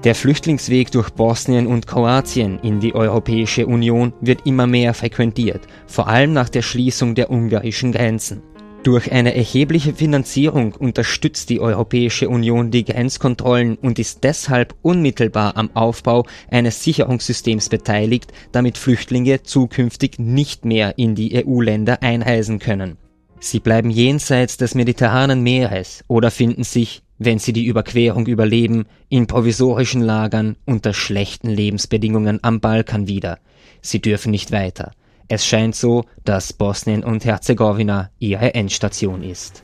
Der 0.08 0.16
Flüchtlingsweg 0.16 0.90
durch 0.92 1.10
Bosnien 1.10 1.68
und 1.68 1.86
Kroatien 1.86 2.60
in 2.60 2.80
die 2.80 2.96
Europäische 2.96 3.68
Union 3.68 4.14
wird 4.22 4.46
immer 4.46 4.66
mehr 4.66 4.94
frequentiert, 4.94 5.68
vor 5.86 6.08
allem 6.08 6.32
nach 6.32 6.48
der 6.48 6.62
Schließung 6.62 7.14
der 7.14 7.30
ungarischen 7.30 7.92
Grenzen. 7.92 8.42
Durch 8.84 9.12
eine 9.12 9.36
erhebliche 9.36 9.94
Finanzierung 9.94 10.72
unterstützt 10.76 11.50
die 11.50 11.60
Europäische 11.60 12.30
Union 12.30 12.72
die 12.72 12.86
Grenzkontrollen 12.86 13.76
und 13.76 14.00
ist 14.00 14.24
deshalb 14.24 14.76
unmittelbar 14.82 15.58
am 15.58 15.72
Aufbau 15.76 16.26
eines 16.50 16.82
Sicherungssystems 16.86 17.68
beteiligt, 17.68 18.32
damit 18.54 18.78
Flüchtlinge 18.78 19.44
zukünftig 19.44 20.20
nicht 20.20 20.64
mehr 20.64 20.98
in 20.98 21.16
die 21.16 21.46
EU-Länder 21.46 22.02
einreisen 22.02 22.60
können. 22.60 22.96
Sie 23.42 23.60
bleiben 23.60 23.90
jenseits 23.90 24.56
des 24.56 24.74
Mediterranen 24.74 25.44
Meeres 25.44 26.06
oder 26.08 26.32
finden 26.32 26.64
sich 26.64 27.04
wenn 27.18 27.40
sie 27.40 27.54
die 27.54 27.66
Überquerung 27.66 28.28
überleben, 28.28 28.86
in 29.10 29.28
provisorischen 29.28 30.02
Lagern 30.02 30.56
unter 30.66 30.94
schlechten 30.94 31.50
Lebensbedingungen 31.50 32.40
am 32.44 32.60
Balkan 32.60 33.08
wieder. 33.08 33.40
Sie 33.82 34.02
dürfen 34.02 34.32
nicht 34.32 34.52
weiter. 34.52 34.92
Es 35.28 35.46
scheint 35.46 35.76
so, 35.76 36.06
dass 36.24 36.54
Bosnien 36.54 37.04
und 37.04 37.26
Herzegowina 37.26 38.12
ihre 38.20 38.54
Endstation 38.54 39.24
ist. 39.24 39.64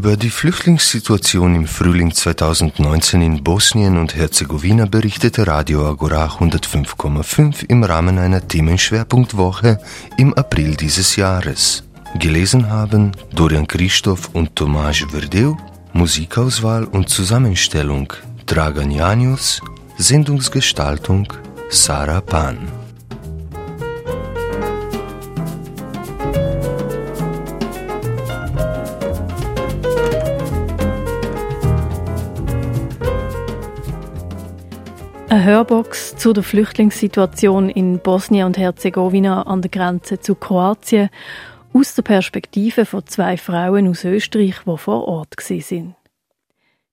Über 0.00 0.16
die 0.16 0.30
Flüchtlingssituation 0.30 1.54
im 1.54 1.66
Frühling 1.66 2.10
2019 2.10 3.20
in 3.20 3.44
Bosnien 3.44 3.98
und 3.98 4.14
Herzegowina 4.14 4.86
berichtete 4.86 5.46
Radio 5.46 5.86
Agora 5.86 6.24
105,5 6.24 7.66
im 7.68 7.84
Rahmen 7.84 8.16
einer 8.16 8.48
Themenschwerpunktwoche 8.48 9.78
im 10.16 10.32
April 10.32 10.74
dieses 10.74 11.16
Jahres. 11.16 11.84
Gelesen 12.18 12.70
haben 12.70 13.12
Dorian 13.34 13.66
Christoph 13.66 14.30
und 14.32 14.56
Tomasz 14.56 15.04
Verdeu, 15.10 15.56
Musikauswahl 15.92 16.84
und 16.84 17.10
Zusammenstellung 17.10 18.10
Dragan 18.46 18.90
Janius, 18.90 19.60
Sendungsgestaltung 19.98 21.30
Sarah 21.68 22.22
Pan. 22.22 22.79
Eine 35.30 35.44
Hörbox 35.44 36.16
zu 36.16 36.32
der 36.32 36.42
Flüchtlingssituation 36.42 37.68
in 37.70 38.00
Bosnien 38.00 38.46
und 38.46 38.58
Herzegowina 38.58 39.42
an 39.42 39.62
der 39.62 39.70
Grenze 39.70 40.18
zu 40.18 40.34
Kroatien 40.34 41.08
aus 41.72 41.94
der 41.94 42.02
Perspektive 42.02 42.84
von 42.84 43.06
zwei 43.06 43.36
Frauen 43.36 43.86
aus 43.86 44.04
Österreich, 44.04 44.56
die 44.66 44.76
vor 44.76 45.06
Ort 45.06 45.36
sind. 45.40 45.94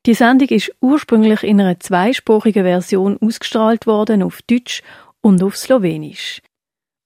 Die 0.06 0.14
Sendung 0.14 0.50
ist 0.50 0.72
ursprünglich 0.82 1.42
in 1.42 1.60
einer 1.60 1.80
zweisprachigen 1.80 2.64
Version 2.64 3.18
ausgestrahlt 3.20 3.88
worden 3.88 4.22
auf 4.22 4.44
Deutsch 4.44 4.84
und 5.22 5.42
auf 5.42 5.58
Slowenisch. 5.58 6.44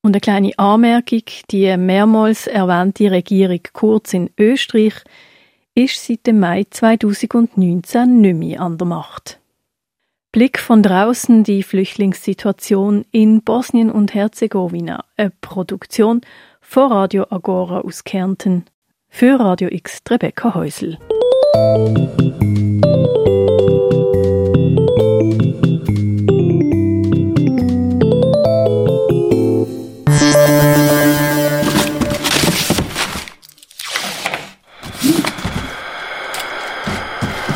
Und 0.02 0.14
eine 0.14 0.20
kleine 0.20 0.60
Anmerkung, 0.60 1.24
die 1.50 1.78
mehrmals 1.78 2.48
erwähnte 2.48 3.10
Regierung 3.10 3.62
Kurz 3.72 4.14
in 4.14 4.32
Österreich 4.38 4.96
ist 5.76 6.06
seit 6.06 6.28
dem 6.28 6.42
Mai 6.42 6.66
2019 6.70 8.20
nicht 8.20 8.36
mehr 8.36 8.60
an 8.60 8.78
der 8.78 8.88
Macht. 8.88 9.41
Blick 10.34 10.60
von 10.60 10.82
draußen 10.82 11.44
die 11.44 11.62
Flüchtlingssituation 11.62 13.04
in 13.12 13.42
Bosnien 13.42 13.92
und 13.92 14.14
Herzegowina, 14.14 15.04
eine 15.18 15.34
Produktion 15.42 16.22
von 16.62 16.90
Radio 16.90 17.26
Agora 17.30 17.82
aus 17.82 18.06
Kärnten. 18.06 18.64
Für 19.10 19.38
Radio 19.42 19.68
X 19.70 20.00
Rebecca 20.10 20.56
Häusl. 20.56 20.98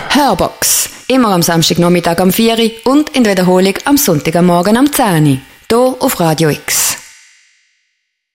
Hörbox. 0.09 0.74
Immer 1.08 1.36
am 1.36 1.43
Samstagnachmittag 1.43 2.20
am 2.20 2.32
4 2.32 2.72
und 2.86 3.16
in 3.16 3.24
der 3.24 3.34
Wiederholung 3.34 3.76
am 3.86 3.95
Sonntagmorgen 3.95 4.76
am 4.76 4.91
10 4.91 5.39
Hier 5.70 5.95
auf 5.99 6.20
Radio 6.20 6.49
X. 6.49 6.84